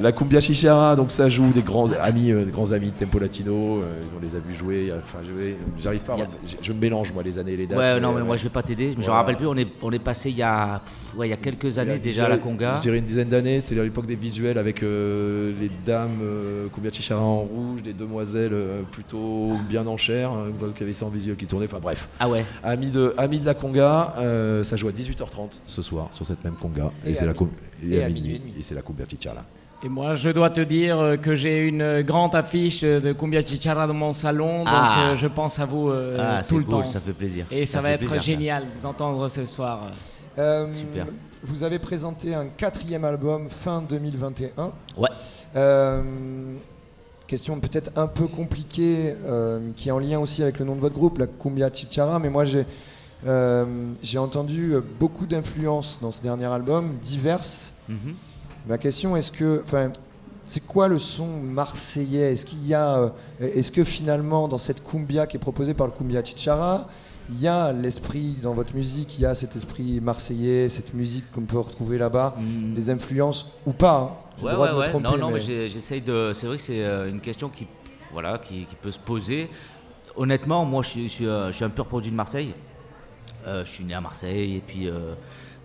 La 0.00 0.12
Cumbia 0.12 0.40
Chichara, 0.40 0.96
donc 0.96 1.10
ça 1.10 1.28
joue 1.28 1.50
des 1.52 1.62
grands 1.62 1.90
amis, 1.92 2.32
euh, 2.32 2.44
des 2.44 2.50
grands 2.50 2.72
amis 2.72 2.90
de 2.90 3.04
Tempo 3.04 3.18
Latino. 3.18 3.80
euh, 3.82 4.02
on 4.16 4.20
les 4.20 4.34
a 4.34 4.38
vus 4.38 4.54
jouer. 4.54 4.92
Enfin, 4.96 5.18
j'arrive 5.80 6.00
pas. 6.00 6.14
à- 6.14 6.16
Il 6.16 6.20
y 6.20 6.22
a- 6.24 6.28
je, 6.60 6.66
je 6.68 6.72
me 6.72 6.80
mélange 6.80 7.12
moi 7.12 7.22
les 7.22 7.38
années 7.38 7.52
et 7.52 7.56
les 7.56 7.66
dates. 7.66 7.78
Ouais, 7.78 8.00
non, 8.00 8.12
mais 8.12 8.20
euh, 8.20 8.24
moi 8.24 8.36
je 8.36 8.44
vais 8.44 8.48
pas 8.50 8.62
t'aider. 8.62 8.92
Je 8.92 8.98
me 8.98 9.02
Voilà. 9.04 9.20
rappelle 9.20 9.36
plus, 9.36 9.46
on 9.46 9.56
est, 9.56 9.68
on 9.82 9.92
est 9.92 9.98
passé 9.98 10.30
il 10.30 10.36
y 10.36 10.42
a, 10.42 10.80
pff, 10.84 11.18
ouais, 11.18 11.26
il 11.28 11.30
y 11.30 11.34
a 11.34 11.36
quelques 11.36 11.78
années 11.78 11.98
déjà 11.98 12.26
à 12.26 12.28
la 12.28 12.38
Conga. 12.38 12.76
Je 12.76 12.80
dirais 12.82 12.98
une 12.98 13.04
dizaine 13.04 13.28
d'années. 13.28 13.60
C'est 13.60 13.78
à 13.78 13.82
l'époque 13.84 14.06
des 14.06 14.16
visuels 14.16 14.58
avec 14.58 14.82
euh, 14.82 15.52
les 15.60 15.70
dames 15.86 16.18
euh, 16.22 16.66
Cumbia 16.74 16.90
Chichara 16.92 17.20
en 17.22 17.40
rouge, 17.40 17.82
des 17.82 17.92
demoiselles 17.92 18.52
euh, 18.52 18.82
plutôt 18.90 19.52
bien 19.68 19.86
en 19.86 19.96
chair, 19.96 20.30
euh, 20.32 20.50
qui 20.74 20.82
avaient 20.82 20.92
ça 20.92 21.06
en 21.06 21.10
visuel 21.10 21.36
qui 21.36 21.46
tournait. 21.46 21.66
Enfin 21.66 21.80
bref. 21.80 22.08
Ah 22.18 22.28
ouais. 22.28 22.44
Amis 22.64 22.90
de, 22.90 23.14
amis 23.18 23.40
de 23.40 23.46
la 23.46 23.54
Conga, 23.54 24.14
euh, 24.18 24.64
ça 24.64 24.76
joue 24.76 24.88
à 24.88 24.92
18h30 24.92 25.60
ce 25.66 25.82
soir 25.82 26.08
sur 26.10 26.26
cette 26.26 26.42
même 26.44 26.54
Conga. 26.54 26.90
Et 27.04 27.14
c'est 27.14 27.26
la 27.26 27.32
mi- 27.32 27.38
et 27.86 28.02
à 28.02 28.08
minuit 28.08 28.36
et 28.36 28.38
demi. 28.38 28.54
Et 28.58 28.62
c'est 28.62 28.74
la 28.74 28.82
Cumbia 28.82 29.04
Chichara. 29.08 29.44
Et 29.84 29.88
moi, 29.88 30.16
je 30.16 30.30
dois 30.30 30.50
te 30.50 30.60
dire 30.60 30.98
euh, 30.98 31.16
que 31.16 31.36
j'ai 31.36 31.66
une 31.68 32.02
grande 32.02 32.34
affiche 32.34 32.80
euh, 32.82 32.98
de 33.00 33.12
Cumbia 33.12 33.42
Chichara 33.44 33.86
dans 33.86 33.94
mon 33.94 34.12
salon, 34.12 34.58
donc 34.58 34.66
Ah. 34.68 35.10
euh, 35.12 35.16
je 35.16 35.28
pense 35.28 35.58
à 35.60 35.66
vous 35.66 35.88
euh, 35.90 36.16
Ah, 36.18 36.38
tout 36.42 36.48
c'est 36.48 36.54
le 36.56 36.60
cool, 36.64 36.70
temps. 36.82 36.86
ça 36.86 36.98
fait 37.00 37.12
plaisir. 37.12 37.46
Et 37.52 37.64
ça, 37.64 37.74
Ça 37.78 37.82
va 37.82 37.90
être 37.92 38.00
plaisir, 38.00 38.16
ça. 38.16 38.20
génial 38.22 38.62
de 38.64 38.80
vous 38.80 38.86
entendre 38.86 39.28
ce 39.28 39.46
soir. 39.46 39.90
Euh, 40.38 40.66
Super. 40.72 41.06
Vous 41.44 41.62
avez 41.62 41.78
présenté 41.78 42.34
un 42.34 42.46
quatrième 42.46 43.04
album 43.04 43.48
fin 43.48 43.80
2021. 43.88 44.72
Ouais. 44.96 45.08
Euh, 45.54 46.02
question 47.28 47.60
peut-être 47.60 47.90
un 47.94 48.08
peu 48.08 48.26
compliquée, 48.26 49.14
euh, 49.26 49.60
qui 49.76 49.88
est 49.90 49.92
en 49.92 49.98
lien 50.00 50.18
aussi 50.18 50.42
avec 50.42 50.58
le 50.58 50.64
nom 50.64 50.74
de 50.74 50.80
votre 50.80 50.94
groupe, 50.96 51.18
la 51.18 51.26
Cumbia 51.28 51.70
Chichara, 51.72 52.18
mais 52.18 52.30
moi 52.30 52.44
j'ai 52.44 52.64
euh, 53.26 53.64
j'ai 54.02 54.18
entendu 54.18 54.74
euh, 54.74 54.80
beaucoup 55.00 55.26
d'influences 55.26 55.98
dans 56.00 56.12
ce 56.12 56.22
dernier 56.22 56.46
album, 56.46 56.94
diverses. 57.02 57.74
Mhm. 57.88 58.14
Ma 58.68 58.78
question, 58.78 59.16
est-ce 59.16 59.32
que, 59.32 59.62
enfin, 59.64 59.90
c'est 60.46 60.64
quoi 60.66 60.88
le 60.88 60.98
son 60.98 61.26
marseillais? 61.26 62.32
Est-ce 62.32 62.44
qu'il 62.46 62.66
y 62.66 62.74
a, 62.74 62.98
euh, 62.98 63.08
est-ce 63.40 63.72
que 63.72 63.84
finalement 63.84 64.46
dans 64.48 64.58
cette 64.58 64.84
cumbia 64.84 65.26
qui 65.26 65.36
est 65.36 65.40
proposée 65.40 65.74
par 65.74 65.86
le 65.86 65.92
Cumbia 65.92 66.22
Chichara, 66.24 66.86
il 67.30 67.40
y 67.40 67.46
a 67.48 67.72
l'esprit 67.72 68.36
dans 68.42 68.54
votre 68.54 68.74
musique, 68.74 69.18
il 69.18 69.22
y 69.22 69.26
a 69.26 69.34
cet 69.34 69.54
esprit 69.56 70.00
marseillais, 70.00 70.68
cette 70.70 70.94
musique 70.94 71.30
qu'on 71.32 71.42
peut 71.42 71.58
retrouver 71.58 71.98
là-bas, 71.98 72.34
Mm. 72.38 72.72
des 72.74 72.88
influences 72.90 73.50
ou 73.66 73.72
pas 73.72 73.98
hein? 74.40 74.44
Ouais, 74.44 74.54
ouais, 74.54 74.70
ouais. 74.72 74.88
tromper, 74.88 75.08
non, 75.08 75.18
non, 75.18 75.26
mais, 75.28 75.34
mais- 75.34 75.40
j'ai- 75.40 75.68
j'essaye 75.68 76.00
de. 76.00 76.32
C'est 76.34 76.46
vrai 76.46 76.56
que 76.56 76.62
c'est 76.62 76.80
une 77.10 77.20
question 77.20 77.48
qui, 77.48 77.66
voilà, 78.12 78.38
qui, 78.38 78.64
qui 78.66 78.76
peut 78.80 78.92
se 78.92 78.98
poser. 78.98 79.50
Honnêtement, 80.16 80.64
moi, 80.64 80.82
je 80.82 80.88
suis, 80.88 81.08
je 81.08 81.50
suis 81.52 81.64
un 81.64 81.68
pur 81.70 81.86
produit 81.86 82.10
de 82.12 82.16
Marseille. 82.16 82.54
Euh, 83.46 83.64
je 83.64 83.70
suis 83.70 83.84
né 83.84 83.94
à 83.94 84.00
Marseille 84.00 84.56
et 84.56 84.60
puis. 84.60 84.88
euh, 84.88 85.14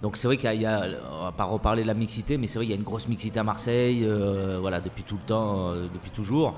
donc 0.01 0.17
c'est 0.17 0.27
vrai 0.27 0.35
qu'il 0.37 0.61
y 0.61 0.65
a, 0.65 0.85
on 1.19 1.23
va 1.23 1.31
pas 1.31 1.45
reparler 1.45 1.81
de 1.83 1.87
la 1.87 1.93
mixité, 1.93 2.37
mais 2.37 2.45
c'est 2.47 2.59
vrai 2.59 2.65
qu'il 2.65 2.73
y 2.73 2.77
a 2.77 2.77
une 2.77 2.83
grosse 2.83 3.07
mixité 3.07 3.39
à 3.39 3.43
Marseille, 3.43 4.03
euh, 4.03 4.57
voilà, 4.59 4.81
depuis 4.81 5.03
tout 5.03 5.15
le 5.15 5.25
temps, 5.25 5.71
depuis 5.93 6.11
toujours. 6.11 6.55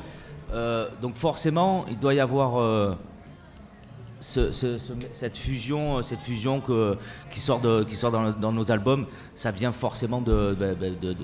Donc 1.01 1.15
forcément, 1.15 1.85
il 1.87 1.99
doit 1.99 2.15
y 2.15 2.19
avoir 2.19 2.95
ce- 4.19 4.51
ce- 4.51 4.77
ce- 4.79 4.93
cette 5.11 5.37
fusion, 5.37 6.01
cette 6.01 6.21
fusion 6.21 6.59
que, 6.59 6.97
qui 7.29 7.39
sort, 7.39 7.61
qui 7.87 7.95
sort 7.95 8.09
dans, 8.11 8.51
nos 8.51 8.71
albums, 8.71 9.05
ça 9.35 9.51
vient 9.51 9.71
forcément 9.71 10.21
de, 10.21 10.57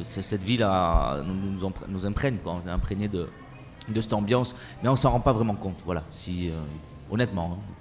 cette 0.03 0.43
ville 0.43 0.61
à, 0.63 1.23
nous, 1.25 1.33
nous, 1.33 1.71
nous 1.87 2.05
imprègne, 2.05 2.37
quoi. 2.43 2.61
on 2.63 2.67
est 2.69 2.71
imprégné 2.71 3.07
de, 3.07 3.27
cette 3.95 4.13
ambiance, 4.13 4.53
mais 4.83 4.89
on 4.89 4.95
s'en 4.95 5.09
rend 5.09 5.21
pas 5.21 5.33
vraiment 5.33 5.55
compte, 5.55 5.77
voilà, 5.85 6.03
si, 6.11 6.51
honnêtement. 7.09 7.57
hein. 7.59 7.73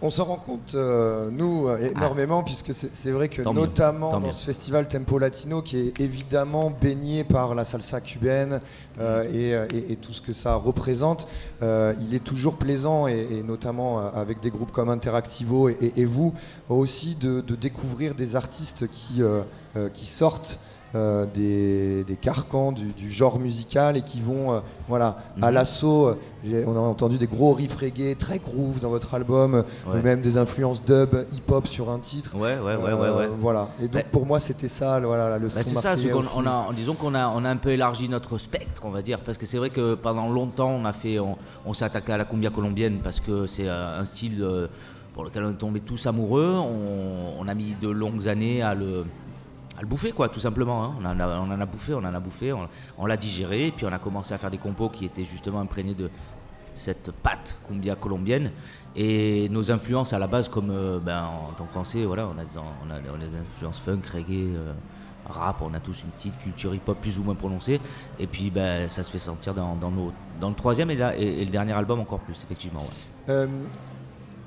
On 0.00 0.10
s'en 0.10 0.26
rend 0.26 0.36
compte, 0.36 0.76
euh, 0.76 1.28
nous, 1.32 1.66
euh, 1.66 1.90
énormément, 1.90 2.44
puisque 2.44 2.72
c'est 2.72 3.10
vrai 3.10 3.28
que 3.28 3.42
Tant 3.42 3.52
notamment 3.52 4.12
dans 4.12 4.20
mieux. 4.20 4.32
ce 4.32 4.44
festival 4.46 4.86
Tempo 4.86 5.18
Latino, 5.18 5.60
qui 5.60 5.76
est 5.76 6.00
évidemment 6.00 6.70
baigné 6.70 7.24
par 7.24 7.56
la 7.56 7.64
salsa 7.64 8.00
cubaine 8.00 8.60
euh, 9.00 9.24
et, 9.24 9.54
euh, 9.56 9.66
et- 9.74 9.94
et 9.94 9.96
tout 9.96 10.12
ce 10.12 10.22
que 10.22 10.32
ça 10.32 10.54
représente, 10.54 11.26
euh, 11.62 11.94
il 12.00 12.14
est 12.14 12.22
toujours 12.22 12.54
plaisant, 12.54 13.08
et, 13.08 13.26
et 13.38 13.42
notamment 13.42 13.98
avec 14.14 14.38
des 14.40 14.50
groupes 14.50 14.70
comme 14.70 14.88
Interactivo 14.88 15.68
et, 15.68 16.04
vous, 16.04 16.32
aussi 16.68 17.16
de, 17.16 17.40
de 17.40 17.56
découvrir 17.56 18.14
des 18.14 18.36
artistes 18.36 18.86
qui, 18.92 19.20
qui 19.94 20.06
sortent. 20.06 20.60
Euh, 20.94 21.26
des, 21.26 22.02
des 22.04 22.16
carcans 22.16 22.72
du, 22.72 22.86
du 22.92 23.10
genre 23.10 23.38
musical 23.38 23.96
et 23.98 24.02
qui 24.02 24.20
vont 24.22 24.52
euh, 24.54 24.60
voilà 24.88 25.18
à 25.42 25.48
Mhm. 25.48 25.54
l'assaut 25.54 26.08
euh, 26.46 26.64
on 26.66 26.74
a 26.76 26.80
entendu 26.80 27.18
des 27.18 27.26
gros 27.26 27.52
riffs 27.52 27.76
reggae 27.76 28.16
très 28.16 28.38
groove 28.38 28.80
dans 28.80 28.88
votre 28.88 29.12
album 29.12 29.64
Ouais. 29.86 30.00
même 30.02 30.22
des 30.22 30.38
influences 30.38 30.82
dub 30.82 31.14
hip-hop 31.30 31.66
sur 31.66 31.90
un 31.90 31.98
titre 31.98 32.36
Ouais, 32.36 32.58
ouais, 32.58 32.76
ouais, 32.76 32.90
Euh, 32.92 32.96
ouais, 32.96 33.16
ouais. 33.18 33.28
voilà 33.38 33.68
et 33.80 33.88
donc 33.88 33.92
Bah, 33.92 34.08
pour 34.10 34.24
moi 34.24 34.40
c'était 34.40 34.68
ça 34.68 34.98
le- 34.98 35.06
voilà 35.08 35.36
le 35.38 35.48
Bah, 35.48 35.50
son 35.50 35.58
c'est 35.68 35.76
ça, 35.76 35.94
on 36.34 36.46
a, 36.46 36.72
disons 36.74 36.94
qu'on 36.94 37.14
a, 37.14 37.28
on 37.28 37.44
a 37.44 37.50
un 37.50 37.56
peu 37.58 37.70
élargi 37.70 38.08
notre 38.08 38.38
spectre, 38.38 38.80
on 38.84 38.90
va 38.90 39.02
dire, 39.02 39.18
parce 39.20 39.36
que 39.36 39.44
c'est 39.44 39.58
vrai 39.58 39.68
que 39.70 39.94
pendant 39.94 40.30
longtemps, 40.30 40.70
on 40.70 40.84
a 40.86 40.92
fait, 40.94 41.18
on, 41.18 41.36
on 41.66 41.74
s'est 41.74 41.84
attaqué 41.84 42.12
à 42.12 42.16
la 42.16 42.24
cumbia 42.24 42.48
colombienne 42.50 43.00
parce 43.04 43.20
que 43.20 43.46
c'est 43.46 43.68
un 43.68 44.04
style 44.06 44.42
pour 45.12 45.24
lequel 45.24 45.44
on 45.44 45.50
est 45.50 45.54
tombé 45.54 45.80
tous 45.80 46.06
amoureux. 46.06 46.54
On, 46.56 47.42
on 47.42 47.48
a 47.48 47.54
mis 47.54 47.74
de 47.82 47.88
longues 47.88 48.28
années 48.28 48.62
à 48.62 48.74
le, 48.74 49.04
à 49.78 49.80
le 49.80 49.86
bouffer, 49.86 50.10
quoi, 50.12 50.28
tout 50.28 50.40
simplement. 50.40 50.84
hein. 50.84 50.94
On, 51.00 51.04
en 51.06 51.60
a, 51.60 51.66
bouffé, 51.66 51.94
on 51.94 51.98
en 51.98 52.04
a 52.14 52.20
bouffé, 52.20 52.52
on, 52.98 53.06
l'a 53.06 53.16
digéré, 53.16 53.68
et 53.68 53.70
puis 53.70 53.86
on 53.86 53.92
a 53.92 53.98
commencé 54.00 54.34
à 54.34 54.38
faire 54.38 54.50
des 54.50 54.58
compos 54.58 54.88
qui 54.88 55.04
étaient 55.04 55.24
justement 55.24 55.60
imprégnés 55.60 55.94
de 55.94 56.10
cette 56.74 57.12
pâte 57.12 57.56
cumbia 57.66 57.94
colombienne. 57.94 58.50
Et 58.96 59.48
nos 59.50 59.70
influences 59.70 60.12
à 60.12 60.18
la 60.18 60.26
base, 60.26 60.48
comme 60.48 60.70
euh, 60.70 60.98
ben, 60.98 61.22
en 61.24 61.52
tant 61.52 61.64
que 61.64 61.70
français, 61.70 62.04
voilà, 62.04 62.26
on 62.26 62.38
a, 62.38 62.44
des- 62.44 62.58
on 62.58 62.90
a, 62.90 63.18
des 63.18 63.36
influences 63.36 63.78
funk, 63.78 64.00
reggae, 64.12 64.54
euh, 64.56 64.72
rap, 65.28 65.62
on 65.62 65.72
a 65.74 65.78
tous 65.80 66.02
une 66.02 66.10
petite 66.10 66.36
culture 66.40 66.74
hip-hop 66.74 66.98
plus 67.00 67.16
ou 67.18 67.22
moins 67.22 67.34
prononcée. 67.36 67.80
Et 68.18 68.26
puis 68.26 68.50
ben, 68.50 68.88
ça 68.88 69.04
se 69.04 69.10
fait 69.12 69.18
sentir 69.18 69.54
dans, 69.54 69.76
dans, 69.76 70.48
le 70.48 70.54
troisième 70.56 70.90
et, 70.90 70.96
la- 70.96 71.16
et- 71.16 71.44
le 71.44 71.50
dernier 71.50 71.72
album 71.72 72.00
encore 72.00 72.20
plus, 72.20 72.42
effectivement. 72.42 72.84
Euh, 73.28 73.46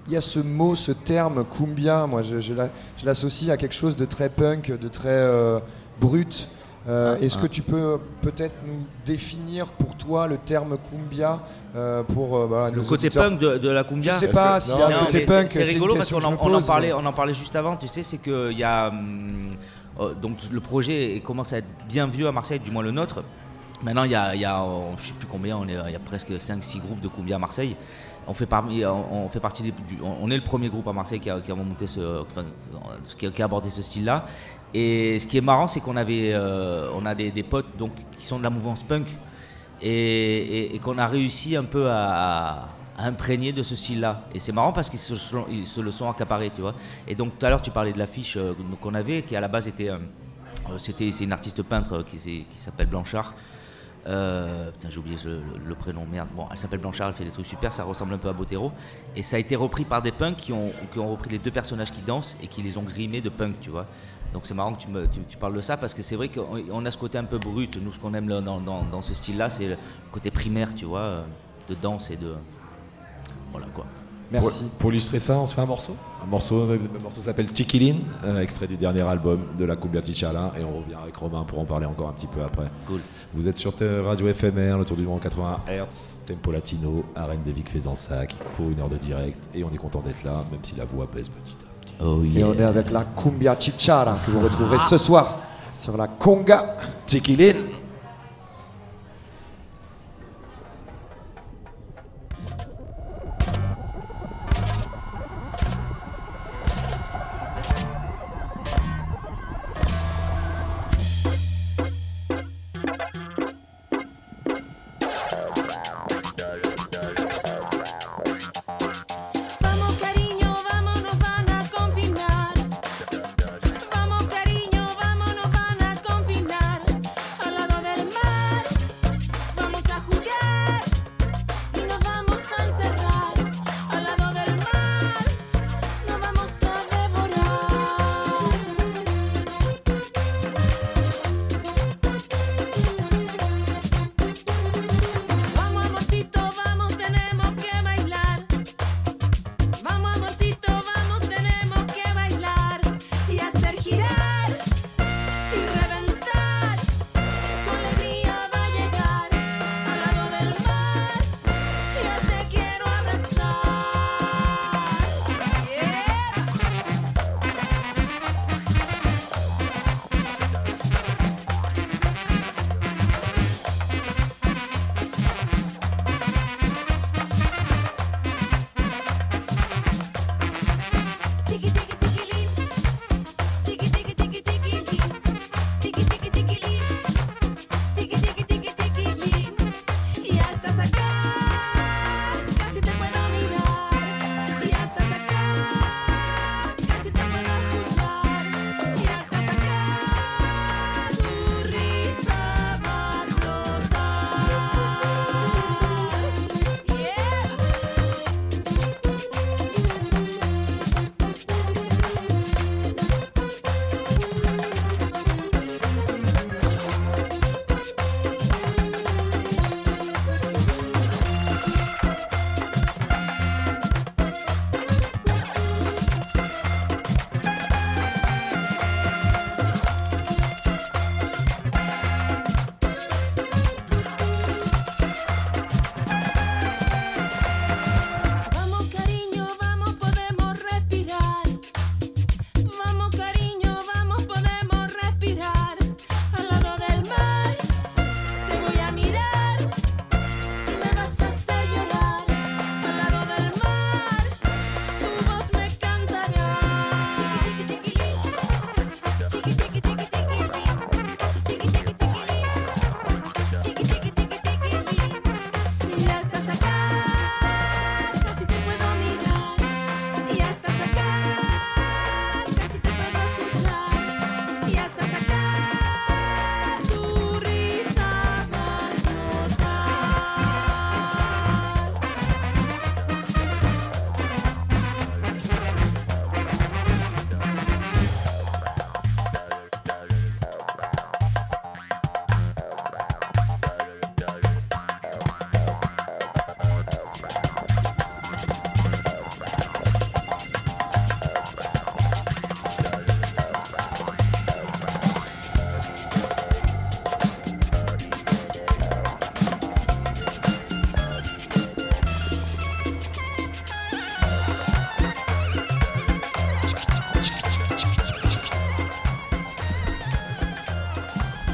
il 0.08 0.14
y 0.14 0.18
a 0.18 0.22
ce 0.22 0.40
mot, 0.40 0.76
ce 0.76 0.92
terme 0.92 1.46
cumbia, 1.46 2.08
moi 2.08 2.22
je, 2.24 2.40
je 2.40 2.54
la- 2.54 2.70
je 2.98 3.06
l'associe 3.06 3.50
à 3.52 3.58
quelque 3.58 3.76
chose 3.76 3.96
de 3.96 4.06
très 4.06 4.30
punk, 4.30 4.72
de 4.78 4.88
très 4.88 5.10
euh, 5.10 5.60
brut. 6.00 6.48
Euh, 6.90 7.16
Ah, 7.16 7.24
Est-ce 7.24 7.38
ah. 7.38 7.44
que 7.44 7.48
tu 7.48 7.62
peux 7.62 8.00
peut-être 8.22 8.56
nous 8.66 8.84
définir 9.06 9.68
pour 9.68 9.96
toi 9.96 10.26
le 10.26 10.38
terme 10.38 10.78
cumbia 10.90 11.40
euh, 11.76 12.02
pour 12.02 12.40
Le 12.40 12.82
côté 12.82 13.06
auditeurs 13.08 13.30
punk 13.30 13.40
de, 13.40 13.58
de 13.60 13.70
la 13.70 13.84
cumbia 13.84 14.14
Je 14.14 14.18
sais 14.18 14.28
pas 14.30 14.60
s'il 14.60 14.76
y 14.80 14.82
a 14.82 14.88
un 14.88 15.06
côté 15.06 15.22
punk. 15.26 15.48
c'est- 15.50 15.62
rigolo 15.64 15.94
parce 15.96 16.10
qu'on 16.10 16.24
en, 16.24 16.36
on 16.42 16.54
en 16.56 16.62
parlait, 16.64 16.88
mais- 16.88 16.94
on 16.94 17.06
en 17.06 17.14
parlait 17.14 17.36
juste 17.36 17.56
avant. 17.56 17.76
Tu 17.78 17.88
sais, 17.88 18.02
c'est 18.02 18.18
que 18.18 18.52
il 18.52 18.58
y 18.58 18.64
a, 18.64 18.88
hum, 18.90 19.52
euh, 20.00 20.14
donc 20.16 20.38
le 20.52 20.60
projet 20.60 21.22
commence 21.24 21.54
à 21.54 21.58
être 21.60 21.68
bien 21.88 22.08
vieux 22.08 22.28
à 22.28 22.32
Marseille, 22.32 22.60
du 22.60 22.72
moins 22.72 22.82
le 22.84 22.92
nôtre. 22.92 23.22
Maintenant, 23.84 24.04
il 24.04 24.12
y 24.12 24.16
a, 24.16 24.34
il 24.36 24.42
y 24.42 24.46
a, 24.46 24.64
je 24.98 25.06
sais 25.08 25.14
plus 25.14 25.28
combien, 25.28 25.58
on 25.58 25.68
est, 25.68 25.76
il 25.88 25.92
y 25.94 25.96
a 25.96 26.00
presque 26.00 26.32
5-6 26.32 26.80
groupes 26.82 27.02
de 27.02 27.08
cumbia 27.08 27.36
à 27.36 27.40
Marseille. 27.40 27.76
On 28.28 28.34
fait, 28.34 28.48
on, 28.54 29.30
fait 29.30 29.40
partie 29.40 29.64
des- 29.64 29.74
on 30.04 30.30
est 30.30 30.38
le 30.38 30.44
premier 30.44 30.70
groupe 30.70 30.88
à 30.88 30.94
Marseille 30.94 31.20
qui 31.20 31.30
a, 31.30 31.42
qui 31.42 31.52
a 31.52 31.56
monté 31.56 31.88
ce, 31.88 32.24
qui 33.18 33.42
a, 33.42 33.46
abordé 33.46 33.70
ce 33.70 33.82
style-là. 33.82 34.26
Et 34.74 35.20
ce 35.20 35.28
qui 35.28 35.38
est 35.38 35.42
marrant, 35.42 35.68
c'est 35.68 35.82
qu'on 35.82 35.98
avait, 35.98 36.32
euh, 36.34 36.90
on 36.96 37.06
a 37.06 37.16
des, 37.16 37.44
potes 37.44 37.78
donc 37.78 37.92
qui 38.18 38.26
sont 38.26 38.38
de 38.38 38.44
la 38.44 38.50
mouvance 38.50 38.84
punk 38.84 39.08
et, 39.82 40.80
qu'on 40.84 40.98
a 40.98 41.08
réussi 41.08 41.56
un 41.56 41.64
peu 41.64 41.90
à, 41.90 42.70
imprégner 42.98 43.52
de 43.52 43.64
ce 43.64 43.76
style-là. 43.76 44.24
Et 44.34 44.40
c'est 44.40 44.52
marrant 44.52 44.72
parce 44.72 44.90
qu'ils 44.90 45.00
se, 45.00 45.82
le 45.82 45.92
sont 45.92 46.10
accaparés, 46.10 46.52
tu 46.54 46.62
vois. 46.62 46.76
Et 47.08 47.16
donc 47.16 47.38
tout 47.40 47.46
à 47.46 47.50
l'heure, 47.50 47.62
tu 47.62 47.72
parlais 47.72 47.92
de 47.92 47.98
l'affiche 47.98 48.38
euh, 48.38 48.54
qu'on 48.80 48.94
avait, 48.94 49.24
qui 49.24 49.36
à 49.36 49.42
la 49.42 49.48
base 49.48 49.68
était, 49.68 49.90
euh, 49.90 49.98
c'était, 50.78 51.12
c'est 51.12 51.24
une 51.24 51.34
artiste 51.34 51.64
peintre 51.64 52.04
qui 52.04 52.46
s'appelle 52.56 52.88
Blanchard. 52.88 53.34
Euh, 54.08 54.72
putain, 54.72 54.90
j'ai 54.90 54.98
oublié 54.98 55.18
le, 55.26 55.76
prénom, 55.76 56.06
merde. 56.06 56.30
Bon, 56.36 56.48
elle 56.52 56.60
s'appelle 56.60 56.80
Blanchard, 56.80 57.10
elle 57.10 57.14
fait 57.14 57.24
des 57.24 57.32
trucs 57.32 57.46
super, 57.46 57.72
ça 57.72 57.84
ressemble 57.84 58.14
un 58.14 58.18
peu 58.18 58.30
à 58.30 58.34
Botero. 58.34 58.72
Et 59.16 59.24
ça 59.24 59.36
a 59.36 59.40
été 59.40 59.56
repris 59.56 59.86
par 59.86 60.02
des 60.02 60.12
punks 60.12 60.38
qui 60.38 60.54
ont, 60.54 60.72
repris 60.96 61.30
les 61.30 61.40
deux 61.40 61.52
personnages 61.52 61.92
qui 61.92 62.02
dansent 62.02 62.38
et 62.42 62.48
qui 62.48 62.62
les 62.62 62.78
ont 62.78 62.84
grimés 62.84 63.22
de 63.22 63.30
punk, 63.30 63.60
tu 63.60 63.70
vois. 63.70 63.86
Donc 64.34 64.44
c'est 64.46 64.54
marrant 64.54 64.74
que 64.74 64.80
tu, 64.80 65.38
parles 65.38 65.56
de 65.56 65.62
ça 65.62 65.76
parce 65.76 65.94
que 65.94 66.02
c'est 66.02 66.16
vrai 66.16 66.30
qu'on 66.30 66.64
on 66.72 66.86
a 66.86 66.92
ce 66.92 66.98
côté 66.98 67.18
un 67.18 67.26
peu 67.26 67.38
brut. 67.38 67.78
Nous, 67.78 67.92
ce 67.92 68.00
qu'on 68.00 68.14
aime 68.14 68.28
dans 68.28 69.02
ce 69.02 69.14
style-là, 69.14 69.50
c'est 69.50 69.68
le 69.68 69.78
côté 70.12 70.32
primaire, 70.32 70.74
tu 70.74 70.86
vois, 70.86 71.00
euh, 71.00 71.24
de 71.70 71.76
danse 71.76 72.10
et 72.12 72.18
de. 72.18 72.34
Voilà 73.52 73.68
quoi. 73.68 73.86
Pour, 74.40 74.52
pour 74.80 74.92
illustrer 74.92 75.20
ça, 75.20 75.38
on 75.38 75.46
se 75.46 75.54
fait 75.54 75.62
un 75.62 75.66
morceau. 75.66 75.96
Un 76.24 76.28
morceau, 76.28 76.66
le 76.68 77.00
morceau 77.02 77.20
s'appelle 77.22 77.48
Chiquilin, 77.54 77.96
euh, 78.24 78.40
extrait 78.42 78.68
du 78.68 78.78
dernier 78.78 79.02
album 79.02 79.42
de 79.58 79.66
la 79.66 79.76
Cumbia 79.76 80.02
Tichala, 80.02 80.54
et 80.60 80.64
on 80.64 80.78
revient 80.80 80.96
avec 81.04 81.16
Romain 81.18 81.44
pour 81.44 81.60
en 81.60 81.66
parler 81.66 81.86
encore 81.86 82.10
un 82.10 82.14
petit 82.14 82.28
peu 82.28 82.42
après. 82.42 82.68
Cool. 82.88 83.02
Vous 83.34 83.48
êtes 83.48 83.58
sur 83.58 83.76
te- 83.76 84.02
Radio 84.02 84.28
éphémère, 84.28 84.78
le 84.78 84.86
tour 84.86 84.96
du 84.98 85.04
monde 85.04 85.20
80 85.20 85.62
Hz, 85.68 86.20
Tempo 86.28 86.52
Latino, 86.52 87.04
Arène 87.16 87.42
de 87.44 87.52
Vic 87.52 87.70
Faisansac, 87.70 88.36
pour 88.56 88.70
une 88.70 88.80
heure 88.80 88.90
de 88.90 88.98
direct, 88.98 89.50
et 89.54 89.64
on 89.64 89.72
est 89.74 89.78
content 89.78 90.02
d'être 90.02 90.24
là, 90.24 90.46
même 90.52 90.62
si 90.64 90.76
la 90.76 90.86
voix 90.86 91.08
baisse 91.14 91.28
petit 91.30 91.58
à 91.62 91.86
petit. 91.86 91.94
Oh 92.04 92.22
Et 92.36 92.44
on 92.44 92.54
est 92.54 92.64
avec 92.64 92.90
la 92.92 93.04
cumbia 93.04 93.56
chichara 93.60 94.16
que 94.26 94.32
vous 94.32 94.40
retrouverez 94.42 94.78
ce 94.90 94.98
soir 94.98 95.40
sur 95.72 95.98
la 95.98 96.08
conga. 96.08 96.78
Chiquilin. 97.08 97.54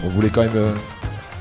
On 0.08 0.10
voulait 0.10 0.30
quand 0.30 0.42
même 0.42 0.56
euh, 0.56 0.72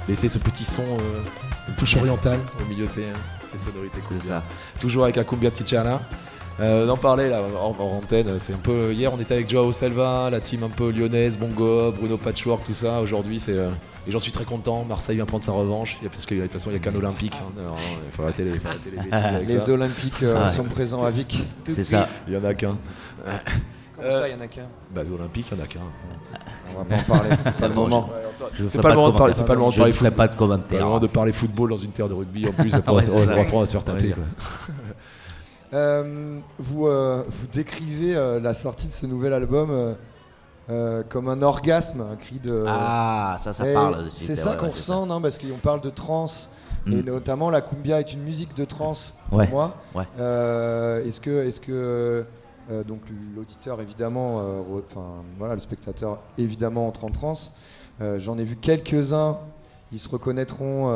laisser 0.08 0.28
ce 0.28 0.38
petit 0.38 0.64
son 0.64 0.82
euh, 0.82 1.22
une 1.68 1.74
touche 1.74 1.96
orientale 1.96 2.40
au 2.60 2.68
milieu 2.68 2.84
de 2.86 2.90
ces, 2.90 3.06
ces 3.40 3.56
sonorités 3.56 4.00
cumbia. 4.08 4.42
Toujours 4.80 5.04
avec 5.04 5.16
la 5.16 5.24
cumbia 5.24 5.50
tichana. 5.50 6.00
Euh, 6.58 6.86
D'en 6.86 6.96
parler 6.96 7.28
là 7.28 7.42
en, 7.42 7.76
en 7.78 7.98
antenne, 7.98 8.38
c'est 8.38 8.54
un 8.54 8.58
peu. 8.58 8.90
Hier 8.94 9.12
on 9.12 9.20
était 9.20 9.34
avec 9.34 9.46
Joao 9.50 9.72
Selva, 9.72 10.30
la 10.30 10.40
team 10.40 10.62
un 10.62 10.70
peu 10.70 10.90
lyonnaise, 10.90 11.36
Bongo, 11.36 11.92
Bruno 11.92 12.16
Patchwork, 12.16 12.64
tout 12.64 12.72
ça. 12.72 13.00
Aujourd'hui 13.02 13.38
c'est. 13.38 13.52
euh, 13.52 13.68
et 14.08 14.10
j'en 14.10 14.18
suis 14.18 14.32
très 14.32 14.46
content. 14.46 14.82
Marseille 14.88 15.16
vient 15.16 15.26
prendre 15.26 15.44
sa 15.44 15.52
revanche. 15.52 15.98
Il 16.00 16.04
y 16.04 16.06
a- 16.06 16.10
Parce 16.10 16.24
que 16.24 16.34
de 16.34 16.40
toute 16.42 16.52
façon 16.52 16.70
il 16.70 16.72
n'y 16.72 16.78
a 16.78 16.82
qu'un 16.82 16.94
olympique. 16.94 17.34
hein. 17.34 17.52
Alors, 17.60 17.76
il 18.06 18.10
faut 18.10 18.22
arrêter 18.22 18.44
les, 18.44 18.52
il 18.52 18.60
faut 18.60 18.68
arrêter 18.68 18.90
les 18.90 18.96
bêtises 18.96 19.12
avec 19.22 19.48
Les 19.50 19.60
ça. 19.60 19.72
Olympiques 19.72 20.22
euh, 20.22 20.44
Ouais. 20.46 20.50
sont 20.50 20.64
présents 20.64 21.04
à 21.04 21.10
Vic. 21.10 21.42
De 21.66 21.72
suite. 21.74 21.94
Il 22.26 22.32
y 22.32 22.36
en 22.38 22.44
a 22.44 22.54
qu'un. 22.54 22.78
Comment 23.96 24.12
ça, 24.12 24.28
il 24.28 24.34
y 24.34 24.36
en 24.36 24.40
a 24.40 24.46
qu'un? 24.46 24.66
Bah 24.94 25.04
d'olympique 25.04 25.46
il 25.50 25.56
y 25.56 25.60
en 25.60 25.64
a 25.64 25.66
qu'un. 25.66 25.80
On 26.74 26.78
va 26.82 26.84
pas 26.84 26.96
en 26.96 27.04
parler, 27.18 27.30
c'est 27.40 27.54
pas 27.56 27.68
le 27.68 27.74
moment. 27.74 28.10
C'est 28.68 28.76
pas 28.76 28.82
pas 28.82 28.88
le 28.90 28.94
moment 28.96 29.10
de 29.10 29.16
parler. 29.18 29.32
C'est 29.34 29.44
pas 29.46 29.52
le 29.54 29.58
moment 29.58 29.68
de 29.70 29.74
Je 29.74 29.78
parler 29.78 29.92
ne 29.92 29.96
ferai 29.96 30.10
football. 30.10 30.26
pas 30.26 30.32
de 30.32 30.38
commentaires. 30.38 30.68
Pas 30.68 30.76
le 30.78 30.84
moment 30.84 31.00
de 31.00 31.06
parler 31.06 31.32
football 31.32 31.70
dans 31.70 31.76
une 31.76 31.90
terre 31.92 32.08
de 32.08 32.14
rugby 32.14 32.46
en 32.48 32.52
plus. 32.52 32.74
Après, 32.74 32.92
Ouais, 32.92 33.08
on 33.10 33.12
va- 33.16 33.22
on 33.22 33.26
ça. 33.26 33.34
va 33.34 33.40
reprendre 33.42 33.62
à 33.62 33.66
se 33.66 33.72
faire 33.72 33.84
taper. 33.84 34.14
Euh, 35.74 36.38
vous, 36.60 36.86
euh, 36.86 37.24
vous 37.26 37.46
décrivez 37.48 38.16
euh, 38.16 38.38
la 38.38 38.54
sortie 38.54 38.86
de 38.86 38.92
ce 38.92 39.04
nouvel 39.04 39.32
album 39.32 39.70
euh, 39.72 39.94
euh, 40.70 41.02
comme 41.08 41.28
un 41.28 41.42
orgasme, 41.42 42.02
un 42.12 42.14
cri 42.16 42.38
de. 42.38 42.64
Ah, 42.66 43.36
ça, 43.40 43.52
ça 43.52 43.68
Et 43.68 43.74
parle 43.74 44.06
C'est 44.16 44.36
ça 44.36 44.50
ouais, 44.52 44.56
qu'on 44.56 44.66
ouais, 44.66 44.70
ressent, 44.70 45.06
non 45.06 45.20
Parce 45.20 45.38
qu'on 45.38 45.56
parle 45.60 45.80
de 45.80 45.90
trance. 45.90 46.50
Et 46.86 46.90
Mm. 46.90 47.00
notamment, 47.06 47.50
la 47.50 47.62
cumbia 47.62 47.98
est 47.98 48.12
une 48.12 48.22
musique 48.22 48.54
de 48.56 48.64
trance 48.64 49.16
pour 49.28 49.38
Ouais, 49.38 49.48
moi. 49.48 49.74
ouais. 49.96 50.04
Euh, 50.20 51.04
est-ce 51.04 51.20
que, 51.20 51.44
est-ce 51.44 51.60
que 51.60 52.24
euh, 52.70 52.82
donc 52.84 53.00
l'auditeur 53.36 53.80
évidemment, 53.80 54.40
euh, 54.40 54.60
enfin 54.86 55.22
voilà, 55.38 55.54
le 55.54 55.60
spectateur 55.60 56.18
évidemment 56.38 56.86
entre 56.88 57.04
en 57.04 57.10
transe. 57.10 57.54
Euh, 58.00 58.18
J'en 58.18 58.36
ai 58.38 58.44
vu 58.44 58.56
quelques-uns. 58.56 59.38
Ils 59.92 60.00
se 60.00 60.08
reconnaîtront 60.08 60.88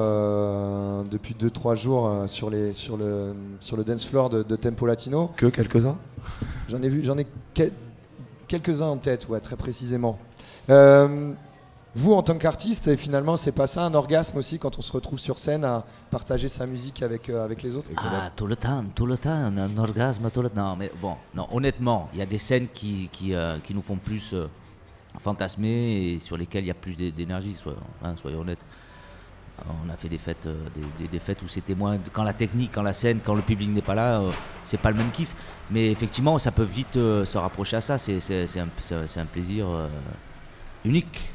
depuis 1.05 1.37
2-3 1.39 1.77
jours 1.77 2.13
sur, 2.27 2.51
les, 2.51 2.73
sur, 2.73 2.97
le, 2.97 3.35
sur 3.61 3.77
le 3.77 3.85
dance 3.85 4.05
floor 4.05 4.31
de, 4.31 4.43
de 4.43 4.57
Tempo 4.57 4.85
Latino. 4.85 5.31
Que 5.37 5.47
quelques-uns? 5.47 5.97
J'en 6.69 6.83
ai 6.83 6.89
vu, 6.89 7.05
j'en 7.05 7.17
ai 7.17 7.27
quel- 7.55 7.71
quelques-uns 8.49 8.89
en 8.89 8.97
tête, 8.97 9.29
ouais, 9.29 9.39
très 9.39 9.55
précisément. 9.55 10.19
Vous, 11.97 12.13
en 12.13 12.23
tant 12.23 12.39
qu'artiste, 12.39 12.95
finalement, 12.95 13.37
c'est 13.37 13.51
pas 13.51 13.67
ça 13.67 13.85
un 13.85 13.95
orgasme 13.95 14.39
aussi 14.39 14.61
quand 14.61 14.79
on 14.79 14.83
se 14.83 14.93
retrouve 14.93 15.19
sur 15.19 15.39
scène 15.39 15.65
à 15.65 15.85
partager 16.11 16.49
sa 16.49 16.65
musique 16.67 17.03
avec, 17.03 17.29
euh, 17.29 17.45
avec 17.45 17.63
les 17.65 17.75
autres? 17.75 17.91
Ah, 17.97 18.31
tout 18.37 18.47
le 18.47 18.55
temps, 18.55 18.85
tout 18.95 19.07
le 19.07 19.17
temps, 19.19 19.31
un, 19.31 19.77
orgasme, 19.77 20.31
tout 20.31 20.43
le 20.43 20.51
temps. 20.51 20.77
Mais 20.77 20.93
bon, 21.03 21.17
non, 21.35 21.49
honnêtement, 21.51 22.09
il 22.13 22.21
y 22.21 22.23
a 22.23 22.27
des 22.27 22.39
scènes 22.39 22.69
qui, 22.73 23.09
qui, 23.11 23.35
euh, 23.35 23.59
qui 23.59 23.75
nous 23.75 23.83
font 23.83 23.97
plus 23.97 24.35
euh, 24.35 24.47
fantasmer 25.19 26.13
et 26.15 26.19
sur 26.21 26.37
lesquelles 26.37 26.63
il 26.63 26.69
y 26.69 26.71
a 26.71 26.75
plus 26.75 26.95
d'é- 26.95 27.11
d'énergie, 27.11 27.57
hein, 28.05 28.15
soyons 28.21 28.41
honnêtes. 28.41 28.65
On 29.85 29.91
a 29.91 29.97
fait 29.97 30.09
des 30.09 30.17
fêtes, 30.17 30.49
des, 30.99 31.09
des- 31.09 31.19
fêtes 31.19 31.43
où 31.43 31.49
c'était 31.49 31.75
moins. 31.75 31.99
Quand 32.15 32.23
la 32.23 32.33
technique, 32.33 32.71
quand 32.73 32.83
la 32.83 32.95
scène, 32.95 33.19
quand 33.23 33.35
le 33.35 33.43
public 33.43 33.69
n'est 33.71 33.83
pas 33.83 33.95
là, 33.97 34.23
c'est 34.65 34.79
pas 34.81 34.91
le 34.91 34.97
même 34.97 35.11
kiff. 35.11 35.35
Mais 35.71 35.91
effectivement, 35.91 36.39
ça 36.39 36.51
peut 36.51 36.63
vite 36.63 36.95
se 36.95 37.37
rapprocher 37.37 37.77
à 37.77 37.81
ça. 37.83 37.99
C'est 37.99 38.17
un, 38.59 39.27
plaisir 39.27 39.67
unique. 40.83 41.31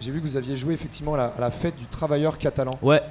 J'ai 0.00 0.10
vu 0.10 0.20
que 0.20 0.24
vous 0.26 0.36
aviez 0.36 0.56
joué 0.56 0.74
effectivement 0.74 1.14
à 1.14 1.16
la, 1.18 1.24
à 1.26 1.40
la 1.40 1.50
fête 1.50 1.76
du 1.76 1.86
travailleur 1.86 2.38
catalan. 2.38 2.72
Ouais, 2.82 3.02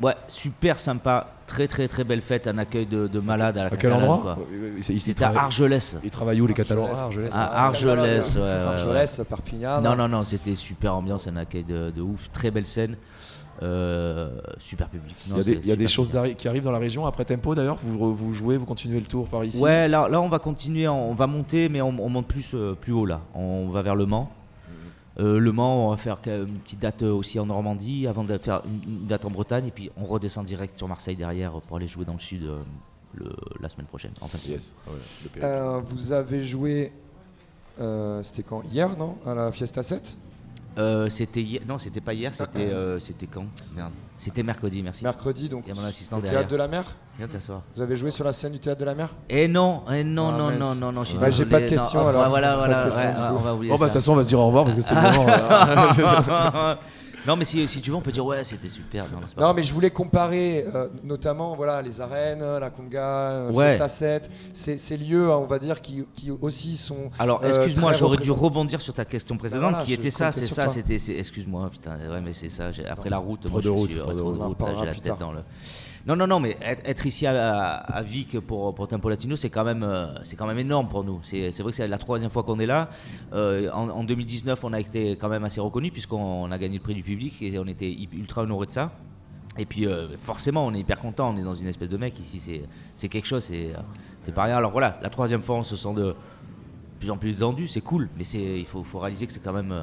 ouais, 0.00 0.14
super 0.28 0.78
sympa. 0.78 1.26
Très, 1.46 1.66
très, 1.66 1.88
très 1.88 2.04
belle 2.04 2.20
fête. 2.22 2.46
Un 2.46 2.58
accueil 2.58 2.86
de, 2.86 3.08
de 3.08 3.18
malade 3.18 3.58
à 3.58 3.62
la 3.62 3.66
À 3.66 3.70
quel 3.70 3.90
catalane, 3.90 4.08
endroit 4.08 4.38
C'était 4.80 5.24
à 5.24 5.30
Argelès. 5.30 5.96
Ils 6.04 6.10
travaillent 6.10 6.40
où 6.40 6.46
les 6.46 6.54
Catalans 6.54 6.88
Ah, 6.94 7.04
Argelès. 7.04 7.32
À 7.34 7.64
Argelès, 7.66 8.34
ouais, 8.36 8.40
ouais, 8.40 8.46
ouais. 8.46 8.50
Argelès, 8.50 9.20
Perpignan. 9.28 9.80
Non, 9.80 9.96
non, 9.96 10.08
non, 10.08 10.22
c'était 10.22 10.54
super 10.54 10.94
ambiance, 10.94 11.26
un 11.26 11.36
accueil 11.36 11.64
de, 11.64 11.90
de 11.90 12.00
ouf, 12.02 12.30
très 12.30 12.52
belle 12.52 12.66
scène, 12.66 12.96
euh, 13.64 14.30
super 14.60 14.88
public. 14.88 15.16
Il 15.26 15.36
y 15.36 15.40
a 15.40 15.42
des, 15.42 15.82
y 15.82 15.84
a 15.84 15.88
choses 15.88 16.16
qui 16.38 16.46
arrivent 16.46 16.62
dans 16.62 16.70
la 16.70 16.78
région 16.78 17.04
après 17.04 17.24
Tempo 17.24 17.56
d'ailleurs? 17.56 17.78
Vous, 17.82 18.14
vous 18.14 18.32
jouez, 18.32 18.56
vous 18.56 18.66
continuez 18.66 19.00
le 19.00 19.06
tour 19.06 19.26
par 19.26 19.44
ici? 19.44 19.60
Ouais, 19.60 19.88
là, 19.88 20.08
là 20.08 20.20
on 20.20 20.28
va 20.28 20.38
continuer, 20.38 20.86
on 20.86 21.14
va 21.14 21.26
monter, 21.26 21.68
mais 21.68 21.82
on, 21.82 21.88
on 21.98 22.08
monte 22.08 22.28
plus, 22.28 22.52
euh, 22.54 22.74
plus 22.80 22.92
haut 22.92 23.06
là. 23.06 23.22
On 23.34 23.68
va 23.70 23.82
vers 23.82 23.96
Le 23.96 24.06
Mans. 24.06 24.30
Euh, 25.20 25.38
le 25.38 25.52
Mans, 25.52 25.86
on 25.86 25.90
va 25.90 25.96
faire 25.98 26.18
une 26.26 26.58
petite 26.60 26.78
date 26.80 27.02
euh, 27.02 27.12
aussi 27.12 27.38
en 27.38 27.46
Normandie 27.46 28.06
avant 28.06 28.24
de 28.24 28.36
faire 28.38 28.62
une, 28.64 29.06
date 29.06 29.24
en 29.26 29.30
Bretagne 29.30 29.66
et 29.66 29.70
puis 29.70 29.90
on 29.96 30.06
redescend 30.06 30.46
direct 30.46 30.78
sur 30.78 30.88
Marseille 30.88 31.14
derrière 31.16 31.52
pour 31.60 31.76
aller 31.76 31.86
jouer 31.88 32.04
dans 32.06 32.14
le 32.14 32.20
sud 32.20 32.44
euh, 32.44 32.60
le- 33.14 33.36
la 33.60 33.68
semaine 33.68 33.86
prochaine. 33.86 34.12
En 34.20 34.28
fin 34.28 34.38
Yes. 34.48 34.74
Ouais. 34.88 34.94
Euh, 35.42 35.80
vous 35.84 36.12
avez 36.12 36.42
joué, 36.42 36.92
euh, 37.80 38.22
c'était 38.22 38.42
quand? 38.44 38.62
Hier, 38.72 38.96
non? 38.96 39.16
À 39.26 39.34
la 39.34 39.52
Fiesta 39.52 39.82
7 39.82 40.16
Euh, 40.78 41.08
c'était 41.08 41.42
hier, 41.42 41.60
non, 41.66 41.78
c'était 41.78 42.00
pas 42.00 42.14
hier, 42.14 42.32
c'était 42.32 42.70
euh, 42.70 42.98
c'était 43.00 43.26
quand? 43.26 43.44
Merde. 43.74 43.90
C'était 44.16 44.42
mercredi, 44.42 44.82
merci. 44.82 45.02
Mercredi, 45.02 45.48
donc. 45.48 45.64
Il 45.66 45.74
y 45.74 45.78
a 45.78 45.80
mon 45.80 45.86
assistant 45.86 46.18
Au 46.18 46.20
derrière. 46.20 46.40
Théâtre 46.40 46.52
de 46.52 46.56
la 46.56 46.68
Mer? 46.68 46.84
Viens 47.18 47.26
t'asseoir. 47.26 47.62
Vous 47.74 47.82
avez 47.82 47.96
joué 47.96 48.10
sur 48.10 48.24
la 48.24 48.32
scène 48.32 48.52
du 48.52 48.58
Théâtre 48.60 48.80
de 48.80 48.84
la 48.84 48.94
Mer? 48.94 49.10
Et 49.28 49.48
non, 49.48 49.82
et 49.92 50.04
non, 50.04 50.30
Ah, 50.34 50.38
non, 50.38 50.50
mince. 50.50 50.58
non, 50.60 50.74
non, 50.76 50.92
non, 50.92 51.04
je 51.04 51.08
suis 51.10 51.18
Bah, 51.18 51.30
j'ai 51.30 51.44
désolé. 51.44 51.50
pas 51.50 51.58
de 51.58 51.64
Non, 51.64 51.70
questions, 51.82 52.00
oh, 52.04 52.08
alors. 52.08 52.28
Voilà, 52.28 52.48
Pas 52.48 52.52
de 52.54 52.58
voilà, 52.58 52.82
questions, 52.84 53.00
ouais, 53.08 53.14
du 53.14 53.20
ouais, 53.20 53.28
coup. 53.28 53.34
on 53.34 53.38
va 53.38 53.54
oublier 53.54 53.72
Bon, 53.72 53.78
bah, 53.78 53.86
de 53.86 53.90
toute 53.90 53.94
façon, 53.94 54.12
on 54.12 54.16
va 54.16 54.24
se 54.24 54.28
dire 54.28 54.38
au 54.40 54.46
revoir 54.46 54.64
parce 54.64 54.76
que 54.76 54.82
c'est 54.82 54.94
le 54.94 55.00
moment. 55.02 55.26
non, 57.26 57.36
mais 57.36 57.44
si, 57.44 57.66
si 57.68 57.80
tu 57.82 57.90
veux, 57.90 57.96
on 57.96 58.00
peut 58.00 58.12
dire 58.12 58.24
ouais, 58.24 58.44
c'était 58.44 58.68
super. 58.68 59.04
Non, 59.12 59.20
pas 59.36 59.52
mais 59.54 59.62
je 59.62 59.72
voulais 59.72 59.90
comparer 59.90 60.64
euh, 60.74 60.88
notamment 61.04 61.54
voilà, 61.54 61.82
les 61.82 62.00
arènes, 62.00 62.42
la 62.42 62.70
conga, 62.70 63.30
euh, 63.30 63.50
Ouais. 63.50 63.68
Fiesta 63.68 63.88
7, 63.88 64.30
ces, 64.54 64.78
ces 64.78 64.96
lieux, 64.96 65.30
hein, 65.30 65.36
on 65.36 65.46
va 65.46 65.58
dire, 65.58 65.80
qui, 65.80 66.04
qui 66.14 66.30
aussi 66.30 66.76
sont. 66.76 67.10
Alors, 67.18 67.42
euh, 67.44 67.48
excuse-moi, 67.48 67.92
j'aurais 67.92 68.16
dû 68.18 68.30
rebondir 68.30 68.80
sur 68.80 68.94
ta 68.94 69.04
question 69.04 69.36
précédente, 69.36 69.70
voilà, 69.70 69.84
qui 69.84 69.92
était 69.92 70.10
ça, 70.10 70.32
c'est 70.32 70.46
ça, 70.46 70.68
c'était, 70.68 70.96
excuse-moi, 71.18 71.68
putain, 71.70 71.96
ouais, 72.10 72.20
mais 72.20 72.32
c'est 72.32 72.48
ça. 72.48 72.70
Après 72.88 73.10
la 73.10 73.18
route, 73.18 73.40
Trop 73.42 73.50
moi, 73.50 73.60
de 73.60 73.64
je 73.64 73.70
route, 73.70 73.90
j'ai 73.90 73.96
la 74.86 74.92
plus 74.92 75.00
tête 75.00 75.04
tard. 75.04 75.18
dans 75.18 75.32
le. 75.32 75.40
Non, 76.06 76.16
non, 76.16 76.26
non, 76.26 76.40
mais 76.40 76.56
être, 76.62 77.04
ici 77.04 77.26
à, 77.26 77.74
à 77.74 78.02
Vic 78.02 78.40
pour, 78.40 78.74
pour 78.74 78.88
Tempo 78.88 79.08
Latino, 79.10 79.36
c'est 79.36 79.50
quand 79.50 79.64
même, 79.64 79.82
euh, 79.82 80.14
quand 80.38 80.46
même 80.46 80.58
énorme 80.58 80.88
pour 80.88 81.04
nous. 81.04 81.20
C'est, 81.22 81.50
vrai 81.50 81.70
que 81.70 81.76
c'est 81.76 81.86
la 81.88 81.98
troisième 81.98 82.30
fois 82.30 82.42
qu'on 82.42 82.58
est 82.58 82.66
là. 82.66 82.88
Euh, 83.34 83.70
en, 83.72 83.90
en 83.90 84.04
2019, 84.04 84.64
on 84.64 84.72
a 84.72 84.80
été 84.80 85.12
quand 85.16 85.28
même 85.28 85.44
assez 85.44 85.60
reconnu 85.60 85.90
puisqu'on 85.90 86.44
on 86.44 86.50
a 86.50 86.58
gagné 86.58 86.78
le 86.78 86.82
prix 86.82 86.94
du 86.94 87.02
public 87.02 87.42
et 87.42 87.58
on 87.58 87.66
était 87.66 87.94
ultra 88.12 88.42
honoré 88.42 88.66
de 88.66 88.72
ça. 88.72 88.92
Et 89.58 89.66
puis 89.66 89.86
euh, 89.86 90.16
forcément, 90.16 90.64
on 90.64 90.72
est 90.72 90.80
hyper 90.80 91.00
content. 91.00 91.34
On 91.34 91.36
est 91.36 91.42
dans 91.42 91.54
une 91.54 91.66
espèce 91.66 91.90
de 91.90 91.98
mec 91.98 92.18
ici. 92.18 92.40
C'est, 92.94 93.08
quelque 93.08 93.26
chose. 93.26 93.44
C'est, 93.44 94.32
pas 94.32 94.44
rien. 94.44 94.56
Alors 94.56 94.72
voilà, 94.72 94.98
la 95.02 95.10
troisième 95.10 95.42
fois, 95.42 95.56
on 95.56 95.62
se 95.62 95.76
sent 95.76 95.92
de 95.94 96.14
plus 96.98 97.10
en 97.10 97.18
plus 97.18 97.32
détendu. 97.32 97.68
C'est 97.68 97.82
cool, 97.82 98.08
mais 98.16 98.24
il 98.24 98.64
faut, 98.64 98.84
faut 98.84 99.00
réaliser 99.00 99.26
que 99.26 99.32
c'est 99.34 99.42
quand 99.42 99.52
même 99.52 99.74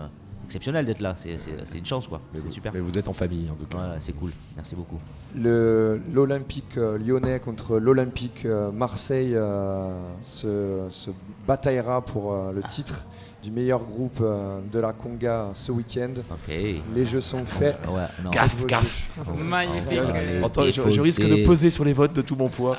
exceptionnel 0.48 0.86
d'être 0.86 1.02
là. 1.02 1.14
C'est, 1.18 1.40
c'est, 1.40 1.52
c'est 1.66 1.78
une 1.78 1.86
chance, 1.86 2.08
quoi. 2.08 2.20
C'est 2.34 2.50
super. 2.52 2.72
Mais 2.74 2.80
vous 2.80 2.98
êtes 2.98 3.08
en 3.08 3.14
famille 3.14 3.50
en 3.52 3.56
tout 3.56 3.66
cas. 3.66 3.78
Ouais, 3.78 3.98
c'est 4.00 4.14
cool. 4.14 4.32
Merci 4.56 4.76
beaucoup. 4.76 4.98
Le- 5.36 6.02
L'Olympique 6.14 6.78
euh, 6.78 6.98
lyonnais 6.98 7.40
contre 7.40 7.78
l'Olympique 7.78 8.46
euh, 8.46 8.72
Marseille 8.72 9.34
euh, 9.36 9.90
se, 10.24 10.88
se 10.90 11.12
bataillera 11.48 12.02
pour 12.02 12.34
euh, 12.34 12.52
le 12.54 12.64
titre 12.64 13.06
du 13.44 13.52
meilleur 13.52 13.80
groupe 13.82 14.20
euh, 14.22 14.60
de 14.72 14.80
la 14.80 14.94
conga 14.94 15.50
ce 15.54 15.72
week-end. 15.72 16.10
Les 16.96 17.06
jeux 17.06 17.22
sont 17.22 17.46
faits. 17.46 17.78
Ouais, 17.88 18.02
non. 18.24 18.30
Gaffe, 18.32 18.66
gaffe. 18.66 19.08
Magnifique. 19.38 20.00
Attends, 20.44 20.64
il 20.64 20.72
je, 20.74 21.02
risque 21.02 21.22
de 21.28 21.46
peser 21.46 21.70
sur 21.70 21.86
les 21.86 21.94
votes 21.94 22.14
de 22.14 22.22
tout 22.22 22.36
mon 22.36 22.50
poids. 22.50 22.78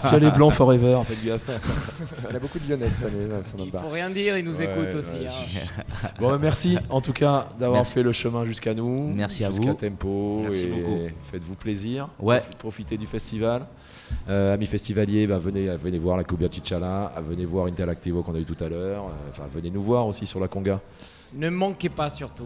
Ciel 0.00 0.24
est 0.24 0.30
blanc 0.30 0.50
forever, 0.50 1.00
faites 1.06 1.24
gaffe. 1.24 1.48
Il 2.28 2.32
y 2.32 2.36
a 2.36 2.38
beaucoup 2.38 2.58
de 2.58 2.68
lyonnais 2.68 2.90
cette 2.90 3.04
année 3.04 3.26
là, 3.28 3.42
sur 3.42 3.58
notre 3.58 3.70
Il 3.74 3.78
faut 3.80 3.88
rien 3.88 4.10
dire, 4.10 4.38
il 4.38 4.44
nous 4.44 4.56
Ouais, 4.56 4.64
écoute 4.64 4.88
ouais, 4.92 4.94
aussi. 4.96 5.16
hein. 5.26 6.08
Bon, 6.20 6.30
bah, 6.30 6.38
merci 6.40 6.78
en 6.90 7.00
tout 7.00 7.12
cas 7.12 7.48
d'avoir 7.58 7.86
fait 7.86 8.02
le 8.02 8.12
chemin 8.12 8.44
jusqu'à 8.44 8.74
nous. 8.74 9.12
Merci 9.14 9.44
à 9.44 9.50
jusqu'à 9.50 9.66
vous. 9.72 9.74
Tempo. 9.74 10.40
Merci 10.42 10.64
et 10.64 10.68
beaucoup. 10.68 10.98
Faites-vous 11.30 11.54
plaisir. 11.54 12.08
Ouais. 12.20 12.38
Profi- 12.38 12.58
Profitez 12.72 12.96
du 12.96 13.06
festival. 13.06 13.66
Euh, 14.28 14.54
amis 14.54 14.66
festivaliers, 14.66 15.26
bah, 15.26 15.38
venez, 15.38 15.74
venez 15.76 15.98
voir 15.98 16.16
la 16.16 16.24
Cumbia 16.24 16.48
Chichala, 16.50 17.12
venez 17.28 17.44
voir 17.46 17.66
Interactivo 17.66 18.22
qu'on 18.22 18.34
a 18.34 18.38
eu 18.38 18.44
tout 18.44 18.62
à 18.62 18.68
l'heure. 18.68 19.04
Euh, 19.06 19.41
Enfin, 19.42 19.50
venez 19.54 19.70
nous 19.70 19.82
voir 19.82 20.06
aussi 20.06 20.26
sur 20.26 20.40
la 20.40 20.48
conga. 20.48 20.80
Ne 21.34 21.48
manquez 21.50 21.88
pas 21.88 22.10
surtout 22.10 22.44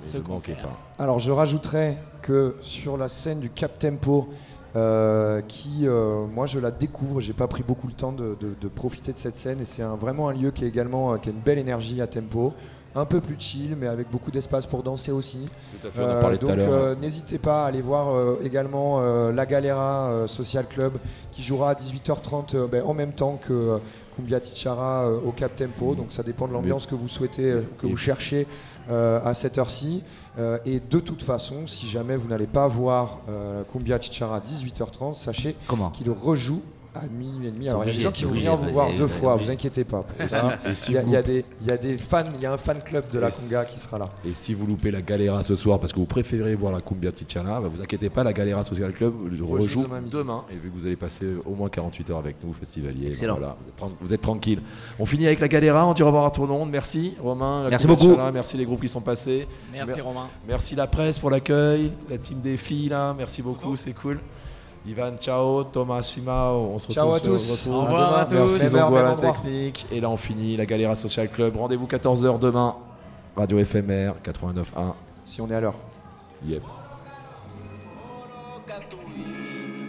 Et 0.00 0.04
ce 0.04 0.18
concert. 0.18 0.62
pas. 0.62 0.78
Alors 1.02 1.18
je 1.18 1.30
rajouterais 1.32 1.98
que 2.22 2.56
sur 2.60 2.96
la 2.96 3.08
scène 3.08 3.40
du 3.40 3.50
Cap 3.50 3.78
Tempo, 3.78 4.28
euh, 4.76 5.40
qui 5.48 5.88
euh, 5.88 6.24
moi 6.26 6.46
je 6.46 6.58
la 6.60 6.70
découvre, 6.70 7.20
j'ai 7.20 7.32
pas 7.32 7.48
pris 7.48 7.62
beaucoup 7.62 7.86
le 7.88 7.94
temps 7.94 8.12
de, 8.12 8.36
de- 8.38 8.54
de 8.60 8.68
profiter 8.68 9.12
de 9.12 9.18
cette 9.18 9.34
scène 9.34 9.60
et 9.60 9.64
c'est 9.64 9.82
vraiment 9.82 10.28
un 10.28 10.32
lieu 10.34 10.50
qui 10.50 10.64
est 10.64 10.68
également 10.68 11.14
euh, 11.14 11.16
qui 11.16 11.30
a 11.30 11.32
une 11.32 11.40
belle 11.40 11.58
énergie 11.58 12.00
à 12.02 12.06
tempo, 12.06 12.52
un 12.94 13.06
peu 13.06 13.20
plus 13.20 13.34
chill 13.40 13.74
mais 13.80 13.86
avec 13.88 14.08
beaucoup 14.10 14.30
d'espace 14.30 14.66
pour 14.66 14.82
danser 14.84 15.10
aussi. 15.10 15.46
Tout 15.80 15.88
à 15.88 15.90
fait, 15.90 16.02
on 16.02 16.26
en 16.26 16.30
donc 16.36 16.58
euh, 16.60 16.94
n'hésitez 16.94 17.38
pas 17.38 17.64
à 17.64 17.68
aller 17.68 17.80
voir 17.80 18.10
euh, 18.14 18.36
également 18.44 19.00
euh, 19.00 19.32
la 19.32 19.46
Galera 19.46 20.10
euh, 20.10 20.26
Social 20.28 20.66
Club 20.68 20.98
qui 21.32 21.42
jouera 21.42 21.70
à 21.70 21.74
18h30 21.74 22.54
euh, 22.54 22.66
ben, 22.68 22.84
en 22.84 22.94
même 22.94 23.12
temps 23.12 23.36
que 23.40 23.80
Cumbia 24.18 24.40
Tichara 24.40 25.06
euh, 25.06 25.20
au 25.24 25.30
Cap 25.30 25.54
Tempo. 25.54 25.94
Donc 25.94 26.06
ça 26.10 26.24
dépend 26.24 26.48
de 26.48 26.52
l'ambiance 26.52 26.86
que 26.86 26.96
vous 26.96 27.06
souhaitez, 27.06 27.50
euh, 27.50 27.62
que 27.78 27.86
vous 27.86 27.96
cherchez 27.96 28.48
euh, 28.90 29.20
à 29.24 29.32
cette 29.34 29.58
heure-ci. 29.58 30.02
Et 30.64 30.78
de 30.78 31.00
toute 31.00 31.24
façon, 31.24 31.66
si 31.66 31.88
jamais 31.88 32.14
vous 32.14 32.28
n'allez 32.28 32.46
pas 32.46 32.68
voir 32.68 33.18
Cumbia 33.72 34.00
Chichara 34.00 34.36
à 34.36 34.38
18h30, 34.38 35.14
sachez 35.14 35.56
qu'il 35.92 36.10
rejoue 36.10 36.62
à 37.02 37.06
minuit 37.06 37.48
et 37.48 37.50
demi. 37.50 37.68
Alors 37.68 37.84
il 37.84 37.88
y 37.88 37.90
a 37.90 37.94
des 37.94 38.00
gens 38.00 38.12
qui 38.12 38.24
vont 38.24 38.32
venir 38.32 38.56
vous 38.56 38.70
voir 38.70 38.92
deux 38.94 39.06
fois, 39.06 39.36
vous 39.36 39.50
inquiétez 39.50 39.84
pas. 39.84 40.04
il, 40.88 40.94
y 40.94 41.16
a, 41.16 41.22
des, 41.76 41.96
fans, 41.96 42.24
il 42.34 42.42
y 42.42 42.46
un 42.46 42.56
fan 42.56 42.80
club 42.84 43.04
de 43.12 43.18
la 43.18 43.30
conga 43.30 43.64
qui 43.64 43.78
sera 43.78 43.98
là. 43.98 44.10
Et 44.24 44.32
si 44.32 44.54
vous 44.54 44.66
loupez 44.66 44.90
la 44.90 45.02
Galera 45.02 45.42
ce 45.42 45.56
soir 45.56 45.78
parce 45.78 45.92
que 45.92 45.98
vous 45.98 46.06
préférez 46.06 46.54
voir 46.54 46.72
la 46.72 46.80
Cumbia 46.80 47.12
Tichana, 47.12 47.60
bah 47.60 47.68
vous 47.72 47.80
inquiétez 47.80 48.10
pas, 48.10 48.24
la 48.24 48.32
Galera 48.32 48.62
Social 48.64 48.92
Club 48.92 49.14
Rejoue 49.40 49.86
demain. 50.10 50.44
Et 50.50 50.54
vu 50.54 50.70
que 50.70 50.74
vous 50.74 50.86
allez 50.86 50.96
passer 50.96 51.26
au 51.44 51.54
moins 51.54 51.68
48 51.68 52.10
heures 52.10 52.18
avec 52.18 52.36
nous, 52.42 52.52
festivaliers, 52.52 53.08
Excellent. 53.08 53.36
voilà, 53.36 53.56
vous, 54.00 54.12
êtes, 54.12 54.20
tranquille. 54.20 54.60
On 54.98 55.06
finit 55.06 55.26
avec 55.26 55.40
la 55.40 55.48
Galera, 55.48 55.86
on 55.86 55.92
dit 55.92 56.02
au 56.02 56.06
revoir 56.06 56.26
à 56.26 56.30
tout 56.30 56.42
le 56.42 56.48
monde. 56.48 56.70
Merci 56.70 57.14
Romain, 57.20 57.68
Merci 57.68 57.86
beaucoup. 57.86 58.16
Merci 58.32 58.56
les 58.56 58.64
groupes 58.64 58.80
qui 58.80 58.88
sont 58.88 59.00
passés. 59.00 59.46
Merci 59.72 59.96
Mer- 59.96 60.04
Romain. 60.04 60.28
Merci 60.46 60.74
la 60.74 60.86
presse 60.86 61.18
pour 61.18 61.30
l'accueil, 61.30 61.92
la 62.08 62.18
team 62.18 62.40
des 62.40 62.56
filles 62.56 62.88
là, 62.88 63.14
merci 63.16 63.42
beaucoup, 63.42 63.76
c'est 63.76 63.92
cool. 63.92 64.18
Ivan, 64.88 65.16
ciao, 65.18 65.64
Thomas, 65.64 66.02
Simao, 66.02 66.70
on 66.74 66.78
se 66.78 66.88
retrouve 66.88 66.94
Ciao 66.94 67.12
à 67.12 67.18
sur- 67.18 67.32
tous. 67.32 67.34
on 67.34 67.38
se 67.38 67.52
retrouve 67.68 67.74
Au 67.74 67.80
revoir 67.84 68.08
demain. 68.10 68.18
à 68.20 68.24
tous. 68.24 68.58
Merci 68.58 68.74
Même 68.74 68.82
heure, 68.82 68.96
à 68.96 69.02
la 69.02 69.12
endroit. 69.12 69.32
technique. 69.32 69.86
Et 69.92 70.00
là 70.00 70.08
on 70.10 70.16
finit 70.16 70.56
la 70.56 70.64
Galera 70.66 70.94
Social 70.94 71.28
Club. 71.28 71.56
Rendez-vous 71.56 71.86
14h 71.86 72.38
demain, 72.38 72.74
Radio 73.36 73.58
FMR 73.64 74.12
89.1. 74.24 74.94
Si 75.24 75.40
on 75.42 75.50
est 75.50 75.54
à 75.54 75.60
l'heure. 75.60 75.74
Yep. 76.46 76.62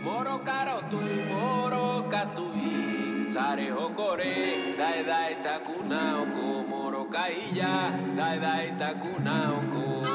Moro 0.04 0.40
caro 0.46 0.80
tu, 0.90 0.98
moro 1.32 2.04
catui, 2.10 3.30
sare 3.30 3.70
hokore, 3.72 4.76
dai 4.78 5.04
dai 5.06 5.36
takunao 5.44 6.26
ko, 6.36 6.64
moro 6.70 7.06
kaija, 7.12 7.94
dai 8.18 8.40
dai 8.40 8.74
takunao 8.78 9.60
ko. 9.72 10.09